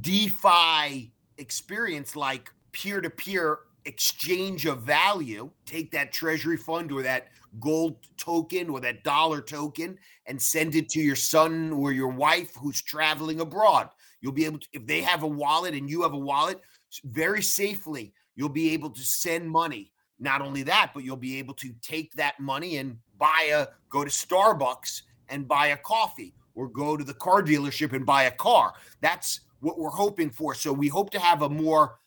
defi 0.00 1.10
experience 1.38 2.14
like 2.14 2.52
peer-to-peer 2.70 3.58
exchange 3.84 4.66
of 4.66 4.82
value 4.82 5.50
take 5.66 5.90
that 5.90 6.12
treasury 6.12 6.56
fund 6.56 6.92
or 6.92 7.02
that 7.02 7.28
gold 7.60 7.96
token 8.16 8.70
or 8.70 8.80
that 8.80 9.02
dollar 9.02 9.40
token 9.40 9.98
and 10.26 10.40
send 10.40 10.74
it 10.74 10.88
to 10.88 11.00
your 11.00 11.16
son 11.16 11.72
or 11.72 11.92
your 11.92 12.08
wife 12.08 12.54
who's 12.54 12.80
traveling 12.80 13.40
abroad 13.40 13.88
You'll 14.22 14.32
be 14.32 14.46
able 14.46 14.60
to, 14.60 14.68
if 14.72 14.86
they 14.86 15.02
have 15.02 15.24
a 15.24 15.28
wallet 15.28 15.74
and 15.74 15.90
you 15.90 16.02
have 16.02 16.14
a 16.14 16.18
wallet, 16.18 16.60
very 17.04 17.42
safely, 17.42 18.14
you'll 18.36 18.48
be 18.48 18.72
able 18.72 18.90
to 18.90 19.02
send 19.02 19.50
money. 19.50 19.92
Not 20.18 20.40
only 20.40 20.62
that, 20.62 20.92
but 20.94 21.02
you'll 21.02 21.16
be 21.16 21.38
able 21.38 21.54
to 21.54 21.74
take 21.82 22.12
that 22.14 22.38
money 22.38 22.76
and 22.76 22.96
buy 23.18 23.50
a, 23.52 23.66
go 23.90 24.04
to 24.04 24.10
Starbucks 24.10 25.02
and 25.28 25.48
buy 25.48 25.68
a 25.68 25.76
coffee 25.78 26.34
or 26.54 26.68
go 26.68 26.96
to 26.96 27.02
the 27.02 27.14
car 27.14 27.42
dealership 27.42 27.92
and 27.92 28.06
buy 28.06 28.24
a 28.24 28.30
car. 28.30 28.72
That's 29.00 29.40
what 29.60 29.78
we're 29.78 29.90
hoping 29.90 30.30
for. 30.30 30.54
So 30.54 30.72
we 30.72 30.86
hope 30.86 31.10
to 31.10 31.18
have 31.18 31.42
a 31.42 31.48
more 31.48 31.98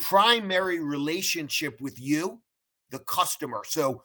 primary 0.00 0.80
relationship 0.80 1.80
with 1.80 2.00
you, 2.00 2.40
the 2.90 2.98
customer. 3.00 3.62
So 3.66 4.02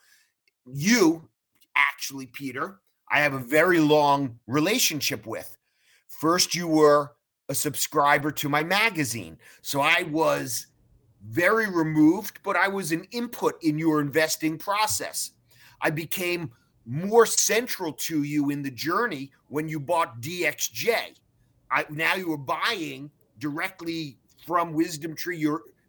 you 0.66 1.28
actually, 1.76 2.28
Peter, 2.28 2.80
I 3.10 3.20
have 3.20 3.34
a 3.34 3.40
very 3.40 3.80
long 3.80 4.40
relationship 4.48 5.26
with. 5.26 5.58
First, 6.08 6.56
you 6.56 6.68
were 6.68 7.14
a 7.50 7.56
subscriber 7.56 8.32
to 8.32 8.50
my 8.50 8.64
magazine. 8.64 9.38
So 9.62 9.82
I 9.82 10.06
was 10.10 10.68
very 11.28 11.70
removed, 11.70 12.40
but 12.44 12.56
I 12.56 12.68
was 12.68 12.92
an 12.92 13.06
input 13.12 13.62
in 13.64 13.78
your 13.78 14.02
investing 14.02 14.58
process. 14.58 15.32
I 15.82 15.90
became 15.90 16.52
more 16.86 17.26
central 17.26 17.94
to 17.94 18.24
you 18.24 18.50
in 18.50 18.62
the 18.62 18.72
journey 18.72 19.32
when 19.48 19.68
you 19.68 19.80
bought 19.80 20.22
DXJ. 20.22 21.16
I, 21.72 21.86
now 21.90 22.16
you 22.16 22.32
are 22.34 22.38
buying 22.38 23.10
directly 23.40 24.18
from 24.46 24.74
Wisdom 24.74 25.16
Tree. 25.16 25.46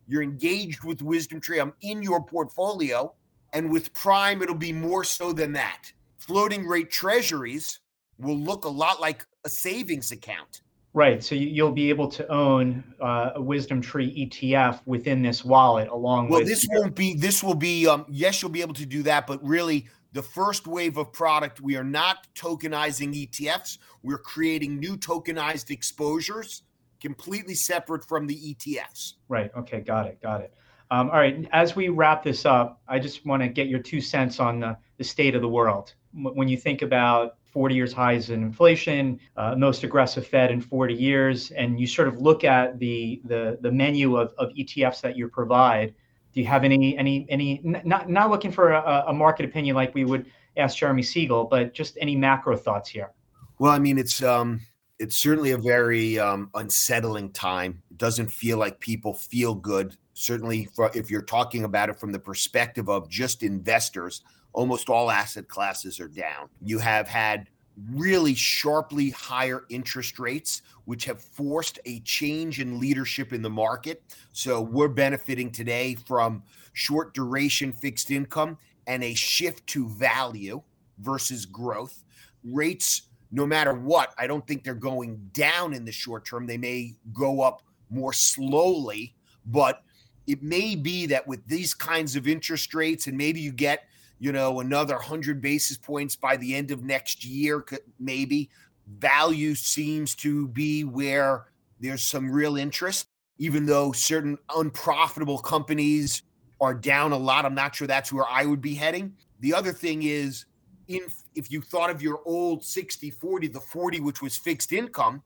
You're 0.06 0.22
engaged 0.22 0.84
with 0.84 1.02
Wisdom 1.02 1.40
Tree. 1.40 1.58
I'm 1.58 1.72
in 1.82 2.02
your 2.02 2.22
portfolio, 2.22 3.12
and 3.52 3.70
with 3.70 3.92
Prime, 3.92 4.42
it'll 4.42 4.54
be 4.54 4.72
more 4.72 5.04
so 5.04 5.32
than 5.32 5.52
that. 5.52 5.92
Floating 6.18 6.66
rate 6.66 6.90
treasuries 6.90 7.80
will 8.18 8.38
look 8.38 8.64
a 8.64 8.68
lot 8.68 9.00
like 9.00 9.26
a 9.44 9.48
savings 9.48 10.12
account. 10.12 10.62
Right. 10.96 11.22
So 11.22 11.34
you'll 11.34 11.72
be 11.72 11.90
able 11.90 12.08
to 12.08 12.26
own 12.32 12.82
uh, 13.02 13.32
a 13.34 13.42
Wisdom 13.42 13.82
Tree 13.82 14.26
ETF 14.26 14.80
within 14.86 15.20
this 15.20 15.44
wallet, 15.44 15.88
along 15.88 16.30
well, 16.30 16.40
with. 16.40 16.48
Well, 16.48 16.54
this 16.54 16.66
won't 16.70 16.94
be. 16.94 17.14
This 17.14 17.42
will 17.42 17.54
be. 17.54 17.86
Um, 17.86 18.06
yes, 18.08 18.40
you'll 18.40 18.50
be 18.50 18.62
able 18.62 18.74
to 18.74 18.86
do 18.86 19.02
that, 19.02 19.26
but 19.26 19.44
really, 19.46 19.88
the 20.14 20.22
first 20.22 20.66
wave 20.66 20.96
of 20.96 21.12
product, 21.12 21.60
we 21.60 21.76
are 21.76 21.84
not 21.84 22.26
tokenizing 22.34 23.28
ETFs. 23.28 23.76
We're 24.02 24.16
creating 24.16 24.78
new 24.80 24.96
tokenized 24.96 25.70
exposures, 25.70 26.62
completely 27.06 27.54
separate 27.54 28.04
from 28.04 28.26
the 28.26 28.34
ETFs. 28.34 29.14
Right. 29.28 29.50
Okay. 29.56 29.80
Got 29.80 30.06
it. 30.08 30.20
Got 30.20 30.40
it. 30.40 30.52
Um, 30.90 31.08
all 31.10 31.18
right. 31.18 31.48
As 31.52 31.76
we 31.76 31.88
wrap 31.88 32.24
this 32.24 32.44
up, 32.44 32.80
I 32.88 32.98
just 32.98 33.24
want 33.24 33.42
to 33.42 33.48
get 33.48 33.68
your 33.68 33.78
two 33.80 34.00
cents 34.00 34.40
on 34.40 34.58
the, 34.60 34.76
the 34.98 35.04
state 35.04 35.36
of 35.36 35.42
the 35.42 35.48
world. 35.48 35.94
When 36.12 36.48
you 36.48 36.56
think 36.56 36.82
about 36.82 37.36
40 37.44 37.74
years 37.74 37.92
highs 37.92 38.30
in 38.30 38.42
inflation, 38.42 39.20
uh, 39.36 39.54
most 39.54 39.84
aggressive 39.84 40.26
Fed 40.26 40.50
in 40.50 40.60
40 40.60 40.94
years, 40.94 41.52
and 41.52 41.78
you 41.78 41.86
sort 41.86 42.08
of 42.08 42.20
look 42.20 42.44
at 42.44 42.78
the 42.78 43.20
the, 43.24 43.58
the 43.60 43.70
menu 43.70 44.16
of, 44.16 44.32
of 44.38 44.50
ETFs 44.50 45.00
that 45.02 45.16
you 45.16 45.28
provide. 45.28 45.94
Do 46.34 46.40
you 46.40 46.46
have 46.46 46.64
any 46.64 46.96
any 46.98 47.26
any 47.28 47.60
not 47.62 48.08
not 48.10 48.30
looking 48.30 48.50
for 48.50 48.72
a, 48.72 49.04
a 49.08 49.12
market 49.12 49.46
opinion 49.46 49.76
like 49.76 49.94
we 49.94 50.04
would 50.04 50.26
ask 50.56 50.76
Jeremy 50.76 51.02
Siegel, 51.02 51.44
but 51.44 51.72
just 51.72 51.96
any 52.00 52.16
macro 52.16 52.56
thoughts 52.56 52.88
here? 52.90 53.12
Well, 53.58 53.72
I 53.72 53.78
mean, 53.78 53.98
it's 53.98 54.22
um, 54.22 54.60
it's 54.98 55.18
certainly 55.18 55.52
a 55.52 55.58
very 55.58 56.18
um, 56.18 56.50
unsettling 56.54 57.30
time. 57.32 57.82
It 57.90 57.98
doesn't 57.98 58.30
feel 58.30 58.58
like 58.58 58.80
people 58.80 59.14
feel 59.14 59.54
good. 59.54 59.96
Certainly, 60.14 60.68
for, 60.74 60.90
if 60.94 61.10
you're 61.10 61.22
talking 61.22 61.64
about 61.64 61.90
it 61.90 61.98
from 61.98 62.12
the 62.12 62.18
perspective 62.18 62.88
of 62.88 63.08
just 63.08 63.42
investors, 63.42 64.22
almost 64.52 64.88
all 64.88 65.10
asset 65.10 65.48
classes 65.48 66.00
are 66.00 66.08
down. 66.08 66.48
You 66.62 66.78
have 66.78 67.06
had 67.06 67.48
really 67.92 68.34
sharply 68.34 69.10
higher 69.10 69.64
interest 69.68 70.18
rates, 70.18 70.62
which 70.86 71.04
have 71.04 71.20
forced 71.20 71.78
a 71.84 72.00
change 72.00 72.60
in 72.60 72.80
leadership 72.80 73.34
in 73.34 73.42
the 73.42 73.50
market. 73.50 74.02
So 74.32 74.62
we're 74.62 74.88
benefiting 74.88 75.52
today 75.52 75.94
from 75.94 76.42
short 76.72 77.12
duration 77.12 77.72
fixed 77.72 78.10
income 78.10 78.56
and 78.86 79.04
a 79.04 79.12
shift 79.12 79.66
to 79.68 79.88
value 79.90 80.62
versus 81.00 81.44
growth. 81.44 82.02
Rates, 82.44 83.02
no 83.30 83.46
matter 83.46 83.74
what, 83.74 84.14
I 84.18 84.26
don't 84.26 84.46
think 84.46 84.64
they're 84.64 84.74
going 84.74 85.30
down 85.32 85.74
in 85.74 85.84
the 85.84 85.92
short 85.92 86.24
term. 86.24 86.46
They 86.46 86.58
may 86.58 86.94
go 87.12 87.40
up 87.40 87.62
more 87.90 88.12
slowly, 88.12 89.14
but 89.46 89.82
it 90.26 90.42
may 90.42 90.74
be 90.74 91.06
that 91.06 91.26
with 91.26 91.46
these 91.46 91.74
kinds 91.74 92.16
of 92.16 92.26
interest 92.26 92.74
rates, 92.74 93.06
and 93.06 93.16
maybe 93.16 93.40
you 93.40 93.52
get 93.52 93.84
you 94.18 94.32
know, 94.32 94.60
another 94.60 94.94
100 94.94 95.40
basis 95.40 95.76
points 95.76 96.16
by 96.16 96.36
the 96.36 96.54
end 96.54 96.70
of 96.70 96.82
next 96.82 97.24
year, 97.24 97.64
maybe. 97.98 98.50
Value 98.98 99.54
seems 99.54 100.14
to 100.14 100.48
be 100.48 100.84
where 100.84 101.46
there's 101.80 102.02
some 102.02 102.30
real 102.30 102.56
interest, 102.56 103.08
even 103.38 103.66
though 103.66 103.92
certain 103.92 104.38
unprofitable 104.54 105.38
companies 105.38 106.22
are 106.60 106.72
down 106.72 107.12
a 107.12 107.16
lot. 107.16 107.44
I'm 107.44 107.54
not 107.54 107.74
sure 107.74 107.86
that's 107.86 108.12
where 108.12 108.26
I 108.30 108.46
would 108.46 108.62
be 108.62 108.74
heading. 108.74 109.14
The 109.40 109.52
other 109.52 109.72
thing 109.72 110.04
is, 110.04 110.46
in, 110.88 111.02
if 111.34 111.50
you 111.50 111.60
thought 111.60 111.90
of 111.90 112.02
your 112.02 112.20
old 112.24 112.64
60 112.64 113.10
40, 113.10 113.48
the 113.48 113.60
40, 113.60 114.00
which 114.00 114.22
was 114.22 114.36
fixed 114.36 114.72
income, 114.72 115.22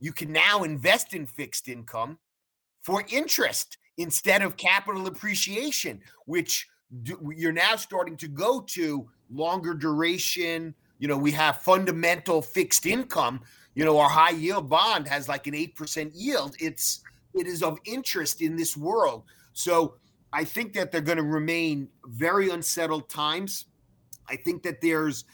you 0.00 0.12
can 0.12 0.32
now 0.32 0.62
invest 0.62 1.14
in 1.14 1.26
fixed 1.26 1.68
income 1.68 2.18
for 2.82 3.04
interest 3.10 3.78
instead 3.98 4.42
of 4.42 4.56
capital 4.56 5.06
appreciation, 5.06 6.00
which 6.24 6.68
you're 7.36 7.52
now 7.52 7.76
starting 7.76 8.16
to 8.16 8.28
go 8.28 8.60
to 8.60 9.08
longer 9.30 9.74
duration. 9.74 10.74
You 10.98 11.08
know, 11.08 11.18
we 11.18 11.30
have 11.32 11.58
fundamental 11.58 12.42
fixed 12.42 12.86
income. 12.86 13.40
You 13.74 13.84
know, 13.84 13.98
our 13.98 14.08
high 14.08 14.30
yield 14.30 14.68
bond 14.68 15.06
has 15.08 15.28
like 15.28 15.46
an 15.46 15.54
8% 15.54 16.10
yield. 16.14 16.56
It's 16.58 17.02
it 17.34 17.46
is 17.46 17.62
of 17.62 17.78
interest 17.84 18.42
in 18.42 18.56
this 18.56 18.76
world. 18.76 19.24
So 19.52 19.94
I 20.32 20.44
think 20.44 20.72
that 20.74 20.90
they're 20.90 21.00
going 21.00 21.18
to 21.18 21.24
remain 21.24 21.88
very 22.06 22.50
unsettled 22.50 23.08
times. 23.08 23.66
I 24.30 24.36
think 24.36 24.62
that 24.62 24.80
there's 24.80 25.24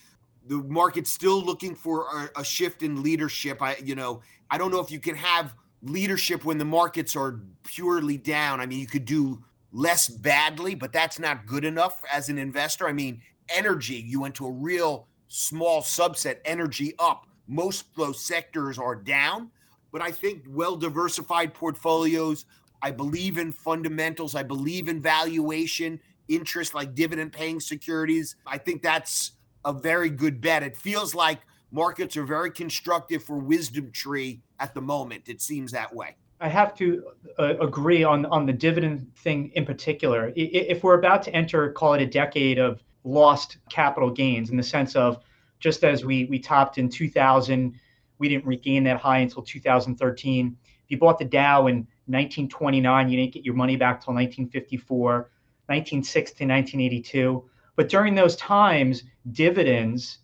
the 0.49 0.57
market's 0.59 1.11
still 1.11 1.43
looking 1.43 1.75
for 1.75 2.07
a, 2.35 2.41
a 2.41 2.45
shift 2.45 2.83
in 2.83 3.03
leadership. 3.03 3.61
I, 3.61 3.77
you 3.83 3.95
know, 3.95 4.23
I 4.51 4.59
don't 4.59 4.71
know 4.71 4.81
if 4.81 4.91
you 4.91 5.01
can 5.01 5.17
have 5.17 5.55
leadership 5.83 6.45
when 6.45 6.59
the 6.59 6.65
markets 6.65 7.17
are 7.17 7.41
purely 7.65 8.17
down. 8.17 8.61
I 8.61 8.67
mean, 8.67 8.79
you 8.79 8.87
could 8.87 9.05
do 9.05 9.43
less 9.73 10.09
badly, 10.09 10.75
but 10.75 10.93
that's 10.93 11.19
not 11.19 11.47
good 11.47 11.65
enough 11.65 12.01
as 12.13 12.29
an 12.29 12.39
investor. 12.39 12.89
I 12.89 12.93
mean, 12.93 13.21
energy, 13.49 13.97
you 13.97 14.21
went 14.21 14.35
to 14.37 14.47
a 14.47 14.51
real 14.51 15.09
small 15.29 15.83
subset, 15.83 16.39
energy 16.45 16.95
up. 16.99 17.27
Most 17.49 17.95
those 17.97 18.21
sectors 18.21 18.79
are 18.79 18.95
down, 18.95 19.51
but 19.93 20.03
I 20.03 20.11
think 20.11 20.45
well 20.49 20.77
diversified 20.77 21.55
portfolios. 21.55 22.47
I 22.83 22.91
believe 22.91 23.39
in 23.39 23.53
fundamentals. 23.53 24.35
I 24.35 24.43
believe 24.43 24.89
in 24.89 25.01
valuation, 25.01 26.01
interest 26.29 26.75
like 26.75 26.95
dividend 26.95 27.33
paying 27.33 27.61
securities. 27.61 28.37
I 28.47 28.59
think 28.59 28.83
that's 28.83 29.33
a 29.65 29.73
very 29.73 30.11
good 30.11 30.41
bet. 30.41 30.63
It 30.63 30.77
feels 30.77 31.15
like 31.15 31.41
markets 31.71 32.17
are 32.17 32.25
very 32.25 32.51
constructive 32.51 33.23
for 33.23 33.39
Wisdom 33.39 33.91
Tree 33.93 34.41
at 34.61 34.75
the 34.75 34.81
moment. 34.81 35.29
It 35.29 35.41
seems 35.41 35.73
that 35.73 35.95
way. 35.95 36.17
I 36.41 36.49
have 36.49 36.75
to 36.77 37.05
uh, 37.39 37.55
agree 37.61 38.05
on 38.05 38.27
on 38.27 38.45
the 38.45 38.53
dividend 38.53 39.11
thing 39.17 39.51
in 39.55 39.65
particular. 39.65 40.33
If 40.37 40.85
we're 40.85 40.99
about 40.99 41.23
to 41.25 41.35
enter, 41.35 41.73
call 41.73 41.95
it 41.95 42.03
a 42.03 42.07
decade 42.07 42.59
of 42.59 42.83
lost 43.05 43.59
capital 43.71 44.11
gains, 44.11 44.51
in 44.51 44.57
the 44.57 44.63
sense 44.63 44.97
of 44.97 45.23
just 45.61 45.83
as 45.83 46.05
we 46.05 46.27
we 46.27 46.39
topped 46.39 46.77
in 46.77 46.91
2000, 46.91 47.75
we 48.19 48.29
didn't 48.29 48.45
regain 48.45 48.85
that 48.85 48.99
high 48.99 49.19
until 49.19 49.43
2013. 49.43 50.57
If 50.85 50.91
you 50.91 50.99
bought 50.99 51.19
the 51.19 51.25
Dow 51.25 51.69
in 51.69 51.77
1929, 52.07 53.09
you 53.09 53.17
didn't 53.17 53.33
get 53.33 53.45
your 53.45 53.55
money 53.55 53.77
back 53.77 54.05
till 54.05 54.15
1954, 54.15 55.31
1960 55.67 56.39
to 56.39 56.53
1982. 56.53 57.45
But 57.77 57.89
during 57.89 58.15
those 58.15 58.37
times, 58.37 59.05
dividends 59.33 60.19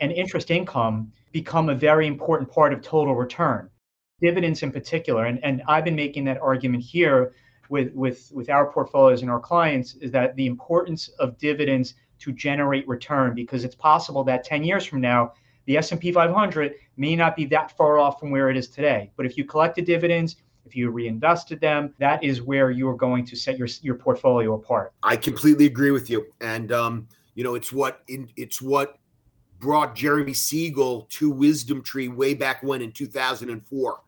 and 0.00 0.12
interest 0.12 0.50
income 0.50 1.12
become 1.32 1.68
a 1.68 1.74
very 1.74 2.06
important 2.06 2.50
part 2.50 2.72
of 2.72 2.82
total 2.82 3.14
return 3.14 3.70
dividends 4.20 4.62
in 4.62 4.72
particular, 4.72 5.26
and, 5.26 5.42
and 5.44 5.62
I've 5.68 5.84
been 5.84 5.94
making 5.94 6.24
that 6.24 6.40
argument 6.40 6.82
here 6.82 7.32
with, 7.68 7.92
with, 7.94 8.30
with 8.34 8.50
our 8.50 8.70
portfolios 8.70 9.22
and 9.22 9.30
our 9.30 9.40
clients, 9.40 9.94
is 9.96 10.10
that 10.12 10.34
the 10.36 10.46
importance 10.46 11.08
of 11.20 11.38
dividends 11.38 11.94
to 12.20 12.32
generate 12.32 12.88
return, 12.88 13.34
because 13.34 13.64
it's 13.64 13.76
possible 13.76 14.24
that 14.24 14.44
10 14.44 14.64
years 14.64 14.84
from 14.84 15.00
now, 15.00 15.32
the 15.66 15.76
S&P 15.76 16.10
500 16.10 16.74
may 16.96 17.14
not 17.14 17.36
be 17.36 17.44
that 17.46 17.76
far 17.76 17.98
off 17.98 18.18
from 18.18 18.30
where 18.30 18.50
it 18.50 18.56
is 18.56 18.68
today. 18.68 19.12
But 19.16 19.26
if 19.26 19.36
you 19.36 19.44
collect 19.44 19.76
the 19.76 19.82
dividends, 19.82 20.36
if 20.68 20.76
you 20.76 20.90
reinvested 20.90 21.60
them, 21.60 21.94
that 21.98 22.22
is 22.22 22.42
where 22.42 22.70
you 22.70 22.88
are 22.88 22.96
going 22.96 23.24
to 23.26 23.36
set 23.36 23.58
your 23.58 23.68
your 23.82 23.94
portfolio 23.94 24.54
apart. 24.54 24.92
I 25.02 25.16
completely 25.16 25.66
agree 25.66 25.90
with 25.90 26.10
you, 26.10 26.26
and 26.40 26.70
um, 26.72 27.08
you 27.34 27.42
know 27.42 27.54
it's 27.54 27.72
what 27.72 28.02
in, 28.08 28.28
it's 28.36 28.60
what 28.60 28.98
brought 29.58 29.96
Jeremy 29.96 30.34
Siegel 30.34 31.06
to 31.10 31.30
Wisdom 31.30 31.82
Tree 31.82 32.08
way 32.08 32.34
back 32.34 32.62
when 32.62 32.82
in 32.82 32.92
2004 32.92 34.00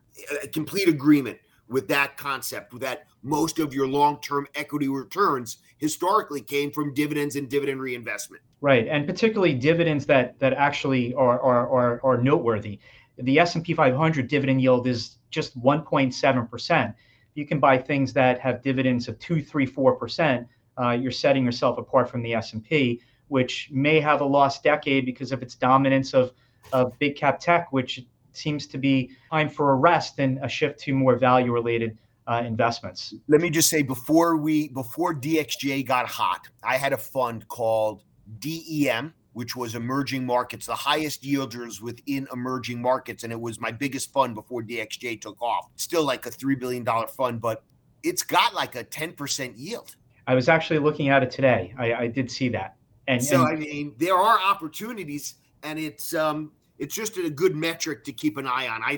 a 0.43 0.47
complete 0.47 0.87
agreement 0.87 1.37
with 1.67 1.87
that 1.87 2.17
concept 2.17 2.77
that 2.79 3.05
most 3.23 3.59
of 3.59 3.73
your 3.73 3.87
long-term 3.87 4.45
equity 4.55 4.87
returns 4.89 5.57
historically 5.77 6.41
came 6.41 6.69
from 6.71 6.93
dividends 6.93 7.35
and 7.37 7.49
dividend 7.49 7.79
reinvestment. 7.81 8.43
Right. 8.59 8.87
And 8.87 9.07
particularly 9.07 9.53
dividends 9.53 10.05
that 10.07 10.37
that 10.39 10.53
actually 10.53 11.13
are 11.15 11.39
are 11.41 11.67
are, 11.69 12.01
are 12.03 12.21
noteworthy. 12.21 12.79
The 13.17 13.39
s&p 13.39 13.73
500 13.73 14.27
dividend 14.27 14.61
yield 14.61 14.87
is 14.87 15.17
just 15.31 15.59
1.7% 15.61 16.93
you 17.33 17.45
can 17.45 17.59
buy 17.59 17.77
things 17.77 18.11
that 18.13 18.39
have 18.39 18.61
dividends 18.61 19.07
of 19.07 19.17
2 19.19 19.41
3 19.41 19.65
4% 19.67 20.47
uh, 20.77 20.91
you're 20.91 21.11
setting 21.11 21.45
yourself 21.45 21.77
apart 21.77 22.09
from 22.09 22.21
the 22.21 22.33
s&p 22.33 23.01
which 23.29 23.69
may 23.71 23.99
have 23.99 24.21
a 24.21 24.25
lost 24.25 24.63
decade 24.63 25.05
because 25.05 25.31
of 25.31 25.41
its 25.41 25.55
dominance 25.55 26.13
of, 26.13 26.33
of 26.73 26.97
big 26.99 27.15
cap 27.15 27.39
tech 27.39 27.71
which 27.71 28.05
seems 28.33 28.67
to 28.67 28.77
be 28.77 29.11
time 29.29 29.49
for 29.49 29.71
a 29.71 29.75
rest 29.75 30.19
and 30.19 30.39
a 30.43 30.47
shift 30.47 30.79
to 30.79 30.93
more 30.93 31.15
value 31.15 31.51
related 31.51 31.97
uh, 32.27 32.43
investments. 32.45 33.13
Let 33.27 33.41
me 33.41 33.49
just 33.49 33.69
say 33.69 33.81
before 33.81 34.37
we 34.37 34.69
before 34.69 35.13
DXJ 35.13 35.85
got 35.85 36.07
hot, 36.07 36.47
I 36.63 36.77
had 36.77 36.93
a 36.93 36.97
fund 36.97 37.47
called 37.47 38.03
DEM, 38.39 39.13
which 39.33 39.55
was 39.55 39.75
emerging 39.75 40.25
markets, 40.25 40.65
the 40.65 40.75
highest 40.75 41.23
yielders 41.23 41.81
within 41.81 42.27
emerging 42.33 42.81
markets, 42.81 43.23
and 43.23 43.31
it 43.31 43.39
was 43.39 43.59
my 43.59 43.71
biggest 43.71 44.11
fund 44.11 44.35
before 44.35 44.61
DXJ 44.61 45.21
took 45.21 45.41
off. 45.41 45.69
Still 45.75 46.03
like 46.03 46.25
a 46.25 46.31
three 46.31 46.55
billion 46.55 46.83
dollar 46.83 47.07
fund, 47.07 47.41
but 47.41 47.63
it's 48.03 48.23
got 48.23 48.53
like 48.53 48.75
a 48.75 48.83
ten 48.83 49.13
percent 49.13 49.57
yield. 49.57 49.95
I 50.27 50.35
was 50.35 50.49
actually 50.49 50.79
looking 50.79 51.09
at 51.09 51.23
it 51.23 51.31
today. 51.31 51.73
I, 51.77 51.93
I 51.93 52.07
did 52.07 52.29
see 52.29 52.49
that, 52.49 52.75
and 53.07 53.23
so 53.23 53.45
and, 53.45 53.47
I 53.47 53.55
mean 53.55 53.93
there 53.97 54.15
are 54.15 54.39
opportunities, 54.39 55.35
and 55.63 55.79
it's 55.79 56.13
um 56.13 56.51
it's 56.77 56.95
just 56.95 57.17
a 57.17 57.29
good 57.29 57.55
metric 57.55 58.03
to 58.05 58.11
keep 58.11 58.37
an 58.37 58.47
eye 58.47 58.67
on. 58.67 58.81
I 58.83 58.97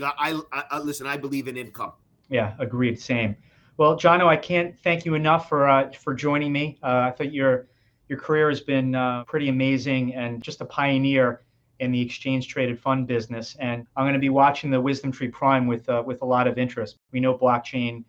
I, 0.51 0.63
I 0.71 0.79
listen. 0.79 1.05
I 1.05 1.17
believe 1.17 1.47
in 1.47 1.57
income. 1.57 1.93
Yeah, 2.29 2.55
agreed. 2.59 2.99
Same. 2.99 3.36
Well, 3.77 3.97
Jono, 3.97 4.27
I 4.27 4.38
can't 4.38 4.75
thank 4.84 5.05
you 5.05 5.15
enough 5.15 5.49
for 5.49 5.67
uh, 5.67 5.91
for 5.91 6.13
joining 6.13 6.51
me. 6.51 6.79
Uh, 6.81 7.07
I 7.07 7.11
thought 7.11 7.34
your 7.34 7.67
your 8.10 8.20
career 8.20 8.49
has 8.49 8.62
been 8.62 8.95
uh, 8.95 9.24
pretty 9.26 9.49
amazing 9.49 10.14
and 10.14 10.41
just 10.43 10.62
a 10.62 10.66
pioneer 10.66 11.41
in 11.80 11.91
the 11.91 12.01
exchange 12.01 12.47
traded 12.47 12.80
fund 12.80 13.08
business. 13.08 13.56
And 13.60 13.86
I'm 13.95 14.04
going 14.04 14.14
to 14.14 14.20
be 14.20 14.30
watching 14.30 14.70
the 14.70 14.80
Wisdom 14.80 15.12
Tree 15.12 15.30
Prime 15.30 15.68
with 15.68 15.88
uh, 15.89 16.04
with 16.06 16.22
a 16.22 16.26
lot 16.26 16.47
of 16.47 16.58
interest. 16.58 16.97
We 17.12 17.20
know 17.20 17.38
blockchain, 17.38 18.04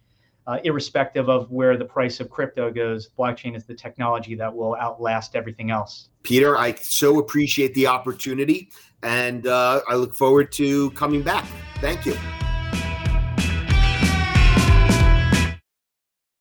uh, 0.46 0.58
irrespective 0.64 1.28
of 1.28 1.50
where 1.50 1.76
the 1.76 1.84
price 1.84 2.20
of 2.20 2.30
crypto 2.30 2.70
goes, 2.70 3.08
blockchain 3.18 3.56
is 3.56 3.64
the 3.64 3.74
technology 3.74 4.34
that 4.34 4.54
will 4.54 4.76
outlast 4.76 5.34
everything 5.36 5.70
else. 5.70 6.08
Peter, 6.22 6.56
I 6.56 6.74
so 6.74 7.18
appreciate 7.18 7.74
the 7.74 7.86
opportunity, 7.86 8.70
and 9.02 9.46
uh, 9.46 9.80
I 9.88 9.94
look 9.94 10.14
forward 10.14 10.52
to 10.52 10.90
coming 10.90 11.22
back. 11.22 11.44
Thank 11.76 12.06
you. 12.06 12.16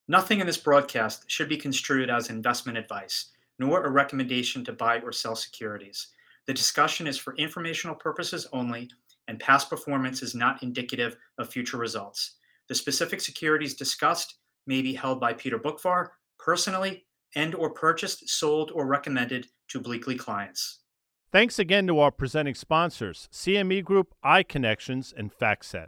Nothing 0.09 0.41
in 0.41 0.47
this 0.47 0.57
broadcast 0.57 1.23
should 1.27 1.47
be 1.47 1.57
construed 1.57 2.09
as 2.09 2.29
investment 2.29 2.77
advice, 2.77 3.27
nor 3.59 3.83
a 3.83 3.89
recommendation 3.89 4.63
to 4.65 4.73
buy 4.73 4.99
or 4.99 5.11
sell 5.11 5.35
securities. 5.35 6.07
The 6.47 6.53
discussion 6.53 7.07
is 7.07 7.17
for 7.17 7.35
informational 7.35 7.95
purposes 7.95 8.47
only, 8.51 8.89
and 9.27 9.39
past 9.39 9.69
performance 9.69 10.21
is 10.21 10.35
not 10.35 10.61
indicative 10.63 11.15
of 11.37 11.49
future 11.49 11.77
results. 11.77 12.35
The 12.67 12.75
specific 12.75 13.21
securities 13.21 13.75
discussed 13.75 14.39
may 14.67 14.81
be 14.81 14.93
held 14.93 15.19
by 15.19 15.33
Peter 15.33 15.59
Boockvar 15.59 16.09
personally 16.39 17.05
and 17.35 17.55
or 17.55 17.69
purchased, 17.69 18.29
sold, 18.29 18.71
or 18.71 18.85
recommended 18.85 19.47
to 19.69 19.79
Bleakley 19.79 20.17
clients. 20.17 20.79
Thanks 21.31 21.57
again 21.57 21.87
to 21.87 21.99
our 21.99 22.11
presenting 22.11 22.53
sponsors, 22.53 23.27
CME 23.31 23.83
Group, 23.83 24.13
iConnections, 24.23 25.13
and 25.17 25.33
FactSet. 25.35 25.87